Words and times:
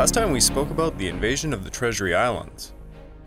Last 0.00 0.14
time 0.14 0.32
we 0.32 0.40
spoke 0.40 0.70
about 0.70 0.96
the 0.96 1.08
invasion 1.08 1.52
of 1.52 1.62
the 1.62 1.68
Treasury 1.68 2.14
Islands. 2.14 2.72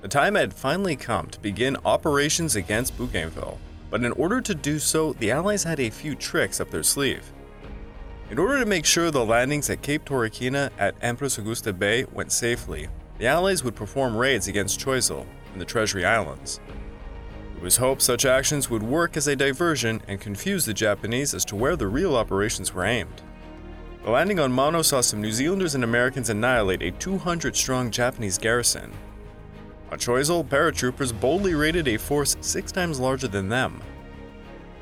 The 0.01 0.07
time 0.07 0.33
had 0.33 0.51
finally 0.51 0.95
come 0.95 1.27
to 1.27 1.39
begin 1.39 1.77
operations 1.85 2.55
against 2.55 2.97
Bougainville, 2.97 3.59
but 3.91 4.03
in 4.03 4.11
order 4.13 4.41
to 4.41 4.55
do 4.55 4.79
so, 4.79 5.13
the 5.13 5.29
Allies 5.29 5.63
had 5.63 5.79
a 5.79 5.91
few 5.91 6.15
tricks 6.15 6.59
up 6.59 6.71
their 6.71 6.81
sleeve. 6.81 7.31
In 8.31 8.39
order 8.39 8.59
to 8.59 8.65
make 8.65 8.87
sure 8.87 9.11
the 9.11 9.23
landings 9.23 9.69
at 9.69 9.83
Cape 9.83 10.03
Torokina 10.03 10.71
at 10.79 10.95
Empress 10.99 11.37
Augusta 11.37 11.73
Bay 11.73 12.05
went 12.05 12.31
safely, 12.31 12.87
the 13.19 13.27
Allies 13.27 13.63
would 13.63 13.75
perform 13.75 14.17
raids 14.17 14.47
against 14.47 14.79
Choiseul 14.79 15.27
and 15.51 15.61
the 15.61 15.65
Treasury 15.65 16.05
Islands. 16.05 16.59
It 17.55 17.61
was 17.61 17.77
hoped 17.77 18.01
such 18.01 18.25
actions 18.25 18.71
would 18.71 18.81
work 18.81 19.15
as 19.15 19.27
a 19.27 19.35
diversion 19.35 20.01
and 20.07 20.19
confuse 20.19 20.65
the 20.65 20.73
Japanese 20.73 21.35
as 21.35 21.45
to 21.45 21.55
where 21.55 21.75
the 21.75 21.85
real 21.85 22.15
operations 22.15 22.73
were 22.73 22.83
aimed. 22.83 23.21
The 24.03 24.11
landing 24.11 24.37
on 24.37 24.51
Mono 24.51 24.81
saw 24.81 24.99
some 24.99 25.21
New 25.21 25.31
Zealanders 25.31 25.75
and 25.75 25.83
Americans 25.83 26.29
annihilate 26.29 26.81
a 26.81 26.91
200 26.91 27.55
strong 27.55 27.89
Japanese 27.89 28.37
garrison. 28.37 28.91
On 29.91 29.97
Choiseul, 29.97 30.43
paratroopers 30.43 31.17
boldly 31.17 31.53
raided 31.53 31.87
a 31.87 31.95
force 31.95 32.35
six 32.41 32.73
times 32.73 32.99
larger 32.99 33.29
than 33.29 33.47
them. 33.47 33.81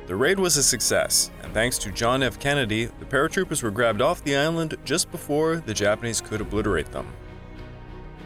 The 0.07 0.15
raid 0.15 0.39
was 0.39 0.57
a 0.57 0.63
success, 0.63 1.29
and 1.43 1.53
thanks 1.53 1.77
to 1.79 1.91
John 1.91 2.23
F. 2.23 2.39
Kennedy, 2.39 2.85
the 2.85 3.05
paratroopers 3.05 3.61
were 3.61 3.69
grabbed 3.69 4.01
off 4.01 4.23
the 4.23 4.35
island 4.35 4.75
just 4.85 5.11
before 5.11 5.57
the 5.57 5.73
Japanese 5.73 6.19
could 6.19 6.41
obliterate 6.41 6.91
them. 6.91 7.07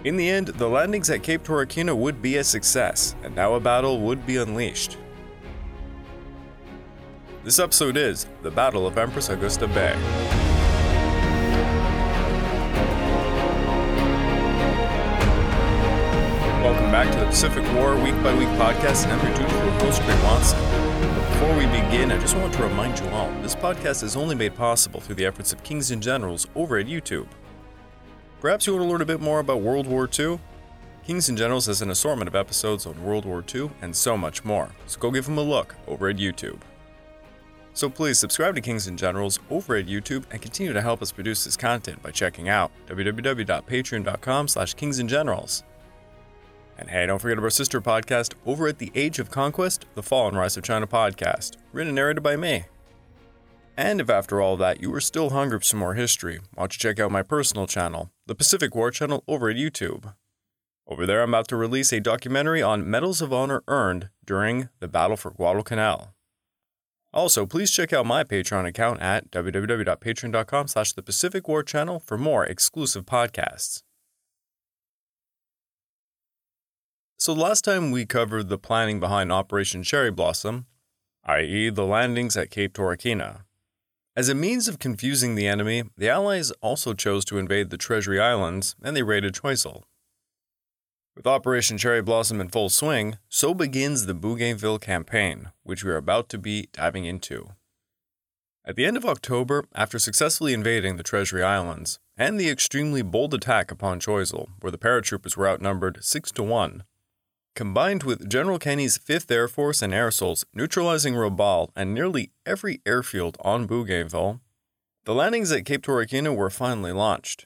In 0.06 0.16
the 0.16 0.30
end, 0.30 0.48
the 0.48 0.70
landings 0.70 1.10
at 1.10 1.24
Cape 1.24 1.44
Torokina 1.44 1.96
would 1.96 2.22
be 2.22 2.38
a 2.38 2.44
success, 2.44 3.16
and 3.22 3.36
now 3.36 3.56
a 3.56 3.60
battle 3.60 4.00
would 4.00 4.26
be 4.26 4.38
unleashed. 4.38 4.98
This 7.44 7.60
episode 7.60 7.98
is 7.98 8.28
The 8.44 8.52
Battle 8.52 8.88
of 8.88 8.98
Empress 8.98 9.28
Augusta 9.28 9.68
Bay. 9.68 10.45
Welcome 16.66 16.90
back 16.90 17.14
to 17.14 17.20
the 17.20 17.28
Pacific 17.28 17.64
War 17.76 17.94
Week 17.94 18.16
by 18.24 18.34
Week 18.34 18.48
podcast, 18.58 19.04
and 19.04 19.12
I'm 19.12 19.28
your 19.28 19.38
dutiful 19.38 19.70
host, 19.86 20.02
Craig 20.02 20.24
Watson. 20.24 20.60
Before 21.14 21.56
we 21.56 21.68
begin, 21.68 22.12
I 22.12 22.18
just 22.18 22.36
want 22.36 22.56
to 22.56 22.64
remind 22.64 23.00
you 23.00 23.08
all 23.10 23.30
this 23.44 23.54
podcast 23.54 24.02
is 24.02 24.16
only 24.16 24.34
made 24.34 24.56
possible 24.56 25.00
through 25.00 25.14
the 25.14 25.28
efforts 25.28 25.54
of 25.54 25.64
Kings 25.64 25.92
and 25.92 26.02
Generals 26.02 26.48
over 26.56 26.80
at 26.80 26.88
YouTube. 26.88 27.28
Perhaps 28.42 28.66
you 28.66 28.74
want 28.74 28.84
to 28.84 28.90
learn 28.90 29.02
a 29.04 29.06
bit 29.06 29.22
more 29.22 29.38
about 29.42 29.62
World 29.62 29.86
War 29.86 30.10
II? 30.12 30.40
Kings 31.06 31.30
and 31.30 31.38
Generals 31.38 31.68
has 31.68 31.84
an 31.84 31.92
assortment 31.92 32.28
of 32.28 32.36
episodes 32.36 32.88
on 32.88 33.04
World 33.04 33.26
War 33.26 33.44
II 33.54 33.70
and 33.84 33.96
so 33.96 34.18
much 34.18 34.44
more, 34.44 34.72
so 34.88 35.00
go 35.00 35.12
give 35.12 35.26
them 35.26 35.38
a 35.38 35.44
look 35.44 35.76
over 35.86 36.10
at 36.10 36.16
YouTube. 36.16 36.62
So 37.76 37.90
please 37.90 38.18
subscribe 38.18 38.56
to 38.56 38.62
Kings 38.62 38.88
and 38.88 38.98
Generals 38.98 39.40
over 39.52 39.76
at 39.76 39.86
YouTube 39.86 40.24
and 40.32 40.42
continue 40.42 40.74
to 40.74 40.82
help 40.82 41.04
us 41.04 41.12
produce 41.12 41.44
this 41.44 41.58
content 41.58 42.02
by 42.02 42.10
checking 42.10 42.50
out 42.50 42.72
www.patreon.com 42.88 44.48
slash 44.48 44.76
kingsandgenerals. 44.76 45.62
And 46.78 46.90
hey, 46.90 47.06
don't 47.06 47.20
forget 47.20 47.38
about 47.38 47.46
our 47.46 47.52
sister 47.52 47.80
podcast 47.80 48.34
over 48.46 48.68
at 48.68 48.80
The 48.80 48.92
Age 48.96 49.20
of 49.20 49.32
Conquest, 49.32 49.86
The 49.96 50.04
Fall 50.04 50.28
and 50.28 50.38
Rise 50.38 50.58
of 50.58 50.64
China 50.64 50.88
podcast, 50.88 51.58
written 51.72 51.90
and 51.90 51.96
narrated 51.96 52.22
by 52.22 52.36
me. 52.36 52.66
And 53.78 54.00
if 54.00 54.10
after 54.10 54.42
all 54.42 54.58
that 54.58 54.82
you 54.82 54.94
are 54.94 55.02
still 55.02 55.32
hungry 55.32 55.60
for 55.60 55.66
some 55.66 55.80
more 55.80 55.96
history, 55.96 56.40
why 56.54 56.64
don't 56.64 56.74
you 56.74 56.80
check 56.80 57.00
out 57.00 57.12
my 57.12 57.24
personal 57.24 57.68
channel, 57.68 58.12
the 58.26 58.36
Pacific 58.36 58.76
War 58.76 58.92
channel 58.92 59.24
over 59.28 59.50
at 59.50 59.58
YouTube. 59.58 60.14
Over 60.88 61.06
there, 61.06 61.24
I'm 61.24 61.30
about 61.30 61.48
to 61.50 61.56
release 61.56 61.92
a 61.92 62.00
documentary 62.00 62.62
on 62.62 62.90
Medals 62.90 63.22
of 63.22 63.34
Honor 63.34 63.64
earned 63.68 64.10
during 64.24 64.70
the 64.80 64.88
Battle 64.88 65.18
for 65.18 65.32
Guadalcanal. 65.32 66.14
Also, 67.12 67.46
please 67.46 67.72
check 67.72 67.94
out 67.94 68.06
my 68.06 68.24
Patreon 68.24 68.68
account 68.68 69.02
at 69.02 69.32
www.patreon.com 69.32 70.68
slash 70.68 70.92
the 70.92 71.02
Pacific 71.02 71.48
War 71.48 71.64
channel 71.64 72.00
for 72.00 72.18
more 72.18 72.46
exclusive 72.46 73.06
podcasts. 73.06 73.82
So 77.18 77.34
last 77.34 77.64
time 77.64 77.92
we 77.92 78.06
covered 78.06 78.50
the 78.50 78.58
planning 78.58 79.00
behind 79.00 79.32
Operation 79.32 79.84
Cherry 79.84 80.12
Blossom, 80.12 80.66
i.e. 81.24 81.70
the 81.70 81.86
landings 81.86 82.36
at 82.36 82.52
Cape 82.52 82.74
Torokina. 82.74 83.46
As 84.18 84.30
a 84.30 84.36
means 84.36 84.68
of 84.68 84.80
confusing 84.80 85.36
the 85.36 85.48
enemy, 85.48 85.84
the 85.98 86.10
Allies 86.10 86.52
also 86.62 86.94
chose 86.94 87.26
to 87.26 87.38
invade 87.38 87.70
the 87.70 87.78
Treasury 87.78 88.20
Islands 88.20 88.76
and 88.84 88.96
they 88.96 89.02
raided 89.02 89.34
Choiseul. 89.34 89.84
With 91.16 91.26
Operation 91.26 91.78
Cherry 91.78 92.02
Blossom 92.02 92.42
in 92.42 92.50
full 92.50 92.70
swing, 92.70 93.18
so 93.30 93.54
begins 93.54 94.06
the 94.06 94.14
Bougainville 94.14 94.80
campaign, 94.80 95.52
which 95.64 95.84
we 95.84 95.92
are 95.92 95.98
about 95.98 96.28
to 96.30 96.38
be 96.38 96.68
diving 96.74 97.06
into. 97.06 97.48
At 98.66 98.76
the 98.76 98.86
end 98.86 98.98
of 98.98 99.06
October, 99.06 99.64
after 99.74 100.00
successfully 100.00 100.54
invading 100.54 100.98
the 100.98 101.04
Treasury 101.04 101.44
Islands 101.44 102.00
and 102.18 102.38
the 102.38 102.50
extremely 102.50 103.02
bold 103.02 103.34
attack 103.34 103.72
upon 103.72 104.02
Choiseul, 104.02 104.50
where 104.60 104.72
the 104.72 104.78
paratroopers 104.78 105.38
were 105.38 105.48
outnumbered 105.48 106.04
6 106.04 106.32
to 106.34 106.44
1, 106.44 106.84
Combined 107.56 108.04
with 108.04 108.30
General 108.30 108.60
Kenney's 108.60 108.98
5th 108.98 109.32
Air 109.32 109.48
Force 109.48 109.82
and 109.82 109.94
air 109.94 110.10
assaults 110.10 110.44
neutralizing 110.54 111.14
Rabaul 111.14 111.70
and 111.74 111.94
nearly 111.94 112.32
every 112.46 112.82
airfield 112.86 113.38
on 113.40 113.66
Bougainville, 113.66 114.42
the 115.06 115.14
landings 115.14 115.54
at 115.54 115.64
Cape 115.64 115.82
Torokina 115.84 116.36
were 116.36 116.50
finally 116.50 116.92
launched. 116.92 117.46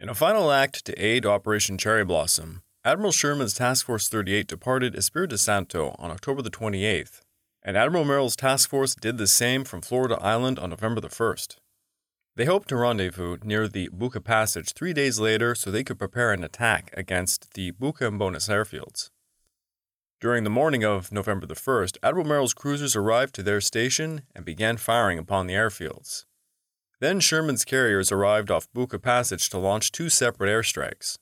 In 0.00 0.08
a 0.08 0.16
final 0.16 0.50
act 0.50 0.84
to 0.86 1.00
aid 1.00 1.24
Operation 1.24 1.78
Cherry 1.78 2.04
Blossom, 2.04 2.62
Admiral 2.84 3.12
Sherman's 3.12 3.54
Task 3.54 3.86
Force 3.86 4.08
38 4.08 4.48
departed 4.48 4.96
Espiritu 4.96 5.36
Santo 5.36 5.94
on 5.96 6.10
October 6.10 6.42
the 6.42 6.50
28th, 6.50 7.20
and 7.62 7.76
Admiral 7.76 8.04
Merrill's 8.04 8.34
task 8.34 8.68
force 8.68 8.96
did 8.96 9.16
the 9.16 9.28
same 9.28 9.62
from 9.62 9.80
Florida 9.80 10.18
Island 10.20 10.58
on 10.58 10.70
November 10.70 11.00
the 11.00 11.06
1st. 11.06 11.58
They 12.36 12.46
hoped 12.46 12.68
to 12.70 12.76
rendezvous 12.76 13.38
near 13.44 13.68
the 13.68 13.88
Buka 13.90 14.22
Passage 14.22 14.72
three 14.72 14.92
days 14.92 15.20
later 15.20 15.54
so 15.54 15.70
they 15.70 15.84
could 15.84 16.00
prepare 16.00 16.32
an 16.32 16.42
attack 16.42 16.90
against 16.96 17.54
the 17.54 17.70
Buka 17.70 18.08
and 18.08 18.20
Bonis 18.20 18.48
airfields. 18.48 19.10
During 20.20 20.42
the 20.42 20.50
morning 20.50 20.82
of 20.84 21.12
November 21.12 21.46
the 21.46 21.54
1st, 21.54 21.98
Admiral 22.02 22.26
Merrill's 22.26 22.54
cruisers 22.54 22.96
arrived 22.96 23.36
to 23.36 23.42
their 23.44 23.60
station 23.60 24.22
and 24.34 24.44
began 24.44 24.78
firing 24.78 25.18
upon 25.18 25.46
the 25.46 25.54
airfields. 25.54 26.24
Then 26.98 27.20
Sherman's 27.20 27.64
carriers 27.64 28.10
arrived 28.10 28.50
off 28.50 28.72
Buka 28.72 29.00
Passage 29.00 29.48
to 29.50 29.58
launch 29.58 29.92
two 29.92 30.08
separate 30.08 30.48
airstrikes. 30.48 31.18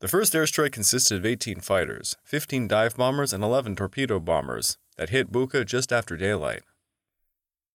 The 0.00 0.08
first 0.08 0.32
airstrike 0.32 0.72
consisted 0.72 1.18
of 1.18 1.26
18 1.26 1.60
fighters, 1.60 2.16
15 2.24 2.66
dive 2.66 2.96
bombers, 2.96 3.34
and 3.34 3.44
11 3.44 3.76
torpedo 3.76 4.20
bombers 4.20 4.78
that 4.96 5.10
hit 5.10 5.32
Buka 5.32 5.66
just 5.66 5.92
after 5.92 6.16
daylight. 6.16 6.62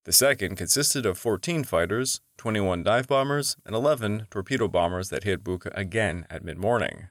The 0.06 0.12
second 0.12 0.58
consisted 0.58 1.06
of 1.06 1.18
14 1.18 1.64
fighters, 1.64 2.20
21 2.38 2.84
dive 2.84 3.08
bombers, 3.08 3.56
and 3.66 3.74
11 3.74 4.28
torpedo 4.30 4.68
bombers 4.68 5.10
that 5.10 5.24
hit 5.24 5.44
Buka 5.44 5.72
again 5.74 6.26
at 6.30 6.44
mid 6.44 6.58
morning. 6.58 7.08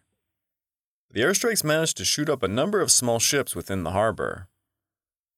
The 1.11 1.23
airstrikes 1.23 1.65
managed 1.65 1.97
to 1.99 2.05
shoot 2.05 2.29
up 2.29 2.43
a 2.43 2.49
number 2.49 2.81
of 2.81 2.91
small 2.91 3.19
ships 3.19 3.57
within 3.57 3.83
the 3.83 3.93
harbor. 3.93 4.49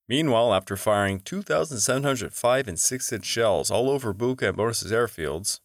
Meanwhile, 0.09 0.53
after 0.53 0.77
firing 0.77 1.21
2,705 1.21 2.69
and 2.69 2.79
6 2.79 3.13
inch 3.13 3.25
shells 3.25 3.71
all 3.71 3.89
over 3.89 4.13
Buka 4.13 4.49
and 4.49 4.57
Bonis's 4.57 4.93
airfields, 4.93 5.61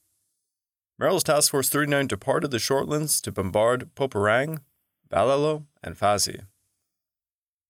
Merrill's 1.00 1.24
Task 1.24 1.52
Force 1.52 1.70
39 1.70 2.08
departed 2.08 2.52
the 2.52 2.58
shortlands 2.58 3.22
to 3.22 3.32
bombard 3.32 3.90
Poporang, 3.96 4.60
Ballale, 5.10 5.66
and 5.84 5.98
Faisi. 5.98 6.42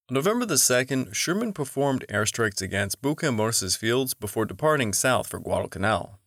On 0.09 0.15
November 0.15 0.43
the 0.43 0.55
2nd, 0.55 1.13
Sherman 1.13 1.53
performed 1.53 2.03
airstrikes 2.09 2.63
against 2.63 2.99
Buka 2.99 3.27
and 3.27 3.37
Bonis's 3.37 3.75
fields 3.75 4.15
before 4.15 4.43
departing 4.43 4.91
south 4.91 5.27
for 5.27 5.39
Guadalcanal. 5.39 6.17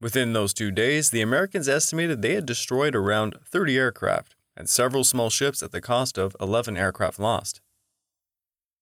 Within 0.00 0.32
those 0.32 0.54
two 0.54 0.70
days, 0.70 1.10
the 1.10 1.20
Americans 1.20 1.68
estimated 1.68 2.22
they 2.22 2.34
had 2.34 2.46
destroyed 2.46 2.94
around 2.94 3.36
30 3.44 3.76
aircraft 3.76 4.34
and 4.56 4.66
several 4.66 5.04
small 5.04 5.28
ships 5.28 5.62
at 5.62 5.72
the 5.72 5.80
cost 5.82 6.16
of 6.16 6.34
11 6.40 6.78
aircraft 6.78 7.18
lost. 7.18 7.60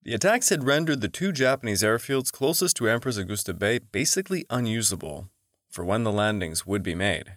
The 0.04 0.14
attacks 0.14 0.50
had 0.50 0.62
rendered 0.62 1.00
the 1.00 1.08
two 1.08 1.32
Japanese 1.32 1.82
airfields 1.82 2.30
closest 2.30 2.76
to 2.76 2.88
Empress 2.88 3.16
Augusta 3.16 3.52
Bay 3.52 3.80
basically 3.80 4.46
unusable 4.48 5.28
for 5.68 5.84
when 5.84 6.04
the 6.04 6.12
landings 6.12 6.64
would 6.64 6.84
be 6.84 6.94
made. 6.94 7.36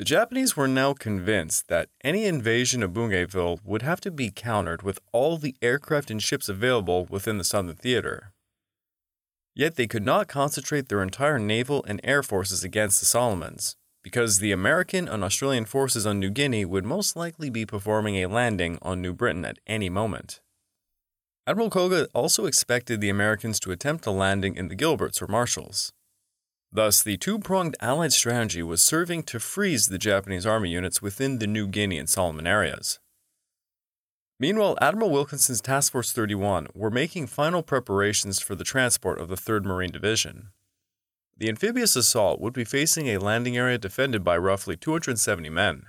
The 0.00 0.04
Japanese 0.06 0.56
were 0.56 0.66
now 0.66 0.94
convinced 0.94 1.68
that 1.68 1.90
any 2.02 2.24
invasion 2.24 2.82
of 2.82 2.94
Bougainville 2.94 3.60
would 3.62 3.82
have 3.82 4.00
to 4.00 4.10
be 4.10 4.30
countered 4.30 4.80
with 4.80 4.98
all 5.12 5.36
the 5.36 5.54
aircraft 5.60 6.10
and 6.10 6.22
ships 6.22 6.48
available 6.48 7.04
within 7.10 7.36
the 7.36 7.44
Southern 7.44 7.76
Theater. 7.76 8.32
Yet 9.54 9.76
they 9.76 9.86
could 9.86 10.02
not 10.02 10.26
concentrate 10.26 10.88
their 10.88 11.02
entire 11.02 11.38
naval 11.38 11.84
and 11.84 12.00
air 12.02 12.22
forces 12.22 12.64
against 12.64 12.98
the 13.00 13.04
Solomons, 13.04 13.76
because 14.02 14.38
the 14.38 14.52
American 14.52 15.06
and 15.06 15.22
Australian 15.22 15.66
forces 15.66 16.06
on 16.06 16.18
New 16.18 16.30
Guinea 16.30 16.64
would 16.64 16.86
most 16.86 17.14
likely 17.14 17.50
be 17.50 17.66
performing 17.66 18.14
a 18.14 18.26
landing 18.26 18.78
on 18.80 19.02
New 19.02 19.12
Britain 19.12 19.44
at 19.44 19.58
any 19.66 19.90
moment. 19.90 20.40
Admiral 21.46 21.68
Koga 21.68 22.08
also 22.14 22.46
expected 22.46 23.02
the 23.02 23.10
Americans 23.10 23.60
to 23.60 23.70
attempt 23.70 24.06
a 24.06 24.10
landing 24.10 24.56
in 24.56 24.68
the 24.68 24.76
Gilberts 24.76 25.20
or 25.20 25.26
Marshalls. 25.26 25.92
Thus, 26.72 27.02
the 27.02 27.16
two 27.16 27.38
pronged 27.38 27.76
Allied 27.80 28.12
strategy 28.12 28.62
was 28.62 28.80
serving 28.80 29.24
to 29.24 29.40
freeze 29.40 29.88
the 29.88 29.98
Japanese 29.98 30.46
army 30.46 30.70
units 30.70 31.02
within 31.02 31.38
the 31.38 31.48
New 31.48 31.66
Guinea 31.66 31.98
and 31.98 32.08
Solomon 32.08 32.46
areas. 32.46 33.00
Meanwhile, 34.38 34.78
Admiral 34.80 35.10
Wilkinson's 35.10 35.60
Task 35.60 35.92
Force 35.92 36.12
31 36.12 36.68
were 36.74 36.90
making 36.90 37.26
final 37.26 37.62
preparations 37.62 38.40
for 38.40 38.54
the 38.54 38.64
transport 38.64 39.20
of 39.20 39.28
the 39.28 39.34
3rd 39.34 39.64
Marine 39.64 39.90
Division. 39.90 40.50
the 41.36 41.48
amphibious 41.48 41.96
assault 41.96 42.38
would 42.40 42.52
be 42.52 42.64
facing 42.64 43.08
a 43.08 43.18
landing 43.18 43.56
area 43.56 43.78
defended 43.78 44.22
by 44.22 44.36
roughly 44.36 44.76
270 44.76 45.48
men. 45.48 45.86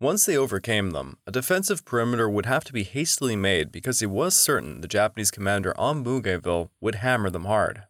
Once 0.00 0.26
they 0.26 0.36
overcame 0.36 0.90
them, 0.90 1.16
a 1.26 1.32
defensive 1.32 1.84
perimeter 1.84 2.28
would 2.28 2.46
have 2.46 2.64
to 2.64 2.72
be 2.72 2.82
hastily 2.82 3.36
made 3.36 3.72
because 3.72 4.02
it 4.02 4.10
was 4.10 4.34
certain 4.34 4.80
the 4.80 4.88
Japanese 4.88 5.30
commander 5.30 5.72
on 5.78 6.02
Bougainville 6.02 6.70
would 6.80 6.96
hammer 6.96 7.30
them 7.30 7.44
hard. 7.44 7.84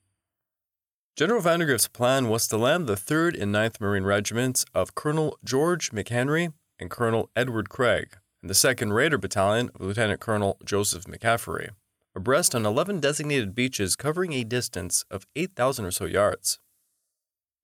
General 1.18 1.40
Vandegrift's 1.40 1.88
plan 1.88 2.28
was 2.28 2.46
to 2.46 2.56
land 2.56 2.86
the 2.86 2.94
3rd 2.94 3.42
and 3.42 3.52
9th 3.52 3.80
Marine 3.80 4.04
Regiments 4.04 4.64
of 4.72 4.94
Colonel 4.94 5.36
George 5.44 5.90
McHenry 5.90 6.52
and 6.78 6.88
Colonel 6.88 7.28
Edward 7.34 7.68
Craig, 7.68 8.16
and 8.40 8.48
the 8.48 8.54
2nd 8.54 8.92
Raider 8.92 9.18
Battalion 9.18 9.68
of 9.74 9.80
Lieutenant 9.80 10.20
Colonel 10.20 10.58
Joseph 10.64 11.06
McCaffrey, 11.06 11.70
abreast 12.14 12.54
on 12.54 12.64
11 12.64 13.00
designated 13.00 13.52
beaches 13.52 13.96
covering 13.96 14.32
a 14.32 14.44
distance 14.44 15.04
of 15.10 15.26
8,000 15.34 15.86
or 15.86 15.90
so 15.90 16.04
yards. 16.04 16.60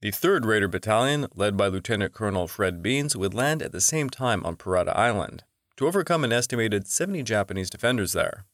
The 0.00 0.10
3rd 0.10 0.46
Raider 0.46 0.66
Battalion, 0.66 1.28
led 1.36 1.56
by 1.56 1.68
Lieutenant 1.68 2.12
Colonel 2.12 2.48
Fred 2.48 2.82
Beans, 2.82 3.14
would 3.14 3.34
land 3.34 3.62
at 3.62 3.70
the 3.70 3.80
same 3.80 4.10
time 4.10 4.44
on 4.44 4.56
Puruata 4.56 4.96
Island 4.96 5.44
to 5.76 5.86
overcome 5.86 6.24
an 6.24 6.32
estimated 6.32 6.88
70 6.88 7.22
Japanese 7.22 7.70
defenders 7.70 8.14
there. 8.14 8.46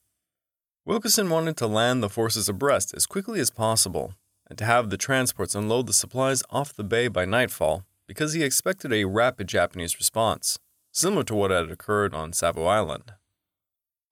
Wilkinson 0.85 1.31
wanted 1.31 1.57
to 1.57 1.67
land 1.67 2.03
the 2.03 2.11
forces 2.11 2.51
abreast 2.51 2.93
as 2.95 3.07
quickly 3.07 3.41
as 3.41 3.51
possible 3.51 4.13
and 4.51 4.59
to 4.59 4.65
have 4.67 4.91
the 4.91 4.99
transports 4.99 5.55
unload 5.55 5.87
the 5.87 5.95
supplies 5.95 6.43
off 6.51 6.75
the 6.75 6.85
bay 6.85 7.09
by 7.09 7.25
nightfall 7.25 7.85
because 8.07 8.35
he 8.35 8.43
expected 8.43 8.93
a 8.93 9.05
rapid 9.05 9.47
Japanese 9.47 9.97
response, 9.97 10.59
similar 10.91 11.23
to 11.23 11.35
what 11.35 11.53
had 11.53 11.71
occurred 11.71 12.13
on 12.13 12.33
Savo 12.33 12.67
Island. 12.67 13.13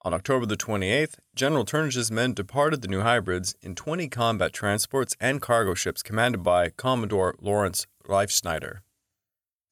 On 0.02 0.14
October 0.14 0.46
the 0.46 0.56
28th, 0.56 1.17
General 1.35 1.64
Turnage's 1.64 2.11
men 2.11 2.32
departed 2.32 2.81
the 2.81 2.88
New 2.88 3.00
Hebrides 3.00 3.56
in 3.61 3.75
20 3.75 4.08
combat 4.08 4.52
transports 4.52 5.17
and 5.20 5.43
cargo 5.43 5.75
ships 5.75 6.05
commanded 6.05 6.44
by 6.44 6.70
Commodore 6.70 7.34
Lawrence 7.41 7.88
Reifsnider. 8.08 8.79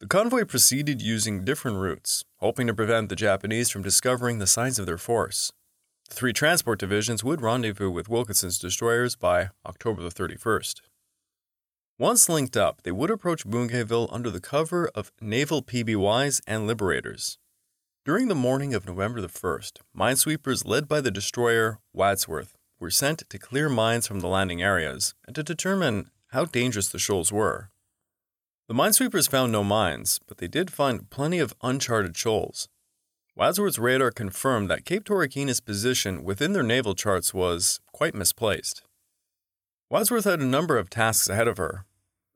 The 0.00 0.08
convoy 0.08 0.44
proceeded 0.44 1.00
using 1.00 1.44
different 1.44 1.78
routes, 1.78 2.24
hoping 2.38 2.66
to 2.66 2.74
prevent 2.74 3.08
the 3.08 3.16
Japanese 3.16 3.70
from 3.70 3.82
discovering 3.82 4.40
the 4.40 4.46
size 4.46 4.80
of 4.80 4.86
their 4.86 4.98
force. 4.98 5.52
The 6.08 6.14
three 6.14 6.32
transport 6.32 6.78
divisions 6.78 7.24
would 7.24 7.40
rendezvous 7.40 7.90
with 7.90 8.08
Wilkinson's 8.08 8.58
destroyers 8.58 9.16
by 9.16 9.50
October 9.64 10.02
the 10.02 10.10
31st. 10.10 10.80
Once 11.98 12.28
linked 12.28 12.56
up, 12.56 12.82
they 12.82 12.92
would 12.92 13.10
approach 13.10 13.46
Bougainville 13.46 14.08
under 14.12 14.30
the 14.30 14.40
cover 14.40 14.88
of 14.94 15.10
naval 15.20 15.62
PBYs 15.62 16.40
and 16.46 16.66
liberators. 16.66 17.38
During 18.04 18.28
the 18.28 18.34
morning 18.34 18.72
of 18.72 18.86
November 18.86 19.20
the 19.20 19.28
1st, 19.28 19.80
minesweepers 19.96 20.64
led 20.64 20.86
by 20.86 21.00
the 21.00 21.10
destroyer 21.10 21.80
Wadsworth 21.92 22.56
were 22.78 22.90
sent 22.90 23.28
to 23.28 23.38
clear 23.38 23.68
mines 23.68 24.06
from 24.06 24.20
the 24.20 24.28
landing 24.28 24.62
areas 24.62 25.14
and 25.26 25.34
to 25.34 25.42
determine 25.42 26.10
how 26.28 26.44
dangerous 26.44 26.88
the 26.88 26.98
shoals 27.00 27.32
were. 27.32 27.70
The 28.68 28.74
minesweepers 28.74 29.28
found 29.28 29.50
no 29.50 29.64
mines, 29.64 30.20
but 30.28 30.38
they 30.38 30.48
did 30.48 30.70
find 30.70 31.10
plenty 31.10 31.38
of 31.38 31.54
uncharted 31.62 32.16
shoals, 32.16 32.68
Wadsworth's 33.36 33.78
radar 33.78 34.10
confirmed 34.12 34.70
that 34.70 34.86
Cape 34.86 35.04
Torokina's 35.04 35.60
position 35.60 36.24
within 36.24 36.54
their 36.54 36.62
naval 36.62 36.94
charts 36.94 37.34
was 37.34 37.80
quite 37.92 38.14
misplaced. 38.14 38.82
Wadsworth 39.90 40.24
had 40.24 40.40
a 40.40 40.46
number 40.46 40.78
of 40.78 40.88
tasks 40.88 41.28
ahead 41.28 41.46
of 41.46 41.58
her. 41.58 41.84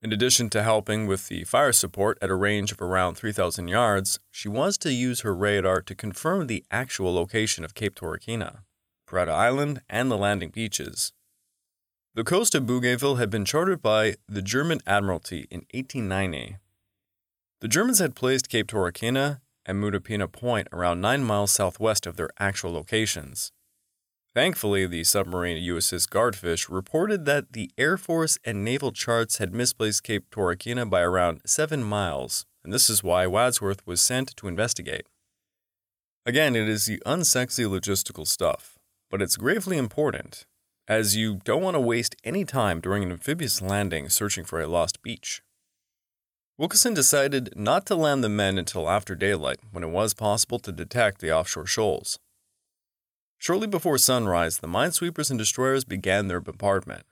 In 0.02 0.12
addition 0.12 0.50
to 0.50 0.62
helping 0.62 1.06
with 1.06 1.29
the 1.29 1.44
fire 1.44 1.73
support 1.73 2.19
at 2.20 2.29
a 2.29 2.35
range 2.35 2.70
of 2.70 2.82
around 2.82 3.14
3,000 3.14 3.69
yards, 3.69 4.20
she 4.31 4.47
was 4.47 4.76
to 4.79 4.93
use 4.93 5.20
her 5.20 5.35
radar 5.35 5.81
to 5.81 5.94
confirm 5.94 6.47
the 6.47 6.64
actual 6.70 7.14
location 7.14 7.64
of 7.64 7.75
Cape 7.75 7.94
Torokina, 7.94 8.58
Puruata 9.08 9.31
Island, 9.31 9.81
and 9.88 10.11
the 10.11 10.19
landing 10.19 10.50
beaches. 10.50 11.14
The 12.14 12.25
coast 12.25 12.55
of 12.55 12.67
Bougainville 12.67 13.17
had 13.17 13.31
been 13.31 13.47
charted 13.47 13.81
by 13.81 14.17
the 14.29 14.43
German 14.43 14.81
Admiralty 14.87 15.47
in 15.50 15.61
1890. 15.73 16.58
The 17.62 17.69
Germans 17.69 18.00
had 18.00 18.14
placed 18.14 18.50
Cape 18.50 18.67
Torokina 18.67 19.41
and 19.67 19.83
Mutupina 19.83 20.31
Point 20.31 20.69
around 20.73 21.01
9 21.01 21.23
miles 21.23 21.51
southwest 21.51 22.07
of 22.07 22.17
their 22.17 22.31
actual 22.39 22.73
locations. 22.73 23.53
Thankfully, 24.33 24.87
the 24.87 25.03
submarine 25.03 25.59
USS 25.59 26.09
Guardfish 26.09 26.69
reported 26.71 27.25
that 27.25 27.53
the 27.53 27.71
Air 27.77 27.97
Force 27.97 28.39
and 28.45 28.65
naval 28.65 28.93
charts 28.93 29.39
had 29.39 29.53
misplaced 29.53 30.05
Cape 30.05 30.31
Torokina 30.31 30.89
by 30.89 31.01
around 31.01 31.41
7 31.45 31.83
miles, 31.83 32.47
and 32.62 32.73
this 32.73 32.89
is 32.89 33.03
why 33.03 33.27
Wadsworth 33.27 33.85
was 33.87 34.01
sent 34.01 34.37
to 34.37 34.47
investigate. 34.47 35.07
Again, 36.25 36.55
it 36.55 36.69
is 36.69 36.87
the 36.87 37.03
unsexy 37.05 37.67
logistical 37.67 38.27
stuff, 38.27 38.79
but 39.11 39.21
it's 39.21 39.37
gravely 39.37 39.77
important, 39.77 40.47
as 40.87 41.17
you 41.17 41.41
don't 41.43 41.62
want 41.62 41.75
to 41.75 41.81
waste 41.81 42.15
any 42.23 42.45
time 42.45 42.81
during 42.81 43.03
an 43.03 43.11
amphibious 43.11 43.61
landing 43.61 44.09
searching 44.09 44.45
for 44.45 44.61
a 44.61 44.69
lost 44.69 45.03
beach. 45.03 45.43
Wilkinson 46.61 46.93
decided 46.93 47.55
not 47.57 47.87
to 47.87 47.95
land 47.95 48.23
the 48.23 48.29
men 48.29 48.59
until 48.59 48.91
after 48.91 49.15
daylight, 49.15 49.61
when 49.73 49.83
it 49.83 49.89
was 49.89 50.12
possible 50.12 50.59
to 50.59 50.71
detect 50.71 51.23
the 51.23 51.35
offshore 51.35 51.65
shoals. 51.65 52.19
Shortly 53.39 53.67
before 53.67 53.97
sunrise, 53.97 54.59
the 54.59 54.67
minesweepers 54.67 55.31
and 55.31 55.39
destroyers 55.39 55.87
began 55.87 56.29
their 56.29 56.39
bombardment. 56.39 57.07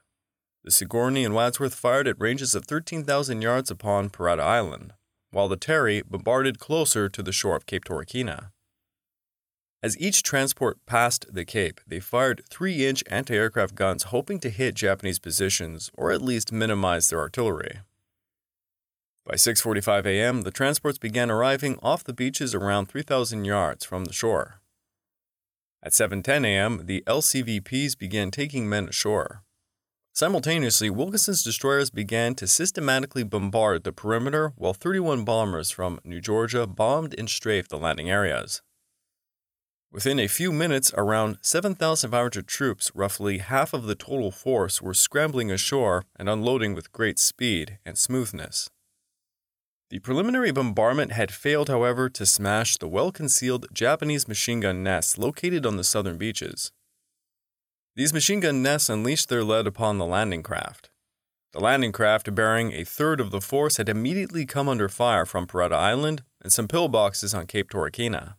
The 0.63 0.69
Sigourney 0.69 1.25
and 1.25 1.33
Wadsworth 1.33 1.73
fired 1.73 2.07
at 2.07 2.19
ranges 2.21 2.53
of 2.53 2.65
13,000 2.65 3.41
yards 3.41 3.71
upon 3.71 4.11
Puruata 4.11 4.41
Island, 4.41 4.93
while 5.31 5.47
the 5.47 5.57
Terry 5.57 6.03
bombarded 6.03 6.59
closer 6.59 7.09
to 7.09 7.23
the 7.23 7.31
shore 7.31 7.55
of 7.55 7.65
Cape 7.65 7.85
Torokina. 7.85 8.51
As 9.81 9.99
each 9.99 10.21
transport 10.21 10.77
passed 10.85 11.25
the 11.27 11.43
Cape, 11.43 11.81
they 11.87 11.99
fired 11.99 12.43
3 12.51 12.85
inch 12.85 13.03
anti 13.07 13.33
aircraft 13.33 13.73
guns 13.73 14.03
hoping 14.13 14.39
to 14.41 14.51
hit 14.51 14.75
Japanese 14.75 15.17
positions 15.17 15.89
or 15.95 16.11
at 16.11 16.21
least 16.21 16.51
minimize 16.51 17.09
their 17.09 17.19
artillery. 17.19 17.79
By 19.29 19.35
6:45 19.35 20.07
a.m., 20.07 20.41
the 20.41 20.49
transports 20.49 20.97
began 20.97 21.29
arriving 21.29 21.77
off 21.83 22.03
the 22.03 22.13
beaches 22.13 22.55
around 22.55 22.87
3,000 22.87 23.45
yards 23.45 23.85
from 23.85 24.05
the 24.05 24.11
shore. 24.11 24.59
At 25.83 25.91
7:10 25.91 26.47
a.m., 26.47 26.87
the 26.87 27.03
LCVPs 27.05 27.95
began 27.95 28.31
taking 28.31 28.67
men 28.67 28.89
ashore. 28.89 29.43
Simultaneously, 30.13 30.89
Wilkinson's 30.89 31.43
destroyers 31.43 31.91
began 31.91 32.33
to 32.33 32.47
systematically 32.47 33.21
bombard 33.21 33.83
the 33.83 33.91
perimeter 33.91 34.51
while 34.55 34.73
31 34.73 35.25
bombers 35.25 35.69
from 35.69 35.99
New 36.03 36.21
Georgia 36.21 36.65
bombed 36.65 37.13
and 37.15 37.29
strafed 37.29 37.69
the 37.69 37.77
landing 37.77 38.09
areas. 38.09 38.63
Within 39.91 40.19
a 40.19 40.27
few 40.27 40.51
minutes, 40.51 40.91
around 40.97 41.37
7,500 41.43 42.47
troops, 42.47 42.91
roughly 42.95 43.37
half 43.37 43.75
of 43.75 43.83
the 43.83 43.93
total 43.93 44.31
force, 44.31 44.81
were 44.81 44.95
scrambling 44.95 45.51
ashore 45.51 46.03
and 46.15 46.27
unloading 46.27 46.73
with 46.73 46.91
great 46.91 47.19
speed 47.19 47.77
and 47.85 47.95
smoothness. 47.95 48.71
The 49.89 49.99
preliminary 49.99 50.51
bombardment 50.51 51.13
had 51.13 51.31
failed, 51.31 51.67
however, 51.67 52.09
to 52.09 52.25
smash 52.25 52.77
the 52.77 52.87
well 52.87 53.11
concealed 53.11 53.65
Japanese 53.73 54.27
machine 54.27 54.59
gun 54.59 54.83
nests 54.83 55.17
located 55.17 55.65
on 55.65 55.77
the 55.77 55.83
southern 55.83 56.17
beaches. 56.17 56.71
These 57.95 58.13
machine 58.13 58.39
gun 58.39 58.61
nests 58.61 58.87
unleashed 58.87 59.29
their 59.29 59.43
lead 59.43 59.65
upon 59.65 59.97
the 59.97 60.05
landing 60.05 60.43
craft. 60.43 60.91
The 61.53 61.59
landing 61.59 61.91
craft, 61.91 62.33
bearing 62.35 62.71
a 62.71 62.83
third 62.83 63.19
of 63.19 63.31
the 63.31 63.41
force, 63.41 63.77
had 63.77 63.89
immediately 63.89 64.45
come 64.45 64.69
under 64.69 64.87
fire 64.87 65.25
from 65.25 65.47
Puruata 65.47 65.73
Island 65.73 66.21
and 66.39 66.53
some 66.53 66.67
pillboxes 66.67 67.35
on 67.35 67.47
Cape 67.47 67.71
Torokina. 67.71 68.35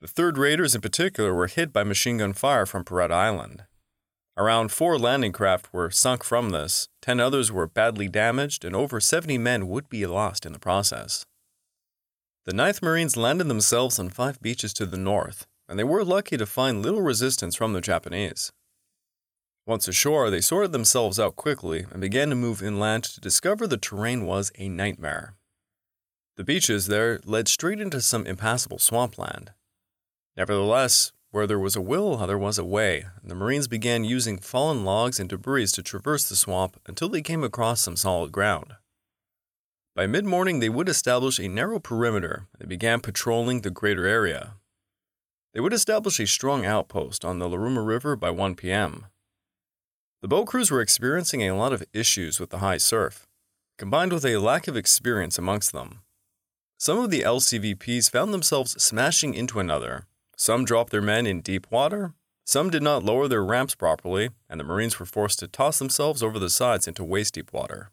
The 0.00 0.06
third 0.06 0.38
raiders 0.38 0.76
in 0.76 0.80
particular 0.80 1.34
were 1.34 1.48
hit 1.48 1.72
by 1.72 1.82
machine 1.82 2.18
gun 2.18 2.34
fire 2.34 2.66
from 2.66 2.84
Puruata 2.84 3.10
Island. 3.10 3.64
Around 4.40 4.72
four 4.72 4.98
landing 4.98 5.32
craft 5.32 5.70
were 5.70 5.90
sunk 5.90 6.24
from 6.24 6.48
this, 6.48 6.88
10 7.02 7.20
others 7.20 7.52
were 7.52 7.66
badly 7.66 8.08
damaged, 8.08 8.64
and 8.64 8.74
over 8.74 8.98
70 8.98 9.36
men 9.36 9.68
would 9.68 9.90
be 9.90 10.06
lost 10.06 10.46
in 10.46 10.54
the 10.54 10.58
process. 10.58 11.26
The 12.46 12.52
9th 12.52 12.80
Marines 12.80 13.18
landed 13.18 13.48
themselves 13.48 13.98
on 13.98 14.08
five 14.08 14.40
beaches 14.40 14.72
to 14.72 14.86
the 14.86 14.96
north, 14.96 15.46
and 15.68 15.78
they 15.78 15.84
were 15.84 16.02
lucky 16.02 16.38
to 16.38 16.46
find 16.46 16.80
little 16.80 17.02
resistance 17.02 17.54
from 17.54 17.74
the 17.74 17.82
Japanese. 17.82 18.50
Once 19.66 19.86
ashore, 19.86 20.30
they 20.30 20.40
sorted 20.40 20.72
themselves 20.72 21.20
out 21.20 21.36
quickly 21.36 21.84
and 21.90 22.00
began 22.00 22.30
to 22.30 22.34
move 22.34 22.62
inland 22.62 23.04
to 23.04 23.20
discover 23.20 23.66
the 23.66 23.76
terrain 23.76 24.24
was 24.24 24.50
a 24.56 24.70
nightmare. 24.70 25.34
The 26.38 26.44
beaches 26.44 26.86
there 26.86 27.20
led 27.26 27.46
straight 27.46 27.78
into 27.78 28.00
some 28.00 28.26
impassable 28.26 28.78
swampland. 28.78 29.52
Nevertheless, 30.34 31.12
where 31.30 31.46
there 31.46 31.58
was 31.58 31.76
a 31.76 31.80
will, 31.80 32.16
there 32.16 32.38
was 32.38 32.58
a 32.58 32.64
way, 32.64 33.06
and 33.22 33.30
the 33.30 33.34
Marines 33.34 33.68
began 33.68 34.04
using 34.04 34.38
fallen 34.38 34.84
logs 34.84 35.20
and 35.20 35.28
debris 35.28 35.68
to 35.68 35.82
traverse 35.82 36.28
the 36.28 36.36
swamp 36.36 36.80
until 36.86 37.08
they 37.08 37.22
came 37.22 37.44
across 37.44 37.80
some 37.80 37.96
solid 37.96 38.32
ground. 38.32 38.74
By 39.94 40.06
mid 40.06 40.24
morning, 40.24 40.60
they 40.60 40.68
would 40.68 40.88
establish 40.88 41.38
a 41.38 41.48
narrow 41.48 41.78
perimeter 41.78 42.46
and 42.58 42.68
began 42.68 43.00
patrolling 43.00 43.60
the 43.60 43.70
greater 43.70 44.06
area. 44.06 44.54
They 45.52 45.60
would 45.60 45.72
establish 45.72 46.20
a 46.20 46.26
strong 46.26 46.64
outpost 46.64 47.24
on 47.24 47.38
the 47.38 47.48
Laruma 47.48 47.86
River 47.86 48.16
by 48.16 48.30
1 48.30 48.54
p.m. 48.54 49.06
The 50.22 50.28
boat 50.28 50.46
crews 50.46 50.70
were 50.70 50.80
experiencing 50.80 51.42
a 51.42 51.56
lot 51.56 51.72
of 51.72 51.84
issues 51.92 52.38
with 52.38 52.50
the 52.50 52.58
high 52.58 52.76
surf, 52.76 53.26
combined 53.78 54.12
with 54.12 54.24
a 54.24 54.38
lack 54.38 54.68
of 54.68 54.76
experience 54.76 55.38
amongst 55.38 55.72
them. 55.72 56.00
Some 56.76 56.98
of 56.98 57.10
the 57.10 57.22
LCVPs 57.22 58.10
found 58.10 58.32
themselves 58.32 58.82
smashing 58.82 59.34
into 59.34 59.60
another 59.60 60.06
some 60.40 60.64
dropped 60.64 60.90
their 60.90 61.02
men 61.02 61.26
in 61.26 61.42
deep 61.42 61.66
water, 61.70 62.14
Some 62.46 62.70
did 62.70 62.82
not 62.82 63.04
lower 63.04 63.28
their 63.28 63.44
ramps 63.44 63.74
properly, 63.74 64.30
and 64.48 64.58
the 64.58 64.64
Marines 64.64 64.98
were 64.98 65.04
forced 65.04 65.38
to 65.40 65.46
toss 65.46 65.78
themselves 65.78 66.22
over 66.22 66.38
the 66.38 66.48
sides 66.48 66.88
into 66.88 67.04
waist 67.04 67.34
deep 67.34 67.52
water. 67.52 67.90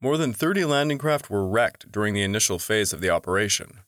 More 0.00 0.16
than 0.16 0.32
30 0.32 0.64
landing 0.66 0.98
craft 0.98 1.28
were 1.28 1.44
wrecked 1.44 1.90
during 1.90 2.14
the 2.14 2.22
initial 2.22 2.60
phase 2.60 2.92
of 2.92 3.00
the 3.00 3.10
operation. 3.10 3.80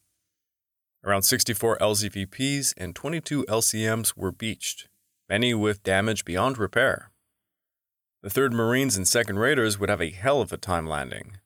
Around 1.05 1.23
64 1.23 1.79
LCVPs 1.79 2.75
and 2.77 2.97
22 2.97 3.45
LCMs 3.45 4.17
were 4.17 4.33
beached, 4.33 4.89
many 5.29 5.55
with 5.55 5.85
damage 5.85 6.25
beyond 6.25 6.59
repair. 6.59 7.13
The 8.21 8.31
3rd 8.31 8.51
Marines 8.51 8.97
and 8.97 9.07
2nd 9.07 9.39
Raiders 9.39 9.79
would 9.79 9.89
have 9.89 10.03
a 10.03 10.11
hell 10.11 10.41
of 10.41 10.53
a 10.53 10.57
time 10.57 10.89
landing. 10.89 11.39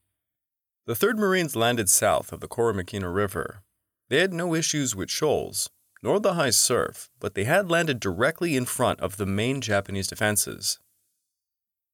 The 0.87 0.95
3rd 0.95 1.19
Marines 1.19 1.55
landed 1.55 1.91
south 1.91 2.33
of 2.33 2.41
the 2.41 2.49
Koromokina 2.49 3.15
River. 3.15 3.63
They 4.09 4.21
had 4.21 4.33
no 4.33 4.55
issues 4.55 4.97
with 4.97 5.11
shoals, 5.11 5.69
nor 6.03 6.19
the 6.19 6.35
high 6.35 6.51
surf, 6.51 7.11
but 7.21 7.35
they 7.35 7.45
had 7.45 7.71
landed 7.71 8.01
directly 8.01 8.57
in 8.57 8.65
front 8.65 9.01
of 9.01 9.17
the 9.17 9.27
main 9.27 9.61
Japanese 9.61 10.09
defenses. 10.09 10.79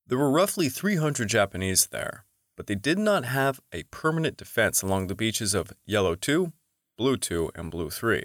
There 0.06 0.18
were 0.18 0.30
roughly 0.30 0.68
300 0.68 1.28
Japanese 1.28 1.88
there, 1.88 2.24
but 2.56 2.66
they 2.66 2.74
did 2.74 2.98
not 2.98 3.26
have 3.26 3.60
a 3.72 3.82
permanent 3.84 4.38
defense 4.38 4.80
along 4.80 5.06
the 5.06 5.14
beaches 5.14 5.54
of 5.54 5.72
Yellow 5.84 6.14
2, 6.14 6.52
Blue 6.96 7.16
2, 7.16 7.52
and 7.54 7.70
Blue 7.70 7.90
3. 7.90 8.24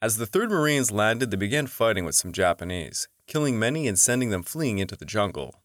As 0.00 0.16
the 0.16 0.26
3rd 0.26 0.50
Marines 0.50 0.90
landed, 0.90 1.30
they 1.30 1.36
began 1.36 1.66
fighting 1.66 2.04
with 2.04 2.14
some 2.14 2.32
Japanese, 2.32 3.08
killing 3.26 3.58
many 3.58 3.86
and 3.86 3.98
sending 3.98 4.30
them 4.30 4.42
fleeing 4.42 4.78
into 4.78 4.96
the 4.96 5.04
jungle. 5.04 5.62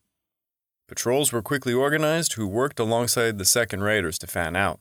Patrols 0.88 1.32
were 1.32 1.42
quickly 1.42 1.74
organized 1.74 2.34
who 2.34 2.48
worked 2.48 2.80
alongside 2.80 3.38
the 3.38 3.44
2nd 3.44 3.82
Raiders 3.82 4.18
to 4.20 4.28
fan 4.28 4.56
out. 4.56 4.80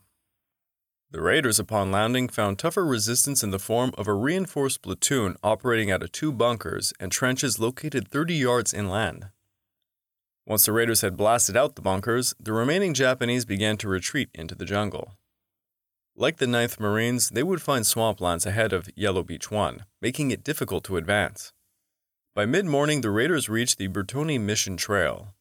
The 1.11 1.21
Raiders, 1.21 1.57
upon 1.57 1.91
landing, 1.91 2.27
found 2.29 2.59
tougher 2.59 2.85
resistance 2.85 3.41
in 3.41 3.49
the 3.49 3.57
form 3.57 3.93
of 3.97 4.07
a 4.07 4.13
reinforced 4.13 4.83
platoon 4.83 5.37
operating 5.43 5.89
out 5.89 6.03
of 6.03 6.11
two 6.11 6.31
bunkers 6.31 6.93
and 6.99 7.11
trenches 7.11 7.57
located 7.57 8.09
30 8.09 8.35
yards 8.35 8.75
inland. 8.75 9.29
Once 10.45 10.65
the 10.65 10.71
Raiders 10.71 11.01
had 11.01 11.17
blasted 11.17 11.57
out 11.57 11.75
the 11.75 11.81
bunkers, 11.81 12.35
the 12.39 12.53
remaining 12.53 12.93
Japanese 12.93 13.43
began 13.43 13.75
to 13.77 13.89
retreat 13.89 14.29
into 14.35 14.53
the 14.53 14.65
jungle. 14.65 15.17
Like 16.15 16.37
the 16.37 16.45
9th 16.45 16.79
Marines, 16.79 17.29
they 17.29 17.43
would 17.43 17.61
find 17.61 17.85
swamplands 17.85 18.45
ahead 18.45 18.71
of 18.71 18.89
Yellow 18.95 19.23
Beach 19.23 19.49
1, 19.49 19.85
making 20.01 20.29
it 20.29 20.43
difficult 20.43 20.83
to 20.83 20.97
advance. 20.97 21.53
By 22.35 22.45
mid 22.45 22.67
morning, 22.67 23.01
the 23.01 23.09
raiders 23.09 23.49
reached 23.49 23.79
the 23.79 23.87
Buretoni 23.87 24.39
Mission 24.39 24.77
Trail. 24.77 25.33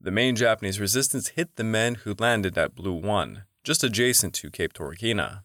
The 0.00 0.12
main 0.12 0.36
Japanese 0.36 0.78
resistance 0.78 1.28
hit 1.28 1.56
the 1.56 1.64
men 1.64 1.96
who 1.96 2.14
landed 2.16 2.56
at 2.56 2.76
Blue 2.76 2.94
1, 2.94 3.42
just 3.64 3.84
adjacent 3.84 4.34
to 4.34 4.50
Cape 4.50 4.72
Torokina. 4.72 5.42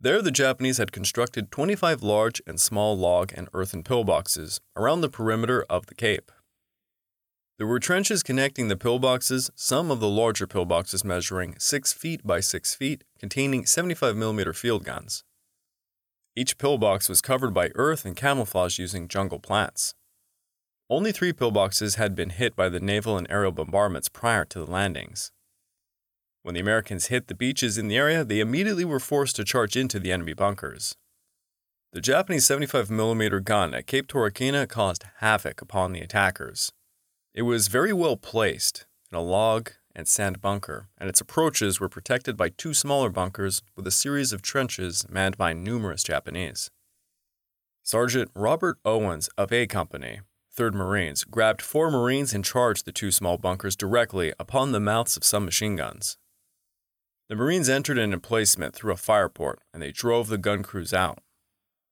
There, 0.00 0.22
the 0.22 0.30
Japanese 0.30 0.78
had 0.78 0.92
constructed 0.92 1.50
25 1.50 2.02
large 2.02 2.40
and 2.46 2.58
small 2.58 2.96
log 2.96 3.32
and 3.36 3.48
earthen 3.52 3.82
pillboxes 3.82 4.60
around 4.74 5.02
the 5.02 5.10
perimeter 5.10 5.64
of 5.68 5.86
the 5.86 5.94
cape. 5.94 6.32
There 7.58 7.66
were 7.66 7.78
trenches 7.78 8.22
connecting 8.22 8.68
the 8.68 8.76
pillboxes, 8.76 9.50
some 9.54 9.90
of 9.90 10.00
the 10.00 10.08
larger 10.08 10.46
pillboxes 10.46 11.04
measuring 11.04 11.56
6 11.58 11.92
feet 11.92 12.26
by 12.26 12.40
6 12.40 12.74
feet, 12.74 13.04
containing 13.18 13.64
75mm 13.64 14.56
field 14.56 14.84
guns. 14.84 15.22
Each 16.34 16.56
pillbox 16.56 17.10
was 17.10 17.20
covered 17.20 17.52
by 17.52 17.70
earth 17.74 18.06
and 18.06 18.16
camouflaged 18.16 18.78
using 18.78 19.08
jungle 19.08 19.40
plants. 19.40 19.94
Only 20.88 21.12
three 21.12 21.34
pillboxes 21.34 21.96
had 21.96 22.14
been 22.14 22.30
hit 22.30 22.56
by 22.56 22.70
the 22.70 22.80
naval 22.80 23.18
and 23.18 23.26
aerial 23.28 23.52
bombardments 23.52 24.08
prior 24.08 24.46
to 24.46 24.60
the 24.60 24.70
landings. 24.70 25.30
When 26.42 26.54
the 26.54 26.60
Americans 26.60 27.06
hit 27.06 27.28
the 27.28 27.34
beaches 27.34 27.76
in 27.76 27.88
the 27.88 27.98
area, 27.98 28.24
they 28.24 28.40
immediately 28.40 28.84
were 28.84 29.00
forced 29.00 29.36
to 29.36 29.44
charge 29.44 29.76
into 29.76 30.00
the 30.00 30.10
enemy 30.10 30.32
bunkers. 30.32 30.96
The 31.92 32.00
Japanese 32.00 32.46
75mm 32.46 33.44
gun 33.44 33.74
at 33.74 33.86
Cape 33.86 34.06
Torokina 34.06 34.68
caused 34.68 35.04
havoc 35.18 35.60
upon 35.60 35.92
the 35.92 36.00
attackers. 36.00 36.72
It 37.34 37.42
was 37.42 37.68
very 37.68 37.92
well 37.92 38.16
placed 38.16 38.86
in 39.10 39.18
a 39.18 39.22
log 39.22 39.72
and 39.94 40.08
sand 40.08 40.40
bunker, 40.40 40.88
and 40.96 41.08
its 41.08 41.20
approaches 41.20 41.78
were 41.78 41.88
protected 41.88 42.36
by 42.36 42.48
two 42.48 42.72
smaller 42.72 43.10
bunkers 43.10 43.60
with 43.76 43.86
a 43.86 43.90
series 43.90 44.32
of 44.32 44.40
trenches 44.40 45.04
manned 45.10 45.36
by 45.36 45.52
numerous 45.52 46.02
Japanese. 46.02 46.70
Sergeant 47.82 48.30
Robert 48.34 48.78
Owens 48.84 49.28
of 49.36 49.52
A 49.52 49.66
Company, 49.66 50.20
3rd 50.56 50.74
Marines, 50.74 51.24
grabbed 51.24 51.60
four 51.60 51.90
Marines 51.90 52.32
and 52.32 52.44
charged 52.44 52.84
the 52.84 52.92
two 52.92 53.10
small 53.10 53.36
bunkers 53.36 53.74
directly 53.74 54.32
upon 54.38 54.72
the 54.72 54.80
mouths 54.80 55.16
of 55.16 55.24
some 55.24 55.44
machine 55.44 55.76
guns. 55.76 56.16
The 57.30 57.36
Marines 57.36 57.68
entered 57.68 57.96
an 57.96 58.12
emplacement 58.12 58.74
through 58.74 58.92
a 58.92 58.96
fireport 58.96 59.58
and 59.72 59.80
they 59.80 59.92
drove 59.92 60.26
the 60.26 60.36
gun 60.36 60.64
crews 60.64 60.92
out. 60.92 61.20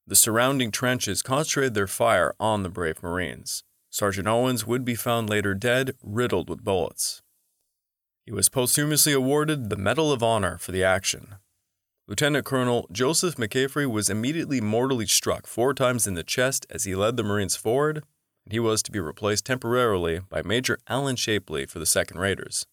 The 0.04 0.16
surrounding 0.16 0.73
trenches 0.73 1.23
concentrated 1.23 1.75
their 1.75 1.87
fire 1.87 2.35
on 2.40 2.64
the 2.64 2.68
brave 2.68 3.04
Marines. 3.04 3.62
Sergeant 3.88 4.26
Owens 4.26 4.66
would 4.66 4.85
be 4.85 4.97
found 4.97 5.30
later 5.30 5.54
dead, 5.54 5.95
riddled 6.02 6.50
with 6.50 6.64
bullets. 6.64 7.23
He 8.26 8.33
was 8.33 8.49
posthumously 8.49 9.12
awarded 9.12 9.71
the 9.71 9.76
Medal 9.76 10.11
of 10.11 10.25
Honor 10.25 10.59
for 10.59 10.73
the 10.73 10.83
action. 10.83 11.37
Lieutenant 12.09 12.45
Colonel 12.45 12.88
Joseph 12.90 13.37
McCaffrey 13.37 13.88
was 13.88 14.11
immediately 14.11 14.61
mortally 14.61 15.07
struck 15.07 15.47
four 15.47 15.73
times 15.73 16.09
in 16.09 16.14
the 16.14 16.25
chest 16.25 16.66
as 16.68 16.83
he 16.83 16.97
led 16.97 17.16
the 17.16 17.23
Marines 17.23 17.54
forward, 17.54 18.02
and 18.45 18.52
he 18.52 18.59
was 18.59 18.83
to 18.83 18.90
be 18.90 18.99
replaced 18.99 19.47
temporarily 19.47 20.18
by 20.18 20.42
Major 20.42 20.80
Alan 20.88 21.14
Shapley 21.14 21.64
for 21.64 21.78
the 21.78 21.85
2nd 21.85 22.18
Raiders. 22.18 22.66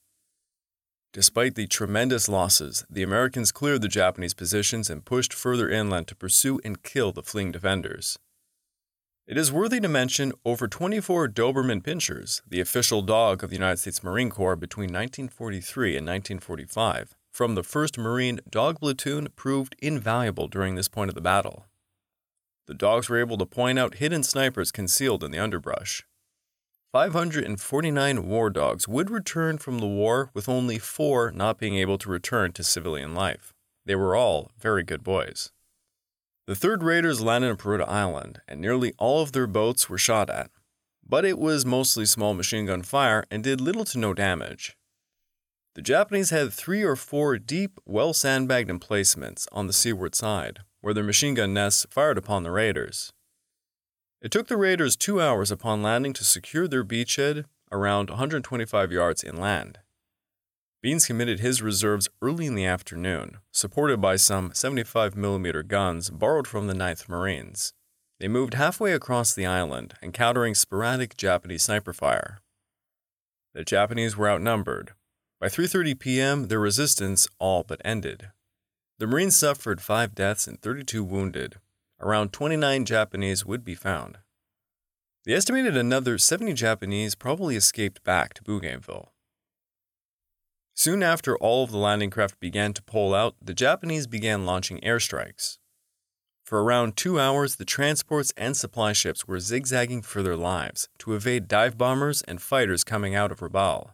Despite 1.15 1.55
the 1.55 1.65
tremendous 1.65 2.27
losses, 2.27 2.83
the 2.89 3.01
Americans 3.01 3.53
cleared 3.53 3.81
the 3.81 3.87
Japanese 3.87 4.33
positions 4.33 4.89
and 4.89 5.05
pushed 5.05 5.31
further 5.31 5.69
inland 5.69 6.09
to 6.09 6.15
pursue 6.15 6.59
and 6.65 6.83
kill 6.83 7.13
the 7.13 7.23
fleeing 7.23 7.53
defenders. 7.53 8.19
It 9.25 9.37
is 9.37 9.49
worthy 9.49 9.79
to 9.79 9.87
mention 9.87 10.33
over 10.43 10.67
24 10.67 11.29
Doberman 11.29 11.81
Pinschers, 11.81 12.41
the 12.45 12.59
official 12.59 13.01
dog 13.01 13.45
of 13.45 13.49
the 13.49 13.55
United 13.55 13.77
States 13.77 14.03
Marine 14.03 14.29
Corps 14.29 14.57
between 14.57 14.87
1943 14.87 15.95
and 15.95 16.05
1945, 16.05 17.15
from 17.31 17.55
the 17.55 17.61
1st 17.61 17.97
Marine 17.97 18.41
Dog 18.49 18.81
Platoon 18.81 19.29
proved 19.37 19.77
invaluable 19.79 20.49
during 20.49 20.75
this 20.75 20.89
point 20.89 21.07
of 21.07 21.15
the 21.15 21.21
battle. 21.21 21.65
The 22.67 22.73
dogs 22.73 23.07
were 23.07 23.21
able 23.21 23.37
to 23.37 23.45
point 23.45 23.79
out 23.79 23.95
hidden 23.95 24.23
snipers 24.23 24.73
concealed 24.73 25.23
in 25.23 25.31
the 25.31 25.39
underbrush. 25.39 26.03
549 26.95 28.25
war 28.25 28.49
dogs 28.49 28.87
would 28.87 29.09
return 29.09 29.57
from 29.57 29.79
the 29.79 29.85
war 29.85 30.31
with 30.33 30.47
only 30.47 30.79
four 30.79 31.29
not 31.29 31.57
being 31.57 31.75
able 31.75 31.97
to 31.97 32.09
return 32.09 32.53
to 32.53 32.63
civilian 32.63 33.13
life. 33.13 33.51
They 33.85 33.95
were 33.95 34.15
all 34.15 34.51
very 34.57 34.81
good 34.81 35.03
boys. 35.03 35.51
The 36.47 36.55
third 36.55 36.83
raiders 36.83 37.19
landed 37.19 37.49
on 37.49 37.57
Puruata 37.57 37.85
Island, 37.85 38.39
and 38.47 38.61
nearly 38.61 38.93
all 38.97 39.21
of 39.21 39.33
their 39.33 39.45
boats 39.45 39.89
were 39.89 39.97
shot 39.97 40.29
at, 40.29 40.51
but 41.05 41.25
it 41.25 41.37
was 41.37 41.65
mostly 41.65 42.05
small 42.05 42.33
machine 42.33 42.67
gun 42.67 42.81
fire 42.81 43.25
and 43.29 43.43
did 43.43 43.59
little 43.59 43.83
to 43.83 43.99
no 43.99 44.13
damage. 44.13 44.77
The 45.73 45.81
Japanese 45.81 46.29
had 46.29 46.53
three 46.53 46.83
or 46.83 46.95
four 46.95 47.37
deep, 47.37 47.77
well 47.85 48.13
sandbagged 48.13 48.69
emplacements 48.69 49.49
on 49.51 49.67
the 49.67 49.73
seaward 49.73 50.15
side, 50.15 50.59
where 50.79 50.93
their 50.93 51.03
machine 51.03 51.33
gun 51.33 51.53
nests 51.53 51.85
fired 51.89 52.17
upon 52.17 52.43
the 52.43 52.51
raiders. 52.51 53.11
It 54.25 54.31
took 54.31 54.47
the 54.47 54.57
raiders 54.57 54.95
two 54.95 55.21
hours 55.21 55.51
upon 55.51 55.83
landing 55.83 56.11
to 56.13 56.23
secure 56.23 56.67
their 56.67 56.83
beachhead 56.83 57.45
around 57.71 58.09
125 58.09 58.91
yards 58.91 59.23
inland. 59.23 59.77
Beans 60.81 61.05
committed 61.05 61.41
his 61.41 61.61
reserves 61.61 62.07
early 62.23 62.47
in 62.47 62.55
the 62.55 62.65
afternoon, 62.65 63.37
supported 63.51 64.01
by 64.01 64.15
some 64.15 64.49
75mm 64.49 65.67
guns 65.67 66.09
borrowed 66.09 66.47
from 66.47 66.65
the 66.65 66.73
9th 66.73 67.07
Marines. 67.07 67.73
They 68.19 68.27
moved 68.27 68.55
halfway 68.55 68.93
across 68.93 69.31
the 69.31 69.45
island, 69.45 69.93
encountering 70.01 70.55
sporadic 70.55 71.15
Japanese 71.17 71.61
sniper 71.61 71.93
fire. 71.93 72.39
The 73.53 73.63
Japanese 73.63 74.17
were 74.17 74.27
outnumbered. 74.27 74.93
By 75.39 75.49
3:30 75.49 75.99
p.m., 75.99 76.47
their 76.47 76.59
resistance 76.59 77.27
all 77.37 77.63
but 77.63 77.79
ended. 77.85 78.31
The 78.97 79.05
Marines 79.05 79.35
suffered 79.35 79.81
5 79.81 80.15
deaths 80.15 80.47
and 80.47 80.59
32 80.59 81.03
wounded. 81.03 81.57
Around 81.99 82.33
29 82.33 82.85
Japanese 82.85 83.45
would 83.45 83.63
be 83.63 83.75
found. 83.75 84.17
They 85.25 85.33
estimated 85.33 85.75
another 85.75 86.17
70 86.17 86.53
Japanese 86.53 87.15
probably 87.15 87.55
escaped 87.55 88.03
back 88.03 88.33
to 88.35 88.43
Bougainville. 88.43 89.11
Soon 90.75 91.01
after 91.01 91.37
all 91.37 91.63
of 91.63 91.71
the 91.71 91.77
landing 91.77 92.09
craft 92.09 92.39
began 92.39 92.73
to 92.73 92.83
pull 92.83 93.15
out, 93.15 93.35
the 93.41 93.53
Japanese 93.53 94.07
began 94.07 94.45
launching 94.45 94.79
airstrikes. 94.81 95.57
For 96.43 96.63
around 96.63 96.95
two 96.95 97.19
hours, 97.19 97.55
the 97.55 97.65
transports 97.65 98.33
and 98.37 98.55
supply 98.55 98.93
ships 98.93 99.27
were 99.27 99.39
zigzagging 99.39 100.03
for 100.03 100.21
their 100.21 100.35
lives 100.35 100.89
to 100.99 101.15
evade 101.15 101.47
dive 101.47 101.77
bombers 101.77 102.21
and 102.23 102.41
fighters 102.41 102.83
coming 102.83 103.15
out 103.15 103.31
of 103.31 103.39
Rabaul. 103.39 103.91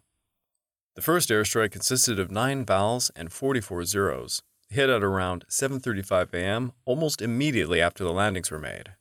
The 0.96 1.02
first 1.02 1.30
airstrike 1.30 1.72
consisted 1.72 2.20
of 2.20 2.30
9 2.30 2.66
VALs 2.66 3.10
and 3.16 3.32
44 3.32 3.86
Zeros, 3.86 4.42
hit 4.72 4.90
at 4.90 5.04
around 5.04 5.46
7:35 5.50 6.34
a.m. 6.34 6.72
almost 6.86 7.22
immediately 7.22 7.82
after 7.82 8.04
the 8.04 8.12
landings 8.12 8.52
were 8.52 8.60
made. 8.60 8.94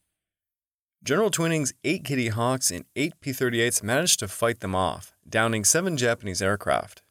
General 1.02 1.30
Twining's 1.30 1.72
8 1.82 2.04
Kitty 2.04 2.28
Hawks 2.28 2.70
and 2.70 2.84
8 2.94 3.20
P-38s 3.20 3.82
managed 3.82 4.18
to 4.18 4.28
fight 4.28 4.60
them 4.60 4.74
off, 4.74 5.14
downing 5.26 5.64
7 5.64 5.96
Japanese 5.96 6.42
aircraft. 6.42 7.02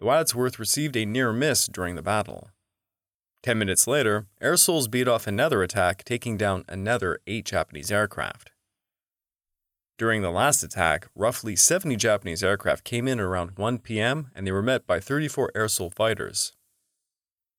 The 0.00 0.06
Wadsworth 0.06 0.58
received 0.58 0.96
a 0.96 1.06
near 1.06 1.32
miss 1.32 1.68
during 1.68 1.94
the 1.94 2.02
battle. 2.02 2.50
Ten 3.44 3.58
minutes 3.58 3.86
later, 3.86 4.26
AirSols 4.42 4.90
beat 4.90 5.06
off 5.06 5.26
another 5.26 5.62
attack, 5.62 6.02
taking 6.02 6.36
down 6.36 6.64
another 6.68 7.20
eight 7.26 7.44
Japanese 7.44 7.92
aircraft. 7.92 8.50
During 9.96 10.22
the 10.22 10.30
last 10.30 10.64
attack, 10.64 11.06
roughly 11.14 11.54
70 11.54 11.94
Japanese 11.96 12.42
aircraft 12.42 12.82
came 12.82 13.06
in 13.06 13.20
around 13.20 13.56
1 13.56 13.78
p.m. 13.78 14.30
and 14.34 14.44
they 14.46 14.50
were 14.50 14.62
met 14.62 14.86
by 14.86 14.98
34 14.98 15.52
AirSol 15.54 15.94
fighters. 15.94 16.52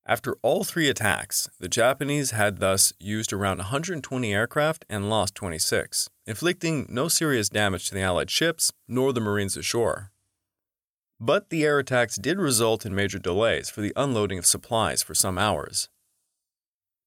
After 0.08 0.36
all 0.42 0.62
three 0.62 0.88
attacks, 0.88 1.50
the 1.58 1.68
Japanese 1.68 2.30
had 2.30 2.58
thus 2.58 2.92
used 3.00 3.32
around 3.32 3.58
120 3.58 4.32
aircraft 4.32 4.84
and 4.88 5.10
lost 5.10 5.34
26, 5.34 6.08
inflicting 6.26 6.86
no 6.88 7.08
serious 7.08 7.48
damage 7.48 7.88
to 7.88 7.94
the 7.94 8.02
Allied 8.02 8.30
ships 8.30 8.72
nor 8.86 9.12
the 9.12 9.20
Marines 9.20 9.56
ashore. 9.56 10.12
But 11.18 11.50
the 11.50 11.64
air 11.64 11.80
attacks 11.80 12.14
did 12.14 12.38
result 12.38 12.86
in 12.86 12.94
major 12.94 13.18
delays 13.18 13.68
for 13.68 13.80
the 13.80 13.92
unloading 13.96 14.38
of 14.38 14.46
supplies 14.46 15.02
for 15.02 15.14
some 15.14 15.38
hours. 15.38 15.88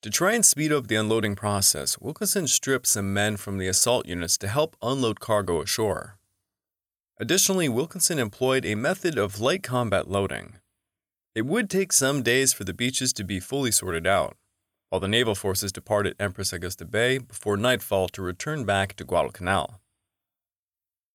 To 0.01 0.09
try 0.09 0.33
and 0.33 0.45
speed 0.45 0.73
up 0.73 0.87
the 0.87 0.95
unloading 0.95 1.37
process, 1.37 1.97
Wilkinson 1.99 2.47
stripped 2.47 2.87
some 2.87 3.13
men 3.13 3.37
from 3.37 3.59
the 3.59 3.67
assault 3.67 4.07
units 4.07 4.37
to 4.39 4.49
help 4.49 4.75
unload 4.81 5.21
cargo 5.21 5.61
ashore. 5.61 6.17
Additionally, 7.17 7.69
Wilkinson 7.69 8.19
employed 8.19 8.65
a 8.65 8.75
method 8.75 9.17
of 9.17 9.39
light 9.39 9.63
combat 9.63 10.09
loading, 10.09 10.55
it 11.39 11.45
would 11.45 11.69
take 11.69 11.93
some 11.93 12.21
days 12.21 12.51
for 12.51 12.65
the 12.65 12.73
beaches 12.73 13.13
to 13.13 13.23
be 13.23 13.39
fully 13.39 13.71
sorted 13.71 14.05
out, 14.05 14.35
while 14.89 14.99
the 14.99 15.07
naval 15.07 15.35
forces 15.35 15.71
departed 15.71 16.13
Empress 16.19 16.51
Augusta 16.51 16.83
Bay 16.83 17.17
before 17.17 17.55
nightfall 17.55 18.09
to 18.09 18.21
return 18.21 18.65
back 18.65 18.93
to 18.97 19.05
Guadalcanal. 19.05 19.79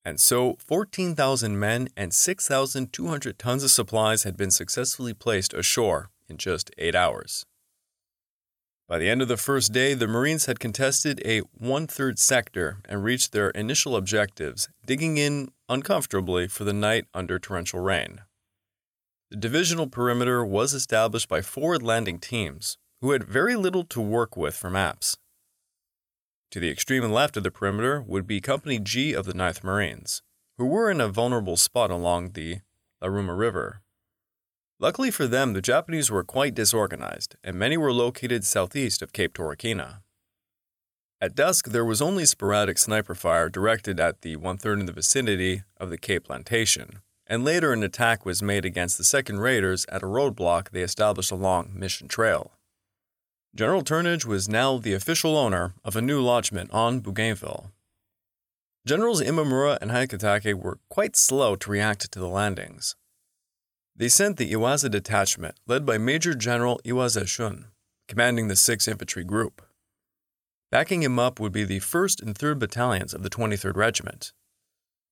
And 0.02 0.18
so, 0.18 0.56
14,000 0.66 1.60
men 1.60 1.88
and 1.94 2.14
6,200 2.14 3.38
tons 3.38 3.64
of 3.64 3.70
supplies 3.70 4.22
had 4.22 4.34
been 4.34 4.50
successfully 4.50 5.12
placed 5.12 5.52
ashore 5.52 6.08
in 6.26 6.38
just 6.38 6.70
eight 6.78 6.94
hours. 6.94 7.44
By 8.88 8.96
the 8.96 9.10
end 9.10 9.20
of 9.20 9.28
the 9.28 9.36
first 9.36 9.74
day, 9.74 9.92
the 9.92 10.08
Marines 10.08 10.46
had 10.46 10.58
contested 10.58 11.20
a 11.22 11.40
one 11.52 11.86
third 11.86 12.18
sector 12.18 12.78
and 12.88 13.04
reached 13.04 13.32
their 13.32 13.50
initial 13.50 13.94
objectives, 13.94 14.70
digging 14.86 15.18
in 15.18 15.50
uncomfortably 15.68 16.48
for 16.48 16.64
the 16.64 16.72
night 16.72 17.04
under 17.12 17.38
torrential 17.38 17.80
rain. 17.80 18.22
The 19.34 19.40
divisional 19.40 19.88
perimeter 19.88 20.44
was 20.44 20.74
established 20.74 21.28
by 21.28 21.42
forward 21.42 21.82
landing 21.82 22.20
teams 22.20 22.78
who 23.00 23.10
had 23.10 23.24
very 23.24 23.56
little 23.56 23.82
to 23.86 24.00
work 24.00 24.36
with 24.36 24.54
for 24.54 24.70
maps. 24.70 25.16
To 26.52 26.60
the 26.60 26.70
extreme 26.70 27.10
left 27.10 27.36
of 27.36 27.42
the 27.42 27.50
perimeter 27.50 28.00
would 28.00 28.28
be 28.28 28.40
Company 28.40 28.78
G 28.78 29.12
of 29.12 29.26
the 29.26 29.32
9th 29.32 29.64
Marines, 29.64 30.22
who 30.56 30.66
were 30.66 30.88
in 30.88 31.00
a 31.00 31.08
vulnerable 31.08 31.56
spot 31.56 31.90
along 31.90 32.34
the 32.34 32.60
Laruma 33.02 33.36
River. 33.36 33.82
Luckily 34.78 35.10
for 35.10 35.26
them, 35.26 35.52
the 35.52 35.60
Japanese 35.60 36.12
were 36.12 36.22
quite 36.22 36.54
disorganized, 36.54 37.34
and 37.42 37.56
many 37.56 37.76
were 37.76 37.92
located 37.92 38.44
southeast 38.44 39.02
of 39.02 39.12
Cape 39.12 39.34
Torokina. 39.34 40.02
At 41.20 41.34
dusk, 41.34 41.70
there 41.70 41.84
was 41.84 42.00
only 42.00 42.24
sporadic 42.24 42.78
sniper 42.78 43.16
fire 43.16 43.48
directed 43.48 43.98
at 43.98 44.20
the 44.20 44.36
one 44.36 44.58
third 44.58 44.78
in 44.78 44.86
the 44.86 44.92
vicinity 44.92 45.64
of 45.76 45.90
the 45.90 45.98
Cape 45.98 46.26
Plantation, 46.26 47.00
and 47.26 47.44
later 47.44 47.72
an 47.72 47.82
attack 47.82 48.26
was 48.26 48.42
made 48.42 48.64
against 48.64 48.98
the 48.98 49.04
second 49.04 49.40
raiders 49.40 49.86
at 49.88 50.02
a 50.02 50.06
roadblock 50.06 50.70
they 50.70 50.82
established 50.82 51.30
along 51.30 51.72
Mission 51.74 52.08
Trail. 52.08 52.52
General 53.54 53.82
Turnage 53.82 54.24
was 54.24 54.48
now 54.48 54.78
the 54.78 54.94
official 54.94 55.36
owner 55.36 55.74
of 55.84 55.94
a 55.94 56.02
new 56.02 56.20
lodgment 56.20 56.70
on 56.72 57.00
Bougainville. 57.00 57.70
Generals 58.86 59.22
Imamura 59.22 59.78
and 59.80 59.90
Hyakutake 59.90 60.54
were 60.54 60.78
quite 60.88 61.16
slow 61.16 61.56
to 61.56 61.70
react 61.70 62.10
to 62.12 62.18
the 62.18 62.28
landings. 62.28 62.96
They 63.96 64.08
sent 64.08 64.36
the 64.36 64.52
Iwasa 64.52 64.90
detachment, 64.90 65.54
led 65.66 65.86
by 65.86 65.98
Major 65.98 66.34
General 66.34 66.80
Iwasa 66.84 67.28
Shun, 67.28 67.66
commanding 68.08 68.48
the 68.48 68.54
6th 68.54 68.88
Infantry 68.88 69.24
Group. 69.24 69.62
Backing 70.72 71.04
him 71.04 71.18
up 71.20 71.38
would 71.38 71.52
be 71.52 71.64
the 71.64 71.78
1st 71.78 72.22
and 72.22 72.34
3rd 72.34 72.58
Battalions 72.58 73.14
of 73.14 73.22
the 73.22 73.30
23rd 73.30 73.76
Regiment, 73.76 74.32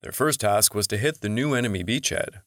their 0.02 0.12
first 0.12 0.41
task 0.41 0.75
was 0.75 0.86
to 0.88 0.99
hit 0.99 1.21
the 1.21 1.28
new 1.28 1.54
enemy 1.54 1.84
beachhead. 1.84 2.43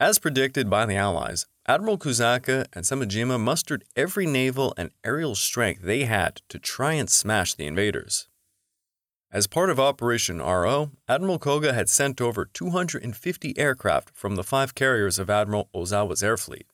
As 0.00 0.18
predicted 0.18 0.68
by 0.68 0.86
the 0.86 0.96
Allies, 0.96 1.46
Admiral 1.66 1.96
Kusaka 1.96 2.66
and 2.72 2.84
Samejima 2.84 3.40
mustered 3.40 3.84
every 3.96 4.26
naval 4.26 4.74
and 4.76 4.90
aerial 5.04 5.34
strength 5.34 5.82
they 5.82 6.04
had 6.04 6.42
to 6.48 6.58
try 6.58 6.92
and 6.94 7.08
smash 7.08 7.54
the 7.54 7.66
invaders. 7.66 8.28
As 9.30 9.46
part 9.46 9.70
of 9.70 9.80
Operation 9.80 10.40
RO, 10.40 10.90
Admiral 11.08 11.38
Koga 11.38 11.72
had 11.72 11.88
sent 11.88 12.20
over 12.20 12.44
250 12.44 13.58
aircraft 13.58 14.10
from 14.14 14.36
the 14.36 14.44
five 14.44 14.74
carriers 14.74 15.18
of 15.18 15.30
Admiral 15.30 15.68
Ozawa's 15.74 16.22
air 16.22 16.36
fleet. 16.36 16.66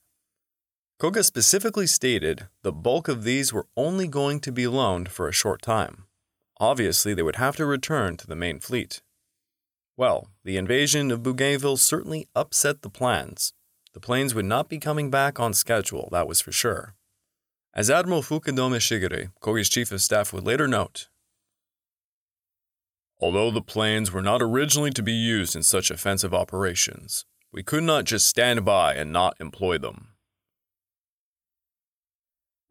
Koga 0.99 1.23
specifically 1.23 1.87
stated 1.87 2.47
the 2.61 2.71
bulk 2.71 3.07
of 3.07 3.23
these 3.23 3.51
were 3.51 3.65
only 3.75 4.07
going 4.07 4.39
to 4.41 4.51
be 4.51 4.67
loaned 4.67 5.09
for 5.09 5.27
a 5.27 5.33
short 5.33 5.61
time. 5.61 6.05
Obviously, 6.59 7.15
they 7.15 7.23
would 7.23 7.37
have 7.37 7.55
to 7.55 7.65
return 7.65 8.17
to 8.17 8.27
the 8.27 8.35
main 8.35 8.59
fleet. 8.59 9.01
Well, 10.01 10.31
the 10.43 10.57
invasion 10.57 11.11
of 11.11 11.21
Bougainville 11.21 11.77
certainly 11.77 12.27
upset 12.35 12.81
the 12.81 12.89
plans. 12.89 13.53
The 13.93 13.99
planes 13.99 14.33
would 14.33 14.45
not 14.45 14.67
be 14.67 14.79
coming 14.79 15.11
back 15.11 15.39
on 15.39 15.53
schedule, 15.53 16.09
that 16.11 16.27
was 16.27 16.41
for 16.41 16.51
sure. 16.51 16.95
As 17.75 17.91
Admiral 17.91 18.23
Fukudome 18.23 18.79
Shigeru, 18.79 19.29
Koga's 19.41 19.69
chief 19.69 19.91
of 19.91 20.01
staff, 20.01 20.33
would 20.33 20.43
later 20.43 20.67
note, 20.67 21.07
Although 23.19 23.51
the 23.51 23.61
planes 23.61 24.11
were 24.11 24.23
not 24.23 24.41
originally 24.41 24.89
to 24.89 25.03
be 25.03 25.13
used 25.13 25.55
in 25.55 25.61
such 25.61 25.91
offensive 25.91 26.33
operations, 26.33 27.27
we 27.53 27.61
could 27.61 27.83
not 27.83 28.05
just 28.05 28.25
stand 28.25 28.65
by 28.65 28.95
and 28.95 29.13
not 29.13 29.37
employ 29.39 29.77
them. 29.77 30.10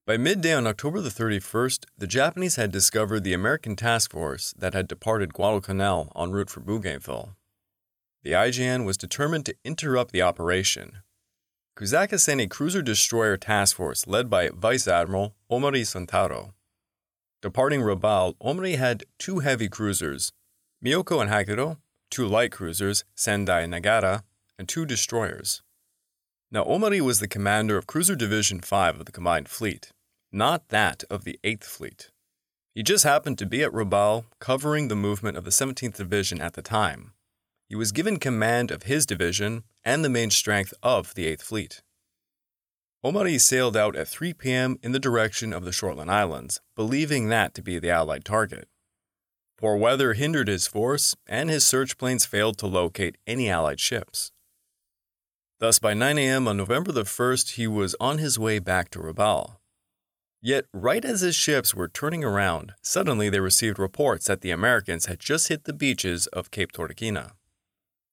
By 0.06 0.16
midday 0.16 0.54
on 0.54 0.66
October 0.66 1.00
the 1.02 1.10
31st, 1.10 1.84
the 1.98 2.06
Japanese 2.06 2.56
had 2.56 2.72
discovered 2.72 3.22
the 3.22 3.34
American 3.34 3.76
task 3.76 4.12
force 4.12 4.54
that 4.58 4.72
had 4.72 4.88
departed 4.88 5.34
Guadalcanal 5.34 6.10
en 6.16 6.32
route 6.32 6.48
for 6.48 6.60
Bougainville. 6.60 7.36
The 8.22 8.32
IJN 8.32 8.86
was 8.86 8.96
determined 8.96 9.46
to 9.46 9.54
interrupt 9.62 10.12
the 10.12 10.22
operation. 10.22 10.98
Kusaka 11.76 12.18
sent 12.18 12.40
a 12.40 12.46
cruiser 12.46 12.82
destroyer 12.82 13.36
task 13.36 13.76
force 13.76 14.06
led 14.06 14.30
by 14.30 14.48
Vice 14.48 14.88
Admiral 14.88 15.34
Omori 15.50 15.82
Sentaro. 15.82 16.54
Departing 17.42 17.80
Rabaul, 17.80 18.36
Omori 18.38 18.76
had 18.76 19.04
two 19.18 19.40
heavy 19.40 19.68
cruisers, 19.68 20.32
Myoko 20.84 21.20
and 21.20 21.30
Haguro, 21.30 21.76
two 22.10 22.26
light 22.26 22.52
cruisers, 22.52 23.04
Sendai 23.14 23.60
and 23.60 23.74
Nagara, 23.74 24.24
and 24.58 24.66
two 24.66 24.86
destroyers. 24.86 25.62
Now, 26.52 26.64
Omori 26.64 27.00
was 27.00 27.20
the 27.20 27.28
commander 27.28 27.76
of 27.76 27.86
Cruiser 27.86 28.16
Division 28.16 28.60
5 28.60 29.00
of 29.00 29.06
the 29.06 29.12
combined 29.12 29.48
fleet 29.48 29.92
not 30.32 30.68
that 30.68 31.04
of 31.10 31.24
the 31.24 31.38
8th 31.42 31.64
Fleet. 31.64 32.10
He 32.74 32.82
just 32.82 33.04
happened 33.04 33.38
to 33.38 33.46
be 33.46 33.62
at 33.62 33.72
Rabaul 33.72 34.24
covering 34.38 34.88
the 34.88 34.96
movement 34.96 35.36
of 35.36 35.44
the 35.44 35.50
17th 35.50 35.96
Division 35.96 36.40
at 36.40 36.54
the 36.54 36.62
time. 36.62 37.12
He 37.68 37.74
was 37.74 37.92
given 37.92 38.18
command 38.18 38.70
of 38.70 38.84
his 38.84 39.06
division 39.06 39.64
and 39.84 40.04
the 40.04 40.08
main 40.08 40.30
strength 40.30 40.72
of 40.82 41.14
the 41.14 41.26
8th 41.26 41.42
Fleet. 41.42 41.82
Omori 43.04 43.40
sailed 43.40 43.76
out 43.76 43.96
at 43.96 44.08
3 44.08 44.34
p.m. 44.34 44.78
in 44.82 44.92
the 44.92 44.98
direction 44.98 45.52
of 45.52 45.64
the 45.64 45.70
Shortland 45.70 46.10
Islands, 46.10 46.60
believing 46.76 47.28
that 47.28 47.54
to 47.54 47.62
be 47.62 47.78
the 47.78 47.90
Allied 47.90 48.24
target. 48.24 48.68
Poor 49.56 49.76
weather 49.76 50.12
hindered 50.12 50.48
his 50.48 50.66
force, 50.66 51.16
and 51.26 51.48
his 51.48 51.66
search 51.66 51.96
planes 51.96 52.26
failed 52.26 52.58
to 52.58 52.66
locate 52.66 53.16
any 53.26 53.48
Allied 53.48 53.80
ships. 53.80 54.32
Thus, 55.60 55.78
by 55.78 55.92
9 55.92 56.16
a.m. 56.16 56.48
on 56.48 56.56
November 56.56 56.90
the 56.90 57.02
1st, 57.02 57.50
he 57.50 57.66
was 57.66 57.94
on 58.00 58.16
his 58.16 58.38
way 58.38 58.58
back 58.58 58.88
to 58.90 58.98
Rabaul. 58.98 59.56
Yet, 60.40 60.64
right 60.72 61.04
as 61.04 61.20
his 61.20 61.36
ships 61.36 61.74
were 61.74 61.86
turning 61.86 62.24
around, 62.24 62.72
suddenly 62.80 63.28
they 63.28 63.40
received 63.40 63.78
reports 63.78 64.26
that 64.26 64.40
the 64.40 64.52
Americans 64.52 65.04
had 65.04 65.20
just 65.20 65.48
hit 65.48 65.64
the 65.64 65.74
beaches 65.74 66.26
of 66.28 66.50
Cape 66.50 66.72
Torokina. 66.72 67.32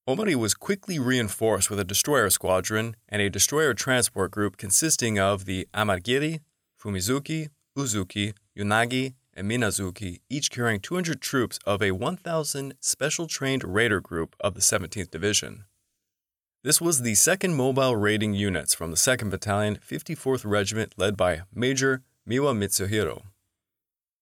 Omori 0.09 0.35
was 0.35 0.53
quickly 0.53 0.99
reinforced 0.99 1.69
with 1.69 1.79
a 1.79 1.85
destroyer 1.85 2.29
squadron 2.29 2.97
and 3.07 3.21
a 3.21 3.29
destroyer 3.29 3.73
transport 3.73 4.31
group 4.31 4.57
consisting 4.57 5.17
of 5.17 5.45
the 5.45 5.69
Amagiri, 5.73 6.41
Fumizuki, 6.77 7.47
Uzuki, 7.77 8.33
Yunagi, 8.57 9.13
and 9.33 9.49
Minazuki, 9.49 10.19
each 10.29 10.51
carrying 10.51 10.81
200 10.81 11.21
troops 11.21 11.59
of 11.65 11.81
a 11.81 11.91
1,000 11.91 12.73
special 12.81 13.25
trained 13.25 13.63
raider 13.63 14.01
group 14.01 14.35
of 14.41 14.53
the 14.53 14.59
17th 14.59 15.11
Division. 15.11 15.63
This 16.63 16.81
was 16.81 17.01
the 17.01 17.13
second 17.13 17.53
mobile 17.53 17.95
raiding 17.95 18.33
units 18.33 18.73
from 18.73 18.89
the 18.89 18.97
2nd 18.97 19.29
Battalion, 19.29 19.77
54th 19.77 20.43
Regiment, 20.43 20.93
led 20.97 21.15
by 21.15 21.41
Major 21.53 22.01
Miwa 22.27 22.57
Mitsuhiro. 22.57 23.21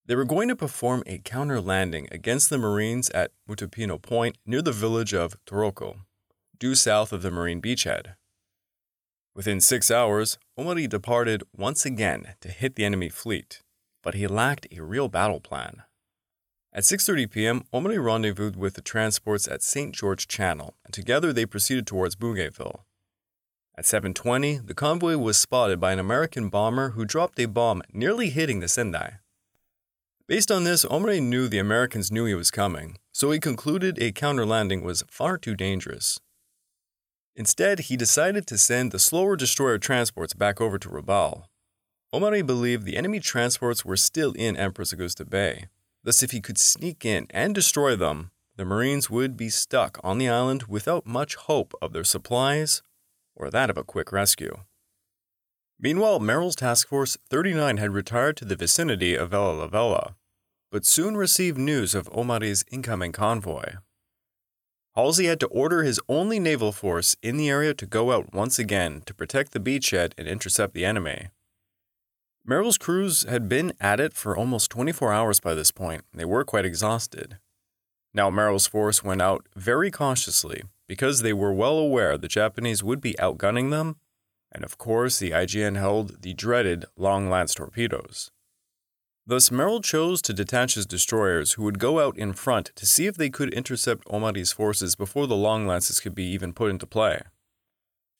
They 0.05 0.15
were 0.15 0.25
going 0.25 0.49
to 0.49 0.55
perform 0.55 1.01
a 1.07 1.19
counter 1.19 1.61
landing 1.61 2.09
against 2.11 2.49
the 2.49 2.57
Marines 2.57 3.09
at 3.11 3.31
Mutupina 3.49 4.01
Point 4.01 4.37
near 4.45 4.61
the 4.61 4.73
village 4.73 5.13
of 5.13 5.37
Toroko, 5.45 6.01
due 6.59 6.75
south 6.75 7.13
of 7.13 7.21
the 7.21 7.31
Marine 7.31 7.61
beachhead. 7.61 8.15
Within 9.33 9.61
six 9.61 9.89
hours, 9.89 10.37
Omori 10.59 10.89
departed 10.89 11.43
once 11.55 11.85
again 11.85 12.35
to 12.41 12.49
hit 12.49 12.75
the 12.75 12.85
enemy 12.85 13.07
fleet, 13.07 13.61
but 14.03 14.13
he 14.13 14.27
lacked 14.27 14.67
a 14.71 14.83
real 14.83 15.07
battle 15.07 15.39
plan. 15.39 15.83
At 16.75 16.83
6:30 16.83 17.31
p.m., 17.31 17.63
Omori 17.73 18.03
rendezvoused 18.03 18.57
with 18.57 18.73
the 18.73 18.81
transports 18.81 19.47
at 19.47 19.63
St. 19.63 19.95
George 19.95 20.27
Channel, 20.27 20.75
and 20.83 20.93
together 20.93 21.31
they 21.31 21.45
proceeded 21.45 21.87
towards 21.87 22.17
Bougainville. 22.17 22.83
At 23.77 23.85
7:20, 23.85 24.67
the 24.67 24.73
convoy 24.73 25.15
was 25.15 25.37
spotted 25.37 25.79
by 25.79 25.93
an 25.93 25.99
American 25.99 26.49
bomber 26.49 26.89
who 26.89 27.05
dropped 27.05 27.39
a 27.39 27.45
bomb 27.45 27.81
nearly 27.93 28.29
hitting 28.29 28.59
the 28.59 28.67
Sendai. 28.67 29.19
Based 30.27 30.51
on 30.51 30.65
this, 30.65 30.83
Omori 30.83 31.21
knew 31.21 31.47
the 31.47 31.59
Americans 31.59 32.11
knew 32.11 32.25
he 32.25 32.33
was 32.33 32.51
coming, 32.51 32.97
so 33.13 33.31
he 33.31 33.39
concluded 33.39 33.97
a 33.97 34.11
counter 34.11 34.45
landing 34.45 34.83
was 34.83 35.05
far 35.09 35.37
too 35.37 35.55
dangerous. 35.55 36.19
Instead, 37.37 37.87
he 37.87 37.95
decided 37.95 38.45
to 38.47 38.57
send 38.57 38.91
the 38.91 38.99
slower 38.99 39.37
destroyer 39.37 39.77
transports 39.77 40.33
back 40.33 40.59
over 40.59 40.77
to 40.77 40.89
Rabaul. 40.89 41.45
Omori 42.13 42.45
believed 42.45 42.83
the 42.83 42.97
enemy 42.97 43.21
transports 43.21 43.85
were 43.85 43.95
still 43.95 44.33
in 44.33 44.57
Empress 44.57 44.91
Augusta 44.91 45.23
Bay. 45.23 45.67
Thus, 46.05 46.21
if 46.21 46.29
he 46.29 46.39
could 46.39 46.59
sneak 46.59 47.03
in 47.03 47.25
and 47.31 47.55
destroy 47.55 47.95
them, 47.95 48.29
the 48.57 48.63
Marines 48.63 49.09
would 49.09 49.35
be 49.35 49.49
stuck 49.49 49.99
on 50.03 50.19
the 50.19 50.29
island 50.29 50.63
without 50.69 51.07
much 51.07 51.33
hope 51.33 51.73
of 51.81 51.93
their 51.93 52.03
supplies 52.03 52.83
or 53.35 53.49
that 53.49 53.71
of 53.71 53.77
a 53.77 53.83
quick 53.83 54.11
rescue. 54.11 54.59
Meanwhile, 55.79 56.19
Merrill's 56.19 56.55
Task 56.55 56.87
Force 56.87 57.17
39 57.29 57.77
had 57.77 57.91
retired 57.91 58.37
to 58.37 58.45
the 58.45 58.55
vicinity 58.55 59.15
of 59.15 59.31
Vella 59.31 59.67
Lavella, 59.67 60.13
but 60.71 60.85
soon 60.85 61.17
received 61.17 61.57
news 61.57 61.95
of 61.95 62.07
Omori's 62.09 62.63
incoming 62.71 63.11
convoy. 63.11 63.73
Halsey 64.95 65.25
had 65.25 65.39
to 65.39 65.47
order 65.47 65.81
his 65.81 65.99
only 66.07 66.39
naval 66.39 66.71
force 66.71 67.17
in 67.23 67.35
the 67.35 67.49
area 67.49 67.73
to 67.73 67.85
go 67.87 68.11
out 68.11 68.31
once 68.31 68.59
again 68.59 69.01
to 69.07 69.13
protect 69.13 69.53
the 69.53 69.59
beachhead 69.59 70.13
and 70.19 70.27
intercept 70.27 70.75
the 70.75 70.85
enemy. 70.85 71.29
Merrill's 72.47 72.77
crews 72.77 73.23
had 73.23 73.49
been 73.49 73.73
at 73.81 73.99
it 73.99 74.13
for 74.13 74.37
almost 74.37 74.69
24 74.69 75.11
hours 75.11 75.39
by 75.39 75.55
this 75.55 75.71
point. 75.71 76.03
They 76.13 76.25
were 76.25 76.43
quite 76.43 76.63
exhausted. 76.63 77.39
Now, 78.13 78.29
Merrill's 78.29 78.67
force 78.67 79.03
went 79.03 79.21
out 79.21 79.47
very 79.55 79.89
cautiously 79.89 80.61
because 80.87 81.21
they 81.21 81.33
were 81.33 81.51
well 81.51 81.79
aware 81.79 82.17
the 82.17 82.27
Japanese 82.27 82.83
would 82.83 83.01
be 83.01 83.15
outgunning 83.15 83.71
them, 83.71 83.95
and 84.51 84.63
of 84.63 84.77
course, 84.77 85.17
the 85.17 85.31
IJN 85.31 85.75
held 85.75 86.21
the 86.21 86.33
dreaded 86.33 86.85
long 86.95 87.31
lance 87.31 87.55
torpedoes. 87.55 88.29
Thus, 89.25 89.49
Merrill 89.49 89.81
chose 89.81 90.21
to 90.21 90.33
detach 90.33 90.75
his 90.75 90.85
destroyers, 90.85 91.53
who 91.53 91.63
would 91.63 91.79
go 91.79 91.99
out 91.99 92.15
in 92.15 92.33
front 92.33 92.71
to 92.75 92.85
see 92.85 93.07
if 93.07 93.17
they 93.17 93.31
could 93.31 93.51
intercept 93.55 94.07
Omori's 94.07 94.51
forces 94.51 94.95
before 94.95 95.25
the 95.25 95.35
long 95.35 95.65
lances 95.65 95.99
could 95.99 96.13
be 96.13 96.25
even 96.25 96.53
put 96.53 96.69
into 96.69 96.85
play. 96.85 97.23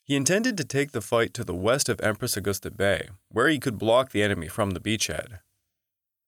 He 0.05 0.15
intended 0.15 0.55
to 0.57 0.63
take 0.63 0.91
the 0.91 1.01
fight 1.01 1.33
to 1.33 1.43
the 1.43 1.55
west 1.55 1.89
of 1.89 1.99
Empress 1.99 2.37
Augusta 2.37 2.69
Bay, 2.69 3.09
where 3.29 3.47
he 3.49 3.57
could 3.57 3.79
block 3.79 4.11
the 4.11 4.21
enemy 4.21 4.47
from 4.47 4.71
the 4.71 4.79
beachhead. 4.79 5.39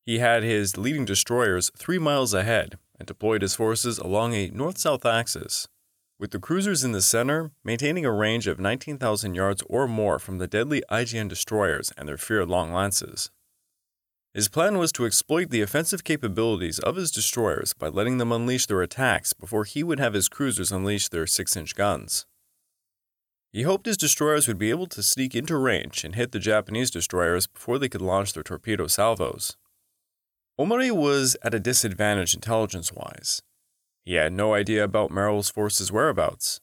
He 0.03 0.17
had 0.17 0.41
his 0.41 0.79
leading 0.79 1.05
destroyers 1.05 1.69
three 1.77 1.99
miles 1.99 2.33
ahead 2.33 2.79
and 2.97 3.07
deployed 3.07 3.43
his 3.43 3.53
forces 3.53 3.99
along 3.99 4.33
a 4.33 4.49
north 4.49 4.79
south 4.79 5.05
axis, 5.05 5.67
with 6.17 6.31
the 6.31 6.39
cruisers 6.39 6.83
in 6.83 6.91
the 6.91 7.03
center 7.03 7.51
maintaining 7.63 8.03
a 8.03 8.11
range 8.11 8.47
of 8.47 8.59
19,000 8.59 9.35
yards 9.35 9.61
or 9.69 9.87
more 9.87 10.17
from 10.17 10.39
the 10.39 10.47
deadly 10.47 10.81
IJN 10.89 11.27
destroyers 11.27 11.93
and 11.95 12.09
their 12.09 12.17
feared 12.17 12.49
long 12.49 12.73
lances. 12.73 13.29
His 14.33 14.49
plan 14.49 14.79
was 14.79 14.91
to 14.93 15.05
exploit 15.05 15.51
the 15.51 15.61
offensive 15.61 16.03
capabilities 16.03 16.79
of 16.79 16.95
his 16.95 17.11
destroyers 17.11 17.73
by 17.73 17.89
letting 17.89 18.17
them 18.17 18.31
unleash 18.31 18.65
their 18.65 18.81
attacks 18.81 19.33
before 19.33 19.65
he 19.65 19.83
would 19.83 19.99
have 19.99 20.15
his 20.15 20.29
cruisers 20.29 20.71
unleash 20.71 21.09
their 21.09 21.27
6 21.27 21.55
inch 21.55 21.75
guns. 21.75 22.25
He 23.51 23.63
hoped 23.63 23.85
his 23.85 23.97
destroyers 23.97 24.47
would 24.47 24.57
be 24.57 24.69
able 24.69 24.87
to 24.87 25.01
sneak 25.01 25.35
into 25.35 25.57
range 25.57 26.03
and 26.03 26.15
hit 26.15 26.31
the 26.31 26.39
Japanese 26.39 26.91
destroyers 26.91 27.47
before 27.47 27.79
they 27.79 27.89
could 27.89 28.01
launch 28.01 28.33
their 28.33 28.43
torpedo 28.43 28.87
salvos. 28.87 29.57
Omori 30.59 30.91
was 30.91 31.37
at 31.43 31.53
a 31.53 31.59
disadvantage 31.59 32.33
intelligence 32.33 32.91
wise. 32.91 33.41
He 34.05 34.15
had 34.15 34.33
no 34.33 34.53
idea 34.53 34.83
about 34.83 35.11
Merrill's 35.11 35.49
force's 35.49 35.91
whereabouts, 35.91 36.59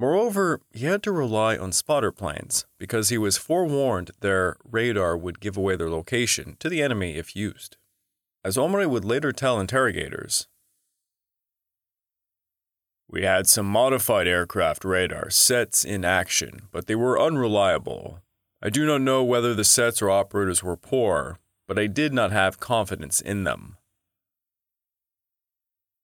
Moreover, 0.00 0.60
he 0.70 0.86
had 0.86 1.02
to 1.02 1.12
rely 1.12 1.56
on 1.56 1.72
spotter 1.72 2.12
planes 2.12 2.66
because 2.78 3.08
he 3.08 3.18
was 3.18 3.36
forewarned 3.36 4.12
their 4.20 4.56
radar 4.62 5.16
would 5.16 5.40
give 5.40 5.56
away 5.56 5.74
their 5.74 5.90
location 5.90 6.56
to 6.60 6.68
the 6.68 6.80
enemy 6.80 7.16
if 7.16 7.34
used. 7.34 7.76
As 8.44 8.56
Omori 8.56 8.88
would 8.88 9.04
later 9.04 9.32
tell 9.32 9.58
interrogators, 9.58 10.46
we 13.08 13.22
had 13.22 13.46
some 13.46 13.66
modified 13.66 14.26
aircraft 14.26 14.84
radar 14.84 15.30
sets 15.30 15.84
in 15.84 16.04
action, 16.04 16.62
but 16.72 16.86
they 16.86 16.94
were 16.94 17.20
unreliable. 17.20 18.20
I 18.62 18.70
do 18.70 18.86
not 18.86 19.00
know 19.00 19.24
whether 19.24 19.54
the 19.54 19.64
sets 19.64 20.02
or 20.02 20.10
operators 20.10 20.62
were 20.62 20.76
poor, 20.76 21.38
but 21.66 21.78
I 21.78 21.86
did 21.86 22.12
not 22.12 22.32
have 22.32 22.60
confidence 22.60 23.20
in 23.20 23.44
them. 23.44 23.76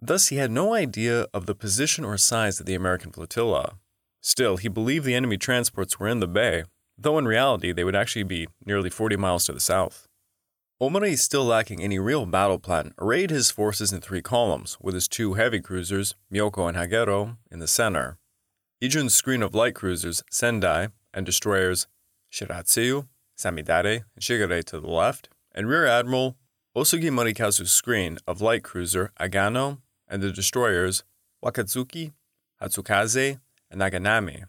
Thus, 0.01 0.29
he 0.29 0.37
had 0.37 0.51
no 0.51 0.75
idea 0.75 1.27
of 1.33 1.47
the 1.47 1.55
position 1.55 2.05
or 2.05 2.17
size 2.19 2.61
of 2.61 2.67
the 2.67 2.75
American 2.75 3.11
flotilla, 3.11 3.79
Still, 4.25 4.57
he 4.57 4.69
believed 4.69 5.05
the 5.05 5.15
enemy 5.15 5.37
transports 5.37 6.01
were 6.01 6.09
in 6.09 6.21
the 6.21 6.27
bay, 6.27 6.65
though 6.97 7.19
in 7.19 7.27
reality 7.27 7.73
they 7.73 7.85
would 7.85 7.95
actually 7.95 8.23
be 8.23 8.49
nearly 8.65 8.89
40 8.89 9.17
miles 9.17 9.45
to 9.45 9.53
the 9.53 9.61
south. 9.61 10.09
Omori, 10.85 11.19
still 11.19 11.45
lacking 11.45 11.83
any 11.83 11.99
real 11.99 12.27
battle 12.27 12.59
plan, 12.59 12.93
arrayed 12.99 13.31
his 13.31 13.51
forces 13.51 13.91
in 13.91 14.03
three 14.03 14.21
columns, 14.21 14.77
with 14.83 14.95
his 14.95 15.09
two 15.09 15.33
heavy 15.33 15.59
cruisers, 15.59 16.15
Myoko 16.31 16.69
and 16.69 16.77
Haguro, 16.77 17.39
in 17.51 17.59
the 17.59 17.67
center. 17.67 18.19
Ijuin's 18.83 19.15
screen 19.15 19.43
of 19.43 19.55
light 19.55 19.75
cruisers, 19.75 20.23
Sendai, 20.31 20.89
and 21.15 21.25
destroyers 21.25 21.87
Shiratsuyu, 22.31 23.09
Samidare, 23.35 24.05
and 24.15 24.23
Shigure 24.23 24.63
to 24.63 24.79
the 24.79 24.91
left, 24.91 25.31
and 25.55 25.69
Rear 25.69 25.87
Admiral 25.87 26.37
Osugi 26.77 27.11
Morikazu's 27.11 27.73
screen 27.73 28.19
of 28.27 28.43
light 28.43 28.63
cruiser 28.63 29.11
Agano 29.19 29.79
and 30.07 30.23
the 30.23 30.33
destroyers 30.33 31.03
Wakatsuki, 31.43 32.13
Hatsukaze, 32.61 33.41
and 33.71 33.81
Naganami. 33.81 34.45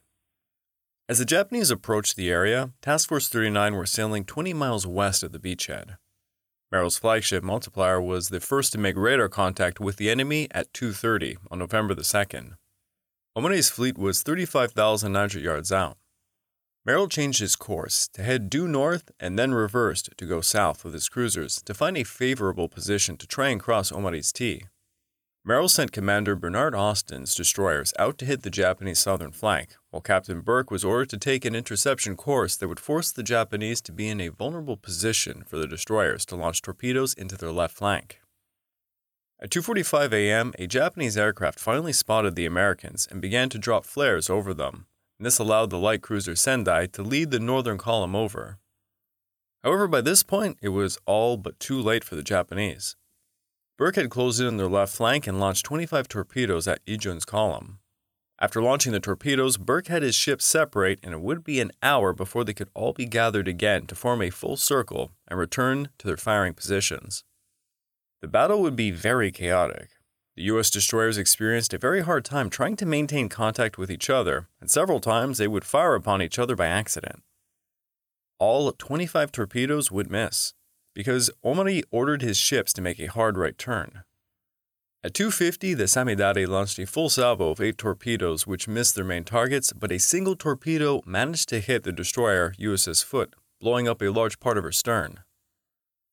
As 1.07 1.19
the 1.19 1.25
Japanese 1.25 1.71
approached 1.71 2.17
the 2.17 2.29
area, 2.29 2.71
Task 2.81 3.07
Force 3.07 3.29
39 3.29 3.75
were 3.75 3.85
sailing 3.85 4.25
20 4.25 4.53
miles 4.53 4.85
west 4.85 5.23
of 5.23 5.31
the 5.31 5.39
beachhead. 5.39 5.95
Merrill's 6.75 6.97
flagship 6.97 7.41
Montpelier 7.41 8.01
was 8.01 8.27
the 8.27 8.41
first 8.41 8.73
to 8.73 8.77
make 8.77 8.97
radar 8.97 9.29
contact 9.29 9.79
with 9.79 9.95
the 9.95 10.09
enemy 10.09 10.49
at 10.51 10.73
2:30 10.73 11.37
on 11.49 11.59
November 11.59 11.95
the 11.95 12.03
2nd. 12.03 12.57
Omori's 13.33 13.69
fleet 13.69 13.97
was 13.97 14.23
35,900 14.23 15.41
yards 15.41 15.71
out. 15.71 15.97
Merrill 16.83 17.07
changed 17.07 17.39
his 17.39 17.55
course 17.55 18.09
to 18.09 18.23
head 18.23 18.49
due 18.49 18.67
north 18.67 19.09
and 19.21 19.39
then 19.39 19.53
reversed 19.53 20.09
to 20.17 20.25
go 20.25 20.41
south 20.41 20.83
with 20.83 20.93
his 20.93 21.07
cruisers 21.07 21.61
to 21.61 21.73
find 21.73 21.97
a 21.97 22.03
favorable 22.03 22.67
position 22.67 23.15
to 23.15 23.25
try 23.25 23.47
and 23.47 23.61
cross 23.61 23.89
Omori's 23.89 24.33
T. 24.33 24.65
Merrill 25.47 25.69
sent 25.69 25.91
Commander 25.91 26.35
Bernard 26.35 26.73
Austin's 26.73 27.35
destroyers 27.35 27.93
out 27.99 28.17
to 28.17 28.25
hit 28.25 28.41
the 28.41 28.49
Japanese 28.49 28.97
southern 28.97 29.31
flank, 29.31 29.75
while 29.91 30.01
Captain 30.01 30.41
Burke 30.41 30.71
was 30.71 30.83
ordered 30.83 31.11
to 31.11 31.19
take 31.19 31.45
an 31.45 31.53
interception 31.53 32.15
course 32.15 32.55
that 32.55 32.67
would 32.67 32.79
force 32.79 33.11
the 33.11 33.21
Japanese 33.21 33.79
to 33.81 33.91
be 33.91 34.07
in 34.07 34.19
a 34.19 34.29
vulnerable 34.29 34.75
position 34.75 35.43
for 35.45 35.57
the 35.57 35.67
destroyers 35.67 36.25
to 36.25 36.35
launch 36.35 36.63
torpedoes 36.63 37.13
into 37.13 37.37
their 37.37 37.51
left 37.51 37.77
flank. 37.77 38.21
At 39.39 39.51
2:45 39.51 40.13
a.m., 40.13 40.51
a 40.57 40.65
Japanese 40.65 41.15
aircraft 41.15 41.59
finally 41.59 41.93
spotted 41.93 42.33
the 42.33 42.47
Americans 42.47 43.07
and 43.11 43.21
began 43.21 43.49
to 43.49 43.59
drop 43.59 43.85
flares 43.85 44.31
over 44.31 44.51
them. 44.51 44.87
And 45.19 45.27
this 45.27 45.37
allowed 45.37 45.69
the 45.69 45.77
light 45.77 46.01
cruiser 46.01 46.35
Sendai 46.35 46.87
to 46.87 47.03
lead 47.03 47.29
the 47.29 47.39
northern 47.39 47.77
column 47.77 48.15
over. 48.15 48.57
However, 49.63 49.87
by 49.87 50.01
this 50.01 50.23
point, 50.23 50.57
it 50.63 50.69
was 50.69 50.97
all 51.05 51.37
but 51.37 51.59
too 51.59 51.79
late 51.79 52.03
for 52.03 52.15
the 52.15 52.23
Japanese. 52.23 52.95
Burke 53.77 53.97
had 53.97 54.09
closed 54.09 54.39
in 54.39 54.47
on 54.47 54.57
their 54.57 54.67
left 54.67 54.95
flank 54.95 55.27
and 55.27 55.39
launched 55.39 55.65
25 55.65 56.07
torpedoes 56.07 56.67
at 56.67 56.85
Ijuin's 56.85 57.25
column. 57.25 57.79
After 58.39 58.61
launching 58.61 58.93
the 58.93 58.99
torpedoes, 58.99 59.57
Burke 59.57 59.87
had 59.87 60.01
his 60.01 60.15
ships 60.15 60.45
separate, 60.45 60.99
and 61.03 61.13
it 61.13 61.21
would 61.21 61.43
be 61.43 61.59
an 61.59 61.71
hour 61.83 62.13
before 62.13 62.43
they 62.43 62.53
could 62.53 62.69
all 62.73 62.93
be 62.93 63.05
gathered 63.05 63.47
again 63.47 63.85
to 63.87 63.95
form 63.95 64.21
a 64.21 64.29
full 64.29 64.55
circle 64.55 65.11
and 65.27 65.39
return 65.39 65.89
to 65.97 66.07
their 66.07 66.17
firing 66.17 66.53
positions. 66.53 67.23
The 68.21 68.27
battle 68.27 68.61
would 68.61 68.75
be 68.75 68.91
very 68.91 69.31
chaotic. 69.31 69.89
The 70.35 70.43
U.S. 70.43 70.69
destroyers 70.69 71.17
experienced 71.17 71.73
a 71.73 71.77
very 71.77 72.01
hard 72.01 72.25
time 72.25 72.49
trying 72.49 72.75
to 72.77 72.85
maintain 72.85 73.29
contact 73.29 73.77
with 73.77 73.89
each 73.89 74.09
other, 74.09 74.47
and 74.59 74.69
several 74.69 74.99
times 74.99 75.37
they 75.37 75.47
would 75.47 75.63
fire 75.63 75.95
upon 75.95 76.21
each 76.21 76.39
other 76.39 76.55
by 76.55 76.67
accident. 76.67 77.23
All 78.37 78.69
25 78.71 79.31
torpedoes 79.31 79.91
would 79.91 80.11
miss, 80.11 80.53
because 80.95 81.29
Omori 81.43 81.83
ordered 81.91 82.23
his 82.23 82.37
ships 82.37 82.73
to 82.73 82.81
make 82.81 82.99
a 82.99 83.05
hard 83.05 83.37
right 83.37 83.55
turn. 83.55 84.03
At 85.03 85.13
250, 85.13 85.75
the 85.75 85.83
Samidare 85.83 86.47
launched 86.47 86.79
a 86.79 86.87
full 86.87 87.09
salvo 87.09 87.51
of 87.51 87.61
eight 87.61 87.77
torpedoes 87.77 88.47
which 88.47 88.67
missed 88.67 88.95
their 88.95 89.05
main 89.05 89.23
targets, 89.23 89.71
but 89.71 89.91
a 89.91 89.99
single 89.99 90.35
torpedo 90.35 91.03
managed 91.05 91.49
to 91.49 91.59
hit 91.59 91.83
the 91.83 91.91
destroyer 91.91 92.55
USS 92.57 93.03
Foote, 93.03 93.35
blowing 93.61 93.87
up 93.87 94.01
a 94.01 94.09
large 94.09 94.39
part 94.39 94.57
of 94.57 94.63
her 94.63 94.71
stern. 94.71 95.19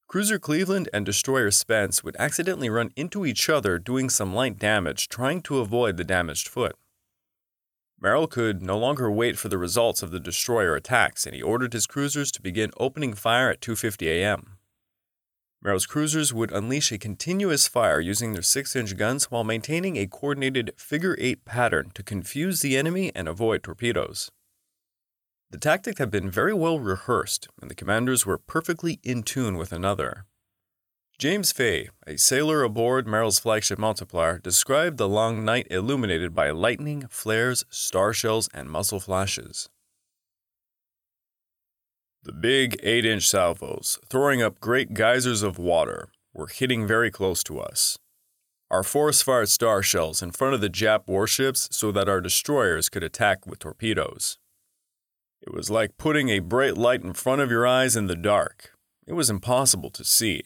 Cruiser 0.09 0.39
Cleveland 0.39 0.91
and 0.93 1.07
destroyer 1.07 1.51
Spence 1.51 2.05
would 2.05 2.17
accidentally 2.19 2.69
run 2.69 2.91
into 2.95 3.25
each 3.25 3.49
other, 3.49 3.79
doing 3.79 4.11
some 4.11 4.35
light 4.35 4.59
damage, 4.59 5.09
trying 5.09 5.41
to 5.41 5.61
avoid 5.61 5.97
the 5.97 6.05
damaged 6.05 6.49
Foote. 6.49 6.77
Merrill 7.99 8.27
could 8.27 8.61
no 8.61 8.77
longer 8.77 9.11
wait 9.11 9.39
for 9.39 9.49
the 9.49 9.57
results 9.57 10.03
of 10.03 10.11
the 10.11 10.21
destroyer 10.21 10.75
attacks, 10.75 11.25
and 11.25 11.35
he 11.35 11.41
ordered 11.41 11.73
his 11.73 11.87
cruisers 11.87 12.31
to 12.33 12.43
begin 12.43 12.73
opening 12.77 13.15
fire 13.15 13.49
at 13.49 13.63
2:50 13.63 14.07
a.m. 14.09 14.59
Merrill's 15.63 15.87
cruisers 15.87 16.35
would 16.35 16.51
unleash 16.51 16.91
a 16.91 16.99
continuous 16.99 17.69
fire 17.69 18.01
using 18.01 18.33
their 18.33 18.43
6 18.43 18.75
inch 18.75 18.97
guns 18.97 19.31
while 19.31 19.45
maintaining 19.45 19.97
a 19.97 20.09
coordinated 20.09 20.73
figure 20.77 21.17
eight 21.21 21.45
pattern 21.45 21.93
to 21.95 22.03
confuse 22.03 22.61
the 22.61 22.77
enemy 22.77 23.13
and 23.15 23.29
avoid 23.29 23.63
torpedoes. 23.63 24.31
The 25.51 25.59
tactic 25.59 25.99
had 25.99 26.11
been 26.11 26.31
very 26.31 26.55
well 26.55 26.81
rehearsed, 26.81 27.47
and 27.61 27.71
the 27.71 27.77
commanders 27.77 28.27
were 28.27 28.39
perfectly 28.39 28.99
in 29.05 29.23
tune 29.23 29.57
with 29.57 29.73
another. 29.73 30.25
James 31.19 31.53
Fay, 31.53 31.91
a 32.07 32.17
sailor 32.17 32.65
aboard 32.65 33.07
Merrill's 33.07 33.39
flagship 33.39 33.79
Montpelier, 33.79 34.41
described 34.43 34.97
the 34.97 35.09
long 35.09 35.45
night 35.45 35.69
illuminated 35.71 36.35
by 36.35 36.51
lightning, 36.51 37.07
flares, 37.09 37.65
star 37.71 38.13
shells, 38.13 38.49
and 38.53 38.69
muzzle 38.69 38.99
flashes. 38.99 39.69
The 42.25 42.33
big 42.33 42.79
8 42.85 43.05
inch 43.05 43.29
salvos, 43.29 43.99
throwing 44.09 44.41
up 44.41 44.61
great 44.61 44.95
geysers 44.95 45.43
of 45.43 45.59
water, 45.59 46.09
were 46.33 46.47
hitting 46.47 46.87
very 46.87 47.11
close 47.11 47.43
to 47.43 47.59
us. 47.59 47.99
Our 48.71 48.85
force 48.85 49.23
fired 49.23 49.49
star 49.49 49.83
shells 49.83 50.23
in 50.23 50.31
front 50.31 50.55
of 50.55 50.61
the 50.61 50.71
Jap 50.71 51.09
warships 51.09 51.69
so 51.73 51.91
that 51.91 52.09
our 52.09 52.21
destroyers 52.21 52.89
could 52.89 53.03
attack 53.03 53.45
with 53.45 53.59
torpedoes. 53.59 54.39
It 55.41 55.53
was 55.53 55.69
like 55.69 55.99
putting 55.99 56.29
a 56.29 56.39
bright 56.39 56.79
light 56.79 57.03
in 57.03 57.13
front 57.13 57.41
of 57.41 57.51
your 57.51 57.67
eyes 57.67 57.97
in 57.97 58.07
the 58.07 58.15
dark. 58.15 58.71
It 59.05 59.15
was 59.15 59.29
impossible 59.29 59.91
to 59.91 60.05
see. 60.05 60.43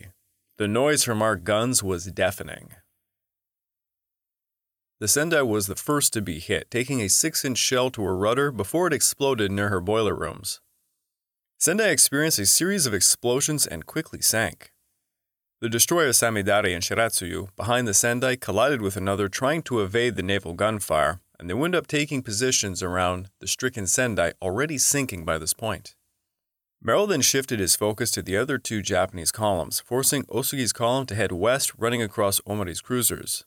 The 0.57 0.67
noise 0.67 1.05
from 1.05 1.21
our 1.21 1.37
guns 1.37 1.83
was 1.83 2.07
deafening. 2.07 2.71
The 4.99 5.09
Sendai 5.09 5.43
was 5.43 5.67
the 5.67 5.77
first 5.77 6.15
to 6.15 6.23
be 6.23 6.39
hit, 6.39 6.71
taking 6.71 7.03
a 7.03 7.09
6 7.09 7.45
inch 7.45 7.59
shell 7.59 7.91
to 7.91 8.03
her 8.03 8.17
rudder 8.17 8.51
before 8.51 8.87
it 8.87 8.95
exploded 8.95 9.53
near 9.53 9.69
her 9.69 9.83
boiler 9.83 10.15
rooms. 10.15 10.62
Sendai 11.59 11.88
experienced 11.88 12.38
a 12.38 12.45
series 12.45 12.87
of 12.87 12.92
explosions 12.92 13.66
and 13.66 13.87
quickly 13.87 14.21
sank. 14.21 14.73
The 15.61 15.71
destroyer 15.71 16.11
Samidare 16.11 16.75
and 16.75 16.85
Shiratsuyu 16.85 17.49
behind 17.57 17.88
the 17.88 17.95
Sendai 17.95 18.37
collided 18.37 18.83
with 18.83 18.95
another 18.95 19.29
trying 19.29 19.62
to 19.62 19.81
evade 19.81 20.16
the 20.16 20.23
naval 20.23 20.53
gunfire, 20.53 21.21
and 21.40 21.49
they 21.49 21.55
wound 21.55 21.75
up 21.75 21.87
taking 21.87 22.23
positions 22.23 22.83
around 22.83 23.31
the 23.40 23.49
stricken 23.49 23.87
Sendai 23.87 24.35
already 24.42 24.77
sinking 24.77 25.25
by 25.25 25.38
this 25.38 25.55
point. 25.55 25.95
Merrill 26.83 27.07
then 27.07 27.23
shifted 27.23 27.59
his 27.59 27.75
focus 27.75 28.11
to 28.11 28.23
the 28.23 28.37
other 28.37 28.59
two 28.59 28.83
Japanese 28.83 29.33
columns, 29.33 29.81
forcing 29.81 30.25
Osugi's 30.25 30.75
column 30.75 31.07
to 31.07 31.14
head 31.14 31.33
west, 31.33 31.73
running 31.79 32.03
across 32.03 32.38
Omori's 32.42 32.83
cruisers. 32.83 33.47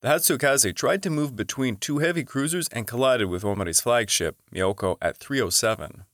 The 0.00 0.08
Hatsukaze 0.08 0.74
tried 0.74 1.02
to 1.02 1.10
move 1.10 1.36
between 1.36 1.76
two 1.76 1.98
heavy 1.98 2.24
cruisers 2.24 2.66
and 2.68 2.86
collided 2.86 3.28
with 3.28 3.42
Omori's 3.42 3.82
flagship, 3.82 4.36
Myoko, 4.54 4.96
at 5.02 5.18
307. 5.18 6.04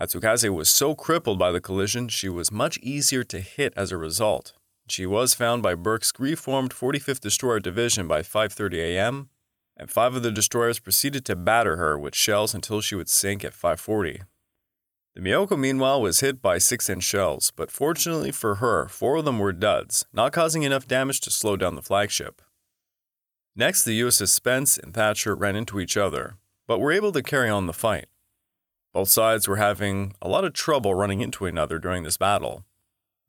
Hatsukaze 0.00 0.48
was 0.48 0.70
so 0.70 0.94
crippled 0.94 1.38
by 1.38 1.52
the 1.52 1.60
collision, 1.60 2.08
she 2.08 2.30
was 2.30 2.50
much 2.50 2.78
easier 2.78 3.22
to 3.24 3.40
hit 3.40 3.74
as 3.76 3.92
a 3.92 3.98
result. 3.98 4.54
She 4.88 5.04
was 5.04 5.34
found 5.34 5.62
by 5.62 5.74
Burke's 5.74 6.12
reformed 6.18 6.72
45th 6.72 7.20
Destroyer 7.20 7.60
Division 7.60 8.08
by 8.08 8.22
5:30 8.22 8.78
a.m., 8.78 9.28
and 9.76 9.90
five 9.90 10.14
of 10.14 10.22
the 10.22 10.32
destroyers 10.32 10.78
proceeded 10.78 11.24
to 11.26 11.36
batter 11.36 11.76
her 11.76 11.98
with 11.98 12.14
shells 12.14 12.54
until 12.54 12.80
she 12.80 12.94
would 12.94 13.08
sink 13.08 13.44
at 13.44 13.52
5:40. 13.52 14.22
The 15.14 15.20
Myoko, 15.20 15.58
meanwhile, 15.58 16.00
was 16.00 16.20
hit 16.20 16.40
by 16.40 16.56
6-inch 16.56 17.02
shells, 17.02 17.52
but 17.54 17.70
fortunately 17.70 18.30
for 18.30 18.56
her, 18.56 18.88
four 18.88 19.16
of 19.16 19.24
them 19.24 19.38
were 19.38 19.52
duds, 19.52 20.06
not 20.12 20.32
causing 20.32 20.62
enough 20.62 20.86
damage 20.86 21.20
to 21.22 21.30
slow 21.30 21.56
down 21.56 21.74
the 21.74 21.82
flagship. 21.82 22.40
Next, 23.56 23.84
the 23.84 24.00
USS 24.00 24.28
Spence 24.28 24.78
and 24.78 24.94
Thatcher 24.94 25.34
ran 25.34 25.56
into 25.56 25.80
each 25.80 25.96
other, 25.96 26.36
but 26.66 26.78
were 26.78 26.92
able 26.92 27.12
to 27.12 27.22
carry 27.22 27.50
on 27.50 27.66
the 27.66 27.72
fight. 27.72 28.06
Both 28.92 29.08
sides 29.08 29.46
were 29.46 29.56
having 29.56 30.14
a 30.20 30.28
lot 30.28 30.44
of 30.44 30.52
trouble 30.52 30.94
running 30.94 31.20
into 31.20 31.46
another 31.46 31.78
during 31.78 32.02
this 32.02 32.16
battle. 32.16 32.64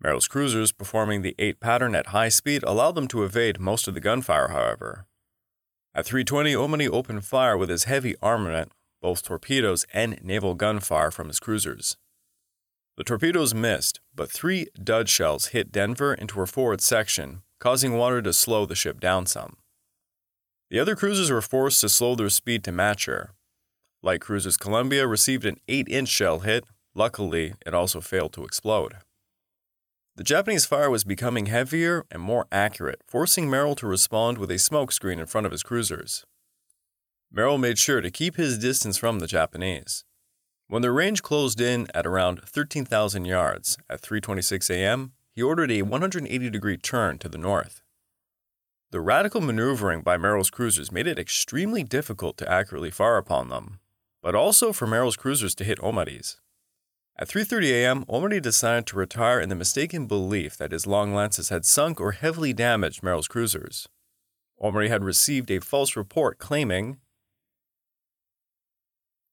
Merrill's 0.01 0.27
cruisers 0.27 0.71
performing 0.71 1.21
the 1.21 1.35
8 1.37 1.59
pattern 1.59 1.93
at 1.93 2.07
high 2.07 2.29
speed 2.29 2.63
allowed 2.63 2.95
them 2.95 3.07
to 3.09 3.23
evade 3.23 3.59
most 3.59 3.87
of 3.87 3.93
the 3.93 3.99
gunfire, 3.99 4.47
however. 4.47 5.05
At 5.93 6.05
320, 6.05 6.53
Omori 6.53 6.89
opened 6.89 7.25
fire 7.25 7.55
with 7.55 7.69
his 7.69 7.83
heavy 7.83 8.15
armament, 8.21 8.71
both 9.01 9.23
torpedoes 9.23 9.85
and 9.93 10.23
naval 10.23 10.55
gunfire 10.55 11.11
from 11.11 11.27
his 11.27 11.39
cruisers. 11.39 11.97
The 12.97 13.03
torpedoes 13.03 13.53
missed, 13.53 13.99
but 14.15 14.31
three 14.31 14.67
dud 14.81 15.09
shells 15.09 15.47
hit 15.47 15.71
Denver 15.71 16.13
into 16.13 16.39
her 16.39 16.47
forward 16.47 16.81
section, 16.81 17.43
causing 17.59 17.97
water 17.97 18.21
to 18.21 18.33
slow 18.33 18.65
the 18.65 18.75
ship 18.75 18.99
down 18.99 19.27
some. 19.27 19.57
The 20.69 20.79
other 20.79 20.95
cruisers 20.95 21.29
were 21.29 21.41
forced 21.41 21.81
to 21.81 21.89
slow 21.89 22.15
their 22.15 22.29
speed 22.29 22.63
to 22.63 22.71
match 22.71 23.05
her, 23.05 23.33
Light 24.03 24.21
cruisers 24.21 24.57
Columbia 24.57 25.05
received 25.05 25.45
an 25.45 25.57
8 25.67 25.87
inch 25.87 26.09
shell 26.09 26.39
hit. 26.39 26.65
Luckily, 26.95 27.53
it 27.65 27.73
also 27.75 28.01
failed 28.01 28.33
to 28.33 28.43
explode. 28.43 28.95
The 30.15 30.23
Japanese 30.23 30.65
fire 30.65 30.89
was 30.89 31.03
becoming 31.03 31.45
heavier 31.45 32.05
and 32.09 32.21
more 32.21 32.47
accurate, 32.51 33.01
forcing 33.07 33.49
Merrill 33.49 33.75
to 33.75 33.87
respond 33.87 34.39
with 34.39 34.49
a 34.49 34.55
smokescreen 34.55 35.19
in 35.19 35.27
front 35.27 35.45
of 35.45 35.51
his 35.51 35.63
cruisers. 35.63 36.25
Merrill 37.31 37.59
made 37.59 37.77
sure 37.77 38.01
to 38.01 38.11
keep 38.11 38.35
his 38.35 38.57
distance 38.57 38.97
from 38.97 39.19
the 39.19 39.27
Japanese. 39.27 40.03
When 40.67 40.81
the 40.81 40.91
range 40.91 41.21
closed 41.21 41.61
in 41.61 41.87
at 41.93 42.07
around 42.07 42.41
13,000 42.45 43.25
yards 43.25 43.77
at 43.89 44.01
3:26 44.01 44.69
a.m., 44.71 45.13
he 45.31 45.43
ordered 45.43 45.71
a 45.71 45.83
180 45.83 46.49
degree 46.49 46.77
turn 46.77 47.19
to 47.19 47.29
the 47.29 47.37
north. 47.37 47.81
The 48.89 48.99
radical 48.99 49.41
maneuvering 49.41 50.01
by 50.01 50.17
Merrill's 50.17 50.49
cruisers 50.49 50.91
made 50.91 51.07
it 51.07 51.19
extremely 51.19 51.83
difficult 51.83 52.35
to 52.37 52.51
accurately 52.51 52.91
fire 52.91 53.17
upon 53.17 53.47
them, 53.47 53.79
but 54.21 54.35
also 54.35 54.71
for 54.71 54.87
Merrill's 54.87 55.15
cruisers 55.15 55.55
to 55.55 55.63
hit 55.63 55.79
Omori's. 55.79 56.39
At 57.17 57.27
3:30 57.27 57.71
a.m., 57.71 58.05
Omori 58.05 58.41
decided 58.41 58.87
to 58.87 58.97
retire 58.97 59.39
in 59.39 59.49
the 59.49 59.55
mistaken 59.55 60.07
belief 60.07 60.57
that 60.57 60.71
his 60.71 60.87
long 60.87 61.13
lances 61.13 61.49
had 61.49 61.65
sunk 61.65 61.99
or 61.99 62.13
heavily 62.13 62.53
damaged 62.53 63.03
Merrill's 63.03 63.27
cruisers. 63.27 63.87
Omori 64.61 64.89
had 64.89 65.03
received 65.03 65.51
a 65.51 65.59
false 65.59 65.95
report 65.95 66.37
claiming 66.37 66.97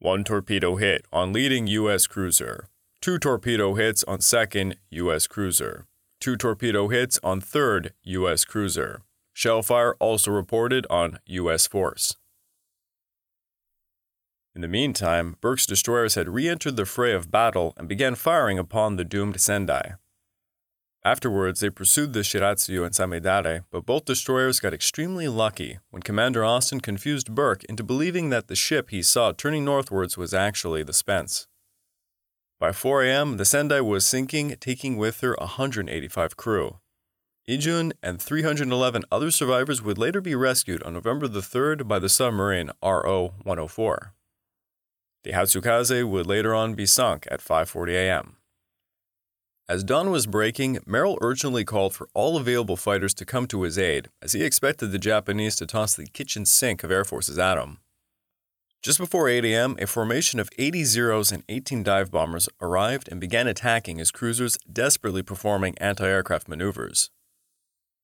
one 0.01 0.23
torpedo 0.23 0.77
hit 0.77 1.07
on 1.13 1.33
leading 1.33 1.67
U.S. 1.67 2.07
cruiser, 2.07 2.69
two 3.01 3.19
torpedo 3.19 3.75
hits 3.75 4.05
on 4.05 4.21
second 4.21 4.77
U.S. 4.91 5.27
cruiser, 5.27 5.87
two 6.21 6.37
torpedo 6.37 6.89
hits 6.89 7.19
on 7.25 7.41
third 7.41 7.93
U.S. 8.05 8.45
cruiser. 8.45 9.03
Shellfire 9.35 9.95
also 9.99 10.31
reported 10.31 10.87
on 10.91 11.19
U.S. 11.27 11.67
force. 11.67 12.17
In 14.59 14.63
the 14.63 14.67
meantime, 14.67 15.37
Burke's 15.41 15.67
destroyers 15.67 16.17
had 16.17 16.29
re 16.29 16.49
entered 16.49 16.75
the 16.75 16.85
fray 16.85 17.13
of 17.13 17.31
battle 17.31 17.75
and 17.77 17.89
began 17.89 18.17
firing 18.17 18.59
upon 18.59 18.97
the 18.97 19.05
doomed 19.05 19.41
Sendai. 19.41 19.95
Afterwards, 21.05 21.61
they 21.61 21.71
pursued 21.71 22.13
the 22.13 22.25
Shiratsuyu 22.25 22.85
and 22.85 22.93
Samidare, 22.93 23.63
but 23.71 23.87
both 23.87 24.05
destroyers 24.05 24.59
got 24.59 24.75
extremely 24.75 25.29
lucky 25.29 25.79
when 25.91 26.03
Commander 26.03 26.45
Austin 26.45 26.81
confused 26.81 27.37
Burke 27.37 27.63
into 27.67 27.85
believing 27.85 28.31
that 28.31 28.49
the 28.49 28.57
ship 28.57 28.91
he 28.91 29.01
saw 29.01 29.31
turning 29.31 29.65
northwards 29.65 30.19
was 30.19 30.35
actually 30.35 30.83
the 30.83 30.93
Spence. 30.93 31.47
By 32.59 32.73
4 32.73 33.05
a.m., 33.05 33.37
the 33.37 33.45
Sendai 33.45 33.81
was 33.81 34.05
sinking, 34.05 34.57
taking 34.59 34.97
with 34.97 35.21
her 35.21 35.37
185 35.39 36.37
crew. 36.37 36.81
Ijuin 37.49 37.93
and 38.03 38.21
311 38.21 39.05
other 39.13 39.31
survivors 39.31 39.81
would 39.83 39.99
later 39.99 40.21
be 40.21 40.35
rescued 40.35 40.83
on 40.83 40.95
November 40.95 41.29
the 41.29 41.43
3rd 41.43 41.87
by 41.87 42.01
the 42.01 42.09
submarine 42.09 42.73
RO 42.83 43.35
104. 43.45 44.15
The 45.25 45.33
Hatsukaze 45.33 46.09
would 46.09 46.27
later 46.27 46.55
on 46.55 46.75
be 46.75 46.87
sunk 46.87 47.27
at 47.31 47.41
5:40 47.41 47.95
a.m. 47.95 48.37
As 49.69 49.85
dawn 49.85 50.11
was 50.11 50.27
breaking, 50.27 50.79
Merrill 50.87 51.19
urgently 51.21 51.63
called 51.63 51.95
for 51.95 52.09
all 52.15 52.39
available 52.39 52.77
fighters 52.77 53.13
to 53.15 53.27
come 53.27 53.47
to 53.49 53.63
his 53.63 53.77
aid, 53.77 54.09
as 54.23 54.33
he 54.33 54.43
expected 54.43 54.93
the 54.93 54.99
Japanese 54.99 55.57
to 55.57 55.67
toss 55.67 55.95
the 55.95 56.07
kitchen 56.07 56.47
sink 56.47 56.83
of 56.83 56.91
air 56.91 57.05
forces 57.05 57.39
at 57.39 57.59
him. 57.59 57.79
Just 58.81 58.99
before 58.99 59.29
8 59.29 59.45
a.m., 59.45 59.77
a 59.79 59.87
formation 59.87 60.41
of 60.41 60.49
80 60.57 60.85
Zeros 60.85 61.33
and 61.33 61.43
18 61.49 61.83
dive 61.83 62.11
bombers 62.11 62.49
arrived 62.63 63.09
and 63.11 63.21
began 63.21 63.47
attacking 63.47 63.99
his 63.99 64.11
cruisers, 64.11 64.57
desperately 64.73 65.23
performing 65.23 65.77
anti 65.79 66.07
aircraft 66.07 66.49
maneuvers. 66.49 67.11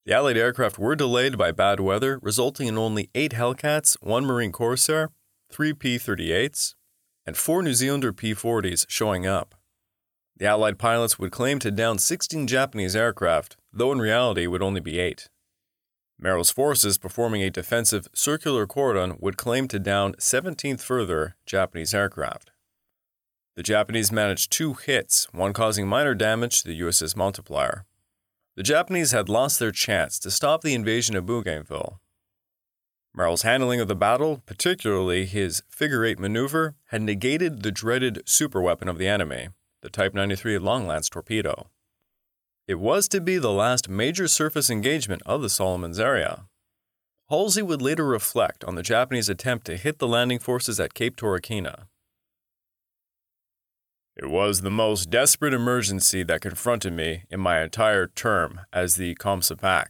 The 0.05 0.12
Allied 0.12 0.37
aircraft 0.37 0.79
were 0.79 0.96
delayed 0.96 1.38
by 1.38 1.53
bad 1.53 1.81
weather, 1.81 2.18
resulting 2.20 2.66
in 2.66 2.77
only 2.77 3.09
8 3.14 3.33
Hellcats, 3.33 3.96
1 4.03 4.27
Marine 4.27 4.53
Corsair, 4.53 5.11
3 5.50 5.72
P 5.72 5.96
38s, 5.96 6.74
and 7.26 7.37
four 7.37 7.62
New 7.62 7.74
Zealander 7.74 8.12
P 8.12 8.34
40s 8.34 8.87
showing 8.88 9.26
up. 9.26 9.54
The 10.37 10.46
Allied 10.46 10.78
pilots 10.78 11.18
would 11.18 11.30
claim 11.30 11.58
to 11.60 11.70
down 11.70 11.98
16 11.98 12.46
Japanese 12.46 12.96
aircraft, 12.96 13.56
though 13.72 13.92
in 13.92 14.00
reality 14.00 14.44
it 14.44 14.48
would 14.48 14.62
only 14.62 14.80
be 14.80 14.98
eight. 14.98 15.28
Merrill's 16.18 16.50
forces 16.50 16.98
performing 16.98 17.42
a 17.42 17.50
defensive 17.50 18.08
circular 18.14 18.66
cordon 18.66 19.16
would 19.20 19.37
claim 19.37 19.68
to 19.68 19.78
down 19.78 20.14
17 20.18 20.76
further 20.78 21.37
Japanese 21.46 21.94
aircraft. 21.94 22.50
The 23.56 23.62
Japanese 23.62 24.10
managed 24.10 24.50
two 24.50 24.74
hits, 24.74 25.28
one 25.32 25.52
causing 25.52 25.87
minor 25.87 26.14
damage 26.14 26.62
to 26.62 26.68
the 26.68 26.80
USS 26.80 27.16
Montpelier. 27.16 27.84
The 28.56 28.62
Japanese 28.64 29.12
had 29.12 29.28
lost 29.28 29.58
their 29.58 29.70
chance 29.70 30.18
to 30.20 30.30
stop 30.30 30.62
the 30.62 30.74
invasion 30.74 31.14
of 31.16 31.26
Bougainville, 31.26 32.00
Merrill's 33.16 33.42
handling 33.42 33.81
of 33.81 33.87
the 33.87 33.94
battle, 33.94 34.42
particularly 34.44 35.24
his 35.24 35.62
figure 35.68 36.05
eight 36.05 36.18
maneuver, 36.18 36.74
had 36.87 37.03
negated 37.03 37.62
the 37.62 37.70
dreaded 37.70 38.22
superweapon 38.27 38.88
of 38.88 38.98
the 38.98 39.07
enemy, 39.07 39.48
the 39.83 39.88
Type 39.88 40.14
93 40.14 40.59
Long 40.59 40.87
Lance 40.87 41.09
torpedo. 41.09 41.68
It 42.66 42.81
was 42.81 43.07
to 43.09 43.20
be 43.20 43.38
the 43.38 43.53
last 43.53 43.88
major 43.88 44.27
surface 44.27 44.68
engagement 44.68 45.22
of 45.27 45.42
the 45.42 45.50
Solomons 45.50 46.00
area. 46.00 46.46
Halsey 47.29 47.62
would 47.62 47.81
later 47.81 48.05
reflect 48.05 48.64
on 48.64 48.74
the 48.74 48.83
Japanese 48.83 49.29
attempt 49.29 49.66
to 49.66 49.77
hit 49.77 49.98
the 49.98 50.09
landing 50.09 50.40
forces 50.40 50.81
at 50.81 50.94
Cape 50.94 51.16
Torokina. 51.16 51.87
It 54.16 54.29
was 54.29 54.61
the 54.61 54.70
most 54.70 55.11
desperate 55.11 55.55
emergency 55.55 56.22
that 56.24 56.40
confronted 56.40 56.92
me 56.92 57.24
in 57.31 57.40
my 57.40 57.62
entire 57.62 58.07
term 58.07 58.61
as 58.72 58.96
the 58.96 59.14
COMSOPAC. 59.16 59.87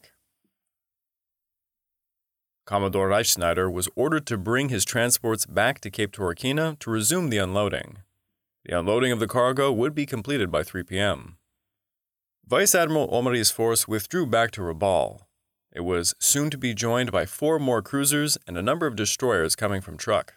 Commodore 2.67 3.11
Reifsnider 3.11 3.71
was 3.71 3.89
ordered 3.95 4.27
to 4.27 4.39
bring 4.39 4.71
his 4.71 4.85
transports 4.85 5.45
back 5.45 5.81
to 5.81 5.91
Cape 5.91 6.13
Torokina 6.13 6.79
to 6.79 6.91
resume 6.91 7.29
the 7.29 7.39
unloading. 7.39 7.99
The 8.65 8.79
unloading 8.79 9.13
of 9.13 9.21
the 9.21 9.27
cargo 9.27 9.71
would 9.71 9.95
be 9.95 10.07
completed 10.07 10.51
by 10.51 10.63
3 10.63 10.83
p.m. 10.85 11.37
Vice 12.47 12.75
Admiral 12.75 13.09
Omori's 13.09 13.51
force 13.51 13.87
withdrew 13.87 14.27
back 14.27 14.51
to 14.53 14.63
Rabaul. 14.63 15.21
It 15.73 15.81
was 15.81 16.15
soon 16.19 16.49
to 16.51 16.57
be 16.57 16.73
joined 16.73 17.13
by 17.13 17.27
four 17.27 17.59
more 17.59 17.83
cruisers 17.83 18.39
and 18.47 18.57
a 18.57 18.63
number 18.63 18.87
of 18.87 18.97
destroyers 18.97 19.55
coming 19.55 19.83
from 19.83 19.99
Truk. 19.99 20.35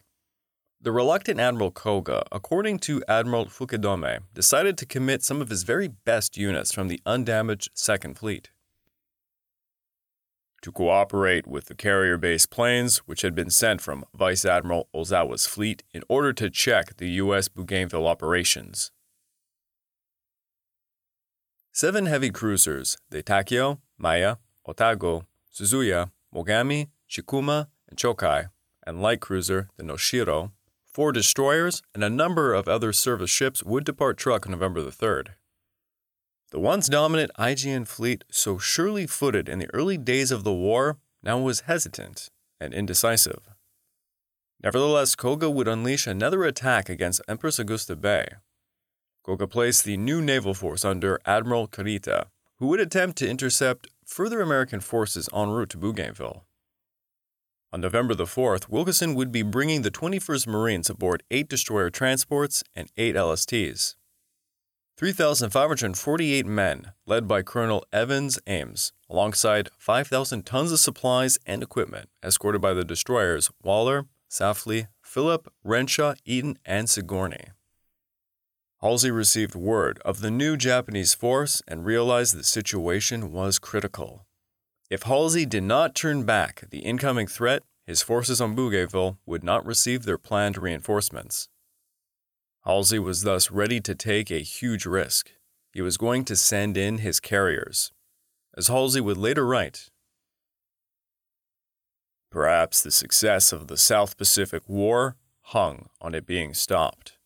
The 0.82 0.92
reluctant 0.92 1.40
Admiral 1.40 1.72
Koga, 1.72 2.24
according 2.32 2.80
to 2.80 3.04
Admiral 3.08 3.46
Fukudome, 3.46 4.20
decided 4.34 4.78
to 4.78 4.86
commit 4.86 5.24
some 5.24 5.42
of 5.42 5.50
his 5.50 5.64
very 5.64 5.88
best 5.88 6.38
units 6.38 6.74
from 6.74 6.88
the 6.88 7.00
undamaged 7.06 7.70
Second 7.74 8.18
Fleet. 8.18 8.52
To 10.64 10.72
cooperate 10.72 11.48
with 11.48 11.66
the 11.66 11.76
carrier 11.76 12.18
based 12.18 12.50
planes, 12.50 12.98
which 13.00 13.22
had 13.22 13.36
been 13.36 13.50
sent 13.50 13.82
from 13.82 14.06
Vice 14.14 14.44
Admiral 14.44 14.88
Ozawa's 14.94 15.46
fleet 15.46 15.84
in 15.94 16.04
order 16.10 16.34
to 16.34 16.50
check 16.50 16.98
the 16.98 17.10
U.S. 17.24 17.48
Bougainville 17.48 18.08
operations. 18.08 18.92
Seven 21.72 22.08
heavy 22.08 22.32
cruisers, 22.32 22.98
the 23.12 23.22
Takao, 23.22 23.80
Maya, 23.98 24.38
Atago, 24.68 25.26
Suzuya, 25.54 26.12
Mogami, 26.34 26.90
Chikuma, 27.10 27.68
and 27.88 28.00
Chokai, 28.00 28.50
and 28.86 29.02
light 29.02 29.22
cruiser, 29.22 29.70
the 29.78 29.84
Noshiro, 29.84 30.52
Four 30.98 31.12
destroyers 31.12 31.84
and 31.94 32.04
a 32.04 32.10
number 32.10 32.56
of 32.56 32.68
other 32.68 32.92
service 32.92 33.30
ships 33.30 33.62
would 33.62 33.84
depart 33.84 34.18
Truk 34.18 34.48
on 34.48 34.52
November 34.52 34.82
the 34.82 34.90
3rd. 34.90 35.34
The 36.52 36.60
once 36.60 36.88
dominant 36.88 37.32
IJN 37.38 37.88
fleet, 37.88 38.24
so 38.32 38.58
surely 38.58 39.06
footed 39.06 39.50
in 39.50 39.60
the 39.60 39.70
early 39.74 39.98
days 39.98 40.32
of 40.32 40.46
the 40.46 40.54
war, 40.54 40.98
now 41.22 41.38
was 41.40 41.62
hesitant 41.62 42.30
and 42.60 42.74
indecisive. 42.74 43.50
Nevertheless, 44.64 45.16
Koga 45.16 45.50
would 45.50 45.68
unleash 45.68 46.08
another 46.08 46.44
attack 46.46 46.88
against 46.88 47.22
Empress 47.28 47.60
Augusta 47.60 47.98
Bay. 47.98 48.28
Koga 49.24 49.46
placed 49.46 49.84
the 49.84 49.98
new 49.98 50.22
naval 50.22 50.54
force 50.54 50.86
under 50.86 51.20
Admiral 51.26 51.68
Kurita, 51.68 52.28
who 52.60 52.68
would 52.68 52.80
attempt 52.80 53.18
to 53.18 53.30
intercept 53.30 53.90
further 54.06 54.40
American 54.40 54.80
forces 54.80 55.30
en 55.34 55.50
route 55.50 55.70
to 55.72 55.78
Bougainville. 55.78 56.46
On 57.74 57.82
November 57.82 58.16
the 58.16 58.24
4th, 58.24 58.70
Wilkinson 58.70 59.16
would 59.16 59.34
be 59.34 59.42
bringing 59.42 59.82
the 59.82 59.92
21st 59.92 60.48
Marines 60.48 60.90
aboard 60.90 61.24
eight 61.30 61.50
destroyer 61.50 61.90
transports 61.90 62.64
and 62.74 62.90
eight 62.96 63.16
LSTs. 63.16 63.96
3,548 64.98 66.48
men, 66.48 66.92
led 67.06 67.28
by 67.28 67.44
Colonel 67.44 67.86
Evans 67.94 68.40
Ames, 68.48 68.94
alongside 69.08 69.70
5,000 69.78 70.44
tons 70.44 70.72
of 70.72 70.80
supplies 70.80 71.38
and 71.46 71.62
equipment, 71.62 72.10
escorted 72.24 72.62
by 72.62 72.74
the 72.74 72.84
destroyers 72.84 73.52
Waller, 73.62 74.08
Saufley, 74.28 74.88
Philip, 75.04 75.54
Renshaw, 75.64 76.16
Eaton, 76.26 76.58
and 76.66 76.90
Sigourney. 76.90 77.50
Halsey 78.82 79.12
received 79.12 79.54
word 79.54 80.02
of 80.04 80.22
the 80.22 80.32
new 80.32 80.58
Japanese 80.58 81.14
force 81.14 81.62
and 81.68 81.86
realized 81.86 82.36
the 82.36 82.44
situation 82.44 83.32
was 83.32 83.60
critical. 83.60 84.26
If 84.90 85.04
Halsey 85.04 85.46
did 85.46 85.64
not 85.64 85.94
turn 85.94 86.24
back 86.24 86.64
the 86.72 86.80
incoming 86.80 87.28
threat, 87.28 87.62
his 87.86 88.02
forces 88.02 88.42
on 88.42 88.56
Bougainville 88.56 89.20
would 89.28 89.44
not 89.44 89.64
receive 89.64 90.06
their 90.06 90.18
planned 90.18 90.58
reinforcements. 90.58 91.50
Halsey 92.68 93.00
was 93.00 93.22
thus 93.22 93.50
ready 93.50 93.80
to 93.80 93.96
take 93.96 94.30
a 94.30 94.40
huge 94.40 94.86
risk. 94.86 95.32
He 95.72 95.82
was 95.82 95.96
going 95.96 96.26
to 96.26 96.36
send 96.36 96.76
in 96.76 96.98
his 96.98 97.22
carriers. 97.22 97.94
As 98.58 98.68
Halsey 98.68 99.00
would 99.00 99.16
later 99.16 99.48
write, 99.48 99.90
Perhaps 102.30 102.84
the 102.84 102.92
success 102.92 103.54
of 103.54 103.70
the 103.70 103.78
South 103.78 104.18
Pacific 104.18 104.64
War 104.68 105.16
hung 105.44 105.88
on 106.02 106.14
it 106.14 106.26
being 106.26 106.54
stopped. 106.54 107.18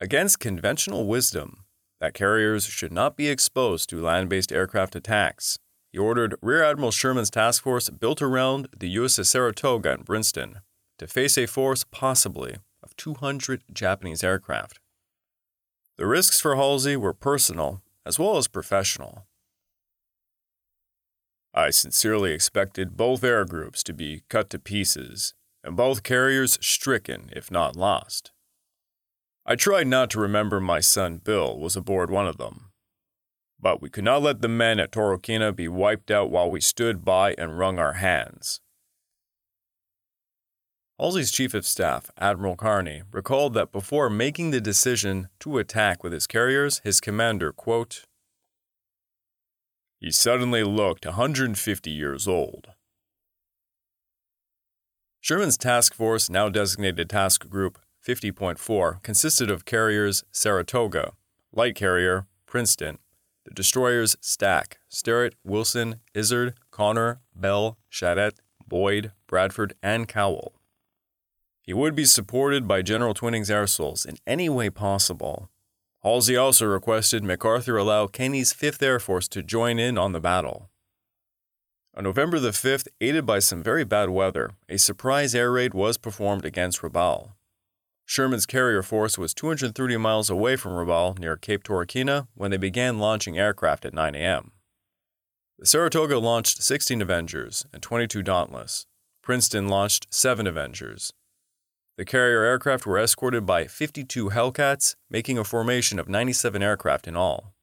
Against 0.00 0.40
conventional 0.40 1.06
wisdom, 1.06 1.66
that 2.00 2.14
carriers 2.14 2.66
should 2.66 2.92
not 2.92 3.16
be 3.16 3.28
exposed 3.28 3.88
to 3.90 4.02
land 4.02 4.28
based 4.28 4.50
aircraft 4.50 4.96
attacks. 4.96 5.56
He 5.92 5.98
ordered 5.98 6.34
Rear 6.42 6.64
Admiral 6.64 6.90
Sherman's 6.90 7.30
task 7.30 7.62
force 7.62 7.88
built 7.90 8.20
around 8.20 8.66
the 8.76 8.96
USS 8.96 9.26
Saratoga 9.26 9.92
in 9.92 10.02
Princeton 10.02 10.62
to 10.98 11.06
face 11.06 11.36
a 11.36 11.46
force 11.46 11.84
possibly 11.84 12.56
of 12.82 12.96
200 12.96 13.62
Japanese 13.72 14.24
aircraft. 14.24 14.80
The 15.96 16.06
risks 16.06 16.40
for 16.40 16.56
Halsey 16.56 16.96
were 16.96 17.14
personal 17.14 17.82
as 18.04 18.18
well 18.18 18.36
as 18.36 18.48
professional. 18.48 19.26
I 21.52 21.70
sincerely 21.70 22.32
expected 22.32 22.96
both 22.96 23.24
air 23.24 23.44
groups 23.44 23.82
to 23.84 23.94
be 23.94 24.22
cut 24.28 24.50
to 24.50 24.58
pieces 24.58 25.34
and 25.64 25.74
both 25.74 26.02
carriers 26.02 26.58
stricken, 26.60 27.30
if 27.32 27.50
not 27.50 27.76
lost. 27.76 28.30
I 29.44 29.56
tried 29.56 29.86
not 29.86 30.10
to 30.10 30.20
remember 30.20 30.60
my 30.60 30.80
son 30.80 31.18
Bill 31.18 31.58
was 31.58 31.76
aboard 31.76 32.10
one 32.10 32.26
of 32.26 32.36
them. 32.36 32.72
But 33.58 33.80
we 33.80 33.88
could 33.88 34.04
not 34.04 34.22
let 34.22 34.42
the 34.42 34.48
men 34.48 34.78
at 34.78 34.92
Torokina 34.92 35.54
be 35.54 35.66
wiped 35.66 36.10
out 36.10 36.30
while 36.30 36.50
we 36.50 36.60
stood 36.60 37.04
by 37.04 37.34
and 37.38 37.58
wrung 37.58 37.78
our 37.78 37.94
hands. 37.94 38.60
Halsey's 40.98 41.30
chief 41.30 41.52
of 41.52 41.66
staff, 41.66 42.10
Admiral 42.16 42.56
Carney, 42.56 43.02
recalled 43.12 43.52
that 43.52 43.70
before 43.70 44.08
making 44.08 44.50
the 44.50 44.62
decision 44.62 45.28
to 45.40 45.58
attack 45.58 46.02
with 46.02 46.12
his 46.12 46.26
carriers, 46.26 46.80
his 46.84 47.02
commander, 47.02 47.52
quote, 47.52 48.04
He 50.00 50.10
suddenly 50.10 50.64
looked 50.64 51.04
150 51.04 51.90
years 51.90 52.26
old. 52.26 52.68
Sherman's 55.20 55.58
task 55.58 55.92
force, 55.92 56.30
now 56.30 56.48
designated 56.48 57.10
Task 57.10 57.46
Group 57.46 57.78
50.4 58.06 59.02
consisted 59.02 59.50
of 59.50 59.66
carriers 59.66 60.24
Saratoga, 60.32 61.12
light 61.52 61.74
carrier 61.74 62.26
Princeton, 62.46 62.98
the 63.44 63.50
destroyers 63.50 64.16
Stack, 64.22 64.78
Sterett, 64.88 65.34
Wilson, 65.44 66.00
Izard, 66.14 66.54
Conner, 66.70 67.20
Bell, 67.34 67.76
Charrette, 67.90 68.38
Boyd, 68.66 69.12
Bradford, 69.26 69.74
and 69.82 70.08
Cowell. 70.08 70.55
He 71.66 71.74
would 71.74 71.96
be 71.96 72.04
supported 72.04 72.68
by 72.68 72.82
General 72.82 73.12
Twining's 73.12 73.50
AirSols 73.50 74.06
in 74.06 74.18
any 74.24 74.48
way 74.48 74.70
possible. 74.70 75.50
Halsey 76.04 76.36
also 76.36 76.64
requested 76.64 77.24
MacArthur 77.24 77.76
allow 77.76 78.06
Kenney's 78.06 78.52
5th 78.54 78.80
Air 78.80 79.00
Force 79.00 79.26
to 79.28 79.42
join 79.42 79.80
in 79.80 79.98
on 79.98 80.12
the 80.12 80.20
battle. 80.20 80.70
On 81.96 82.04
November 82.04 82.38
the 82.38 82.50
5th, 82.50 82.86
aided 83.00 83.26
by 83.26 83.40
some 83.40 83.64
very 83.64 83.82
bad 83.82 84.10
weather, 84.10 84.50
a 84.68 84.78
surprise 84.78 85.34
air 85.34 85.50
raid 85.50 85.74
was 85.74 85.96
performed 85.96 86.44
against 86.44 86.82
Rabaul. 86.82 87.32
Sherman's 88.04 88.46
carrier 88.46 88.84
force 88.84 89.18
was 89.18 89.34
230 89.34 89.96
miles 89.96 90.30
away 90.30 90.54
from 90.54 90.72
Rabaul 90.72 91.18
near 91.18 91.36
Cape 91.36 91.64
Torokina 91.64 92.28
when 92.34 92.52
they 92.52 92.56
began 92.56 93.00
launching 93.00 93.36
aircraft 93.36 93.84
at 93.84 93.94
9 93.94 94.14
a.m. 94.14 94.52
The 95.58 95.66
Saratoga 95.66 96.20
launched 96.20 96.62
16 96.62 97.02
Avengers 97.02 97.66
and 97.72 97.82
22 97.82 98.22
Dauntless. 98.22 98.86
Princeton 99.22 99.66
launched 99.66 100.06
7 100.14 100.46
Avengers. 100.46 101.12
The 101.96 102.04
carrier 102.04 102.42
aircraft 102.42 102.84
were 102.84 102.98
escorted 102.98 103.46
by 103.46 103.66
52 103.66 104.28
Hellcats, 104.28 104.96
making 105.08 105.38
a 105.38 105.44
formation 105.44 105.98
of 105.98 106.10
97 106.10 106.62
aircraft 106.62 107.08
in 107.08 107.16
all. 107.16 107.54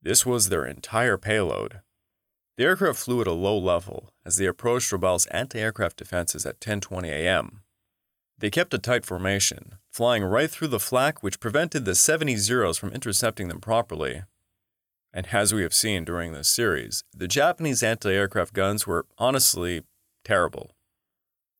This 0.00 0.24
was 0.24 0.48
their 0.48 0.64
entire 0.64 1.18
payload. 1.18 1.80
The 2.56 2.64
aircraft 2.64 2.98
flew 2.98 3.20
at 3.20 3.26
a 3.26 3.32
low 3.32 3.58
level 3.58 4.14
as 4.24 4.38
they 4.38 4.46
approached 4.46 4.90
Rabaul's 4.90 5.26
anti-aircraft 5.26 5.98
defenses 5.98 6.46
at 6.46 6.60
10:20 6.60 7.08
a.m. 7.08 7.62
They 8.38 8.48
kept 8.48 8.72
a 8.72 8.78
tight 8.78 9.04
formation, 9.04 9.76
flying 9.90 10.24
right 10.24 10.50
through 10.50 10.68
the 10.68 10.80
flak 10.80 11.22
which 11.22 11.40
prevented 11.40 11.84
the 11.84 11.94
70 11.94 12.36
Zeros 12.36 12.78
from 12.78 12.92
intercepting 12.92 13.48
them 13.48 13.60
properly. 13.60 14.22
And 15.12 15.26
as 15.32 15.52
we 15.52 15.62
have 15.62 15.74
seen 15.74 16.04
during 16.06 16.32
this 16.32 16.48
series, 16.48 17.04
the 17.14 17.28
Japanese 17.28 17.82
anti 17.82 18.12
aircraft 18.12 18.54
guns 18.54 18.86
were 18.86 19.04
honestly 19.18 19.82
terrible. 20.24 20.70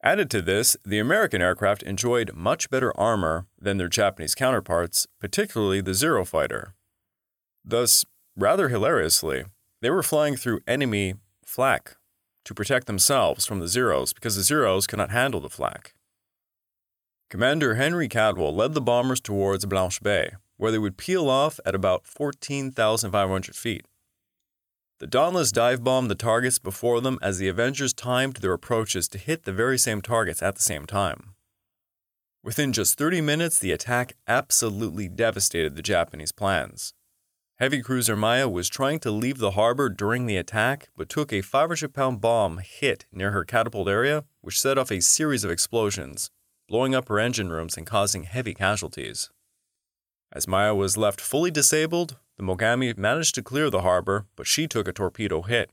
Added 0.03 0.31
to 0.31 0.41
this, 0.41 0.79
the 0.85 0.99
American 0.99 1.43
aircraft 1.43 1.83
enjoyed 1.83 2.33
much 2.35 2.71
better 2.71 2.97
armor 2.99 3.47
than 3.61 3.77
their 3.77 3.89
Japanese 3.89 4.35
counterparts, 4.35 5.07
particularly 5.21 5.83
the 5.83 5.93
Zero 5.93 6.25
fighter. 6.25 6.75
Thus, 7.63 8.07
rather 8.35 8.71
hilariously, 8.71 9.45
they 9.83 9.91
were 9.91 10.03
flying 10.03 10.37
through 10.37 10.61
enemy 10.67 11.15
flak 11.45 11.97
to 12.45 12.55
protect 12.55 12.87
themselves 12.87 13.45
from 13.45 13.61
the 13.61 13.69
Zeros 13.69 14.15
because 14.15 14.37
the 14.37 14.43
Zeros 14.43 14.87
cannot 14.87 15.11
handle 15.11 15.41
the 15.41 15.51
flak. 15.51 15.93
Commander 17.29 17.75
Henry 17.75 18.09
Caldwell 18.09 18.55
led 18.55 18.73
the 18.73 18.81
bombers 18.81 19.21
towards 19.21 19.67
Blanche 19.67 20.03
Bay, 20.03 20.33
where 20.57 20.73
they 20.73 20.79
would 20.79 20.97
peel 20.97 21.29
off 21.29 21.61
at 21.67 21.75
about 21.75 22.07
14,500 22.07 23.55
feet. 23.55 23.85
The 25.01 25.07
Dauntless 25.07 25.51
dive 25.51 25.83
bombed 25.83 26.11
the 26.11 26.15
targets 26.15 26.59
before 26.59 27.01
them 27.01 27.19
as 27.23 27.39
the 27.39 27.49
Avengers 27.49 27.95
timed 27.95 28.37
their 28.37 28.53
approaches 28.53 29.09
to 29.09 29.19
hit 29.19 29.45
the 29.45 29.53
very 29.53 29.79
same 29.79 30.03
targets 30.03 30.43
at 30.43 30.57
the 30.57 30.63
same 30.63 30.85
time. 30.85 31.35
Within 32.45 32.75
just 32.75 32.99
30 32.99 33.23
minutes, 33.23 33.59
the 33.59 33.73
attack 33.73 34.15
absolutely 34.29 35.09
devastated 35.09 35.75
the 35.75 35.83
Japanese 35.83 36.33
plans. 36.33 36.93
Heavy 37.59 37.81
cruiser 37.81 38.15
Maya 38.15 38.47
was 38.47 38.69
trying 38.69 38.99
to 39.01 39.11
leave 39.11 39.39
the 39.39 39.53
harbor 39.53 39.89
during 39.89 40.27
the 40.27 40.37
attack, 40.37 40.91
but 40.95 41.09
took 41.09 41.33
a 41.33 41.41
500 41.41 41.95
pound 41.95 42.21
bomb 42.21 42.59
hit 42.59 43.07
near 43.11 43.31
her 43.31 43.45
catapult 43.45 43.89
area, 43.89 44.25
which 44.43 44.61
set 44.61 44.77
off 44.77 44.93
a 44.93 45.01
series 45.01 45.45
of 45.45 45.51
explosions, 45.51 46.31
blowing 46.69 46.95
up 46.95 47.09
her 47.09 47.19
engine 47.19 47.49
rooms 47.49 47.79
and 47.79 47.87
causing 47.87 48.25
heavy 48.25 48.53
casualties. 48.53 49.31
As 50.31 50.47
Maya 50.47 50.75
was 50.75 50.99
left 50.99 51.23
fully 51.23 51.51
disabled, 51.51 52.19
the 52.41 52.47
Mogami 52.47 52.97
managed 52.97 53.35
to 53.35 53.43
clear 53.43 53.69
the 53.69 53.83
harbor, 53.83 54.25
but 54.35 54.47
she 54.47 54.67
took 54.67 54.89
a 54.89 54.95
torpedo 54.95 55.43
hit. 55.43 55.71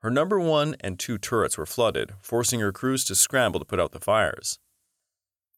Her 0.00 0.10
number 0.10 0.40
one 0.40 0.74
and 0.80 0.98
two 0.98 1.16
turrets 1.16 1.56
were 1.56 1.64
flooded, 1.64 2.14
forcing 2.20 2.58
her 2.58 2.72
crews 2.72 3.04
to 3.04 3.14
scramble 3.14 3.60
to 3.60 3.64
put 3.64 3.78
out 3.78 3.92
the 3.92 4.00
fires. 4.00 4.58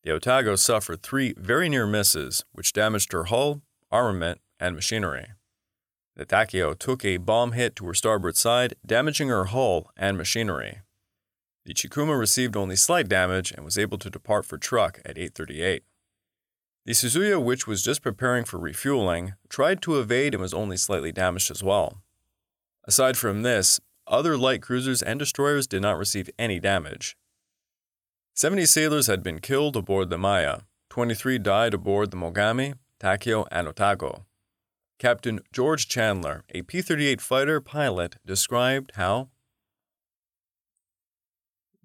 The 0.03 0.11
Atago 0.11 0.59
suffered 0.59 1.03
three 1.03 1.33
very 1.39 1.71
near 1.71 1.87
misses, 1.87 2.45
which 2.53 2.75
damaged 2.75 3.13
her 3.13 3.25
hull, 3.25 3.63
armament, 3.91 4.43
and 4.61 4.75
machinery. 4.75 5.29
The 6.15 6.27
Takao 6.27 6.79
took 6.79 7.07
a 7.07 7.17
bomb 7.17 7.53
hit 7.53 7.75
to 7.77 7.87
her 7.87 7.95
starboard 7.95 8.37
side, 8.37 8.75
damaging 8.85 9.29
her 9.29 9.47
hull 9.47 9.91
and 9.97 10.19
machinery. 10.19 10.83
The 11.65 11.73
Chikuma 11.73 12.19
received 12.19 12.55
only 12.55 12.77
slight 12.77 13.09
damage 13.09 13.51
and 13.51 13.65
was 13.65 13.79
able 13.79 13.97
to 13.97 14.11
depart 14.11 14.45
for 14.45 14.59
Truk 14.59 14.99
at 15.07 15.17
838. 15.17 15.85
The 16.87 16.93
Suzuya, 16.93 17.43
which 17.43 17.67
was 17.67 17.83
just 17.83 18.03
preparing 18.03 18.45
for 18.45 18.59
refueling, 18.59 19.35
tried 19.49 19.81
to 19.83 19.99
evade 19.99 20.35
and 20.35 20.43
was 20.43 20.53
only 20.53 20.77
slightly 20.77 21.13
damaged 21.13 21.51
as 21.51 21.63
well. 21.63 22.03
Aside 22.85 23.17
from 23.17 23.43
this, 23.43 23.81
other 24.07 24.37
light 24.37 24.61
cruisers 24.61 25.03
and 25.03 25.19
destroyers 25.19 25.67
did 25.67 25.81
not 25.81 25.97
receive 25.97 26.29
any 26.39 26.61
damage. 26.61 27.17
70 28.35 28.67
sailors 28.67 29.07
had 29.07 29.23
been 29.23 29.39
killed 29.39 29.77
aboard 29.77 30.11
the 30.11 30.19
Maya, 30.19 30.61
23 30.91 31.39
died 31.39 31.73
aboard 31.73 32.11
the 32.11 32.17
Mogami, 32.19 32.75
Takao, 33.01 33.47
and 33.51 33.67
Atago. 33.67 34.25
Captain 34.99 35.41
George 35.53 35.89
Chandler, 35.89 36.45
a 36.51 36.63
P 36.63 36.83
38 36.83 37.21
fighter 37.21 37.61
pilot, 37.61 38.17
described 38.27 38.93
how 38.97 39.31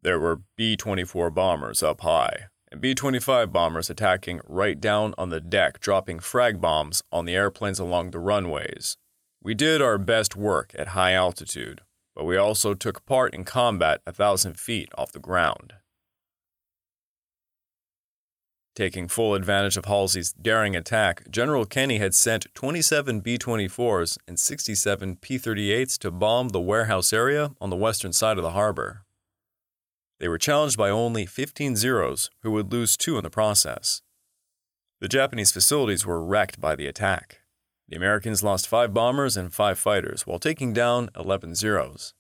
there 0.02 0.20
were 0.20 0.42
B 0.58 0.76
24 0.76 1.30
bombers 1.32 1.82
up 1.82 2.02
high, 2.02 2.48
and 2.72 2.82
B 2.82 2.94
25 2.94 3.52
bombers 3.52 3.90
attacking 3.90 4.42
right 4.48 4.80
down 4.80 5.14
on 5.18 5.30
the 5.30 5.40
deck, 5.40 5.80
dropping 5.80 6.20
frag 6.20 6.62
bombs 6.62 7.02
on 7.12 7.26
the 7.26 7.36
airplanes 7.36 7.80
along 7.80 8.12
the 8.12 8.20
runways. 8.20 8.98
We 9.42 9.54
did 9.54 9.82
our 9.82 9.98
best 9.98 10.36
work 10.36 10.74
at 10.78 10.90
high 10.90 11.14
altitude, 11.14 11.82
but 12.16 12.26
we 12.26 12.38
also 12.38 12.74
took 12.74 13.06
part 13.06 13.34
in 13.34 13.44
combat 13.44 14.02
a 14.06 14.12
thousand 14.12 14.60
feet 14.60 14.90
off 14.98 15.12
the 15.12 15.20
ground. 15.20 15.74
Taking 18.76 19.08
full 19.10 19.34
advantage 19.34 19.76
of 19.76 19.86
Halsey's 19.86 20.32
daring 20.32 20.76
attack, 20.76 21.30
General 21.30 21.66
Kenney 21.66 21.98
had 21.98 22.16
sent 22.16 22.54
27 22.54 23.20
B 23.20 23.38
24s 23.38 24.18
and 24.28 24.40
67 24.40 25.18
P 25.18 25.38
38s 25.38 25.98
to 25.98 26.12
bomb 26.12 26.50
the 26.50 26.62
warehouse 26.62 27.12
area 27.12 27.52
on 27.60 27.70
the 27.70 27.76
western 27.76 28.14
side 28.14 28.38
of 28.38 28.44
the 28.44 28.52
harbor. 28.52 29.04
They 30.20 30.28
were 30.28 30.38
challenged 30.38 30.78
by 30.78 30.90
only 30.90 31.26
15 31.26 31.76
Zeros, 31.76 32.30
who 32.42 32.52
would 32.52 32.72
lose 32.72 32.98
two 32.98 33.18
in 33.18 33.24
the 33.24 33.30
process. 33.30 34.02
The 35.00 35.08
Japanese 35.08 35.52
facilities 35.52 36.06
were 36.06 36.24
wrecked 36.24 36.60
by 36.60 36.76
the 36.76 36.88
attack. 36.88 37.40
The 37.88 37.96
Americans 37.96 38.44
lost 38.44 38.68
five 38.68 38.94
bombers 38.94 39.38
and 39.38 39.54
five 39.54 39.80
fighters, 39.80 40.28
while 40.28 40.40
taking 40.40 40.74
down 40.74 41.10
11 41.16 41.56
Zeros. 41.56 42.14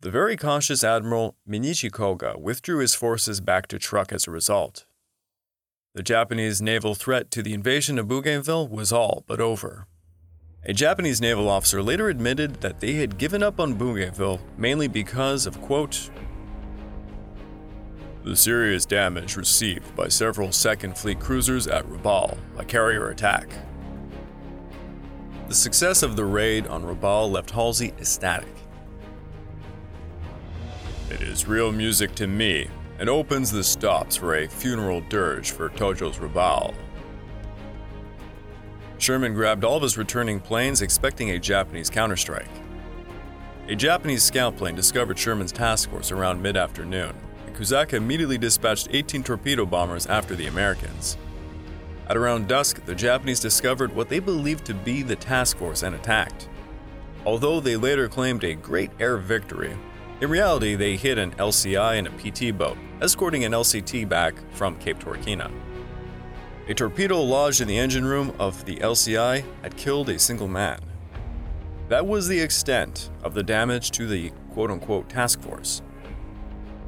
The 0.00 0.10
very 0.10 0.36
cautious 0.36 0.84
Admiral 0.84 1.36
Mineichi 1.48 1.90
Koga 1.90 2.36
withdrew 2.38 2.78
his 2.78 2.94
forces 2.94 3.40
back 3.40 3.66
to 3.68 3.78
Truk 3.78 4.12
as 4.12 4.26
a 4.26 4.30
result, 4.30 4.84
the 5.94 6.02
Japanese 6.02 6.62
naval 6.62 6.94
threat 6.94 7.30
to 7.32 7.42
the 7.42 7.52
invasion 7.52 7.98
of 7.98 8.08
Bougainville 8.08 8.66
was 8.66 8.94
all 8.94 9.24
but 9.26 9.42
over. 9.42 9.86
A 10.64 10.72
Japanese 10.72 11.20
naval 11.20 11.50
officer 11.50 11.82
later 11.82 12.08
admitted 12.08 12.62
that 12.62 12.80
they 12.80 12.94
had 12.94 13.18
given 13.18 13.42
up 13.42 13.60
on 13.60 13.74
Bougainville 13.74 14.40
mainly 14.56 14.88
because 14.88 15.44
of, 15.44 15.60
quote, 15.60 16.08
the 18.24 18.36
serious 18.36 18.86
damage 18.86 19.36
received 19.36 19.94
by 19.96 20.08
several 20.08 20.52
Second 20.52 20.96
Fleet 20.96 21.18
cruisers 21.18 21.66
at 21.66 21.84
Rabaul, 21.86 22.38
a 22.56 22.64
carrier 22.64 23.08
attack. 23.08 23.48
The 25.48 25.54
success 25.54 26.02
of 26.02 26.16
the 26.16 26.24
raid 26.24 26.66
on 26.68 26.84
Rabaul 26.84 27.30
left 27.30 27.50
Halsey 27.50 27.92
ecstatic. 27.98 28.48
It 31.10 31.20
is 31.20 31.46
real 31.46 31.72
music 31.72 32.14
to 32.14 32.26
me 32.26 32.68
and 32.98 33.10
opens 33.10 33.50
the 33.50 33.64
stops 33.64 34.16
for 34.16 34.36
a 34.36 34.48
funeral 34.48 35.00
dirge 35.08 35.50
for 35.50 35.68
Tojo's 35.70 36.18
Rabaul. 36.18 36.74
Sherman 38.98 39.34
grabbed 39.34 39.64
all 39.64 39.76
of 39.76 39.82
his 39.82 39.98
returning 39.98 40.38
planes, 40.38 40.80
expecting 40.80 41.32
a 41.32 41.38
Japanese 41.38 41.90
counterstrike. 41.90 42.46
A 43.68 43.74
Japanese 43.74 44.22
scout 44.22 44.56
plane 44.56 44.76
discovered 44.76 45.18
Sherman's 45.18 45.50
task 45.50 45.90
force 45.90 46.12
around 46.12 46.40
mid 46.40 46.56
afternoon, 46.56 47.14
Kusaka 47.54 47.94
immediately 47.94 48.38
dispatched 48.38 48.88
18 48.90 49.22
torpedo 49.22 49.66
bombers 49.66 50.06
after 50.06 50.34
the 50.34 50.46
Americans. 50.46 51.16
At 52.08 52.16
around 52.16 52.48
dusk, 52.48 52.84
the 52.84 52.94
Japanese 52.94 53.40
discovered 53.40 53.94
what 53.94 54.08
they 54.08 54.18
believed 54.18 54.64
to 54.66 54.74
be 54.74 55.02
the 55.02 55.16
task 55.16 55.56
force 55.56 55.82
and 55.82 55.94
attacked. 55.94 56.48
Although 57.24 57.60
they 57.60 57.76
later 57.76 58.08
claimed 58.08 58.44
a 58.44 58.54
great 58.54 58.90
air 58.98 59.16
victory, 59.16 59.76
in 60.20 60.30
reality, 60.30 60.76
they 60.76 60.96
hit 60.96 61.18
an 61.18 61.32
LCI 61.32 61.98
and 61.98 62.06
a 62.06 62.10
PT 62.10 62.56
boat, 62.56 62.78
escorting 63.00 63.44
an 63.44 63.52
LCT 63.52 64.08
back 64.08 64.34
from 64.52 64.78
Cape 64.78 65.00
Torokina. 65.00 65.50
A 66.68 66.74
torpedo 66.74 67.20
lodged 67.20 67.60
in 67.60 67.66
the 67.66 67.76
engine 67.76 68.04
room 68.04 68.32
of 68.38 68.64
the 68.64 68.76
LCI 68.76 69.44
had 69.62 69.76
killed 69.76 70.08
a 70.08 70.20
single 70.20 70.46
man. 70.46 70.78
That 71.88 72.06
was 72.06 72.28
the 72.28 72.38
extent 72.38 73.10
of 73.24 73.34
the 73.34 73.42
damage 73.42 73.90
to 73.92 74.06
the 74.06 74.30
quote 74.52 74.70
unquote 74.70 75.08
task 75.08 75.40
force. 75.40 75.82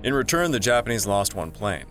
In 0.04 0.12
return, 0.12 0.50
the 0.50 0.60
Japanese 0.60 1.06
lost 1.06 1.34
one 1.34 1.50
plane. 1.50 1.86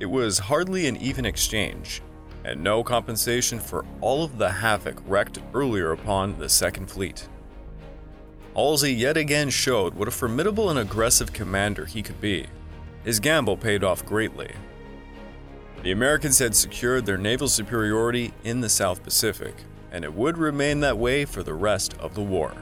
It 0.00 0.06
was 0.06 0.40
hardly 0.40 0.88
an 0.88 0.96
even 0.96 1.24
exchange, 1.24 2.02
and 2.44 2.64
no 2.64 2.82
compensation 2.82 3.60
for 3.60 3.84
all 4.00 4.24
of 4.24 4.38
the 4.38 4.50
havoc 4.50 5.00
wreaked 5.06 5.38
earlier 5.54 5.92
upon 5.92 6.36
the 6.36 6.48
Second 6.48 6.90
Fleet. 6.90 7.28
Halsey 8.54 8.92
yet 8.92 9.16
again 9.16 9.50
showed 9.50 9.94
what 9.94 10.08
a 10.08 10.10
formidable 10.10 10.68
and 10.68 10.80
aggressive 10.80 11.32
commander 11.32 11.84
he 11.84 12.02
could 12.02 12.20
be. 12.20 12.46
His 13.04 13.20
gamble 13.20 13.56
paid 13.56 13.84
off 13.84 14.04
greatly. 14.04 14.50
The 15.84 15.92
Americans 15.92 16.40
had 16.40 16.56
secured 16.56 17.06
their 17.06 17.18
naval 17.18 17.46
superiority 17.46 18.32
in 18.42 18.60
the 18.60 18.68
South 18.68 19.04
Pacific, 19.04 19.54
and 19.92 20.04
it 20.04 20.12
would 20.12 20.36
remain 20.36 20.80
that 20.80 20.98
way 20.98 21.24
for 21.24 21.44
the 21.44 21.54
rest 21.54 21.94
of 21.98 22.16
the 22.16 22.22
war. 22.22 22.52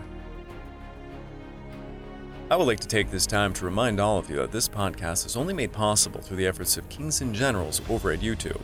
I 2.51 2.57
would 2.57 2.67
like 2.67 2.81
to 2.81 2.89
take 2.89 3.11
this 3.11 3.27
time 3.27 3.55
to 3.55 3.65
remind 3.65 3.99
all 3.99 4.19
of 4.19 4.29
you 4.29 4.37
that 4.37 4.53
this 4.53 4.69
podcast 4.69 5.25
is 5.25 5.35
only 5.35 5.55
made 5.55 5.73
possible 5.73 6.21
through 6.21 6.37
the 6.37 6.47
efforts 6.47 6.77
of 6.77 6.87
Kings 6.91 7.23
and 7.23 7.35
Generals 7.35 7.81
over 7.89 8.13
at 8.13 8.21
YouTube. 8.21 8.61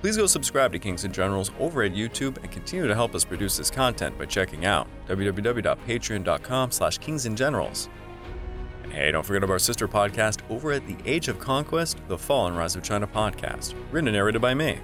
Please 0.00 0.16
go 0.16 0.26
subscribe 0.26 0.72
to 0.72 0.78
Kings 0.78 1.04
and 1.04 1.12
Generals 1.12 1.50
over 1.60 1.82
at 1.82 1.92
YouTube 1.92 2.38
and 2.38 2.50
continue 2.50 2.86
to 2.86 2.94
help 2.94 3.14
us 3.14 3.22
produce 3.22 3.58
this 3.58 3.70
content 3.70 4.16
by 4.16 4.24
checking 4.24 4.64
out 4.64 4.88
www.patreon.com 5.06 6.70
slash 6.70 6.98
kingsandgenerals. 6.98 7.88
And 8.84 8.92
hey, 8.92 9.12
don't 9.12 9.22
forget 9.22 9.44
about 9.44 9.52
our 9.52 9.58
sister 9.58 9.86
podcast 9.86 10.40
over 10.48 10.72
at 10.72 10.86
The 10.86 10.96
Age 11.04 11.28
of 11.28 11.38
Conquest, 11.38 11.98
The 12.08 12.16
Fall 12.16 12.46
and 12.46 12.56
Rise 12.56 12.74
of 12.74 12.82
China 12.82 13.06
podcast, 13.06 13.74
written 13.92 14.08
and 14.08 14.14
narrated 14.14 14.40
by 14.40 14.54
me. 14.54 14.78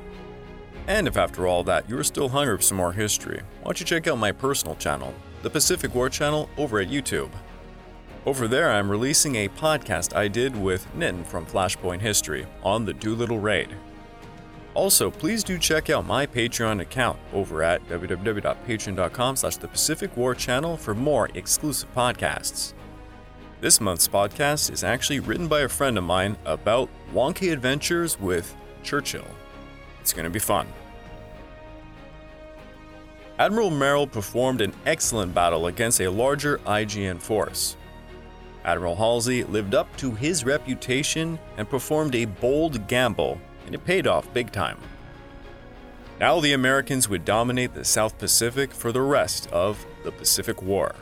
And 0.87 1.09
if 1.09 1.16
after 1.16 1.47
all 1.47 1.64
that 1.64 1.89
you 1.89 1.97
are 1.99 2.05
still 2.05 2.29
hungry 2.29 2.57
for 2.59 2.62
some 2.62 2.77
more 2.77 2.93
history, 2.93 3.41
why 3.62 3.68
don't 3.68 3.81
you 3.81 3.87
check 3.87 4.07
out 4.09 4.18
my 4.18 4.33
personal 4.33 4.77
channel, 4.77 5.14
the 5.43 5.49
Pacific 5.49 5.95
War 5.95 6.11
channel 6.11 6.51
over 6.59 6.81
at 6.81 6.89
YouTube. 6.89 7.31
Over 8.27 8.47
there, 8.47 8.71
I'm 8.71 8.91
releasing 8.91 9.37
a 9.37 9.49
podcast 9.49 10.14
I 10.14 10.29
did 10.29 10.55
with 10.55 10.87
Nitin 10.95 11.25
from 11.25 11.47
Flashpoint 11.47 12.01
History 12.01 12.47
on 12.62 12.85
the 12.85 12.93
Doolittle 12.93 13.39
Raid. 13.39 13.75
Also, 14.75 15.11
please 15.11 15.43
do 15.43 15.59
check 15.59 15.89
out 15.89 16.07
my 16.07 16.27
Patreon 16.27 16.81
account 16.81 17.18
over 17.33 17.62
at 17.62 17.87
www.patreon.com 17.89 19.37
slash 19.37 19.57
the 19.57 19.66
Pacific 19.66 20.14
War 20.18 20.35
Channel 20.35 20.77
for 20.77 20.95
more 20.95 21.31
exclusive 21.35 21.93
podcasts. 21.95 22.75
This 23.62 23.81
month's 23.81 24.07
podcast 24.07 24.71
is 24.71 24.85
actually 24.85 25.21
written 25.21 25.49
by 25.49 25.62
a 25.62 25.68
friend 25.68 25.97
of 25.97 26.05
mine 26.05 26.37
about 26.45 26.91
wonky 27.14 27.53
adventures 27.53 28.21
with 28.21 28.55
Churchill. 28.83 29.27
It's 30.03 30.12
going 30.12 30.25
to 30.25 30.31
be 30.31 30.39
fun. 30.39 30.66
Admiral 33.39 33.71
Merrill 33.71 34.07
performed 34.07 34.61
an 34.61 34.75
excellent 34.85 35.35
battle 35.35 35.66
against 35.68 36.03
a 36.03 36.11
larger 36.11 36.59
IJN 36.59 37.21
force. 37.21 37.77
Admiral 38.65 38.97
Halsey 38.97 39.45
lived 39.45 39.75
up 39.75 39.95
to 39.97 40.13
his 40.13 40.45
reputation 40.45 41.39
and 41.57 41.69
performed 41.69 42.15
a 42.15 42.27
bold 42.27 42.87
gamble 42.89 43.41
and 43.67 43.75
it 43.75 43.85
paid 43.85 44.07
off 44.07 44.33
big 44.35 44.53
time. 44.53 44.79
Now 46.19 46.41
the 46.41 46.53
Americans 46.53 47.09
would 47.09 47.25
dominate 47.25 47.73
the 47.73 47.85
South 47.85 48.19
Pacific 48.19 48.73
for 48.73 48.93
the 48.93 49.01
rest 49.01 49.49
of 49.53 49.87
the 50.05 50.13
Pacific 50.13 50.61
War. 50.61 50.95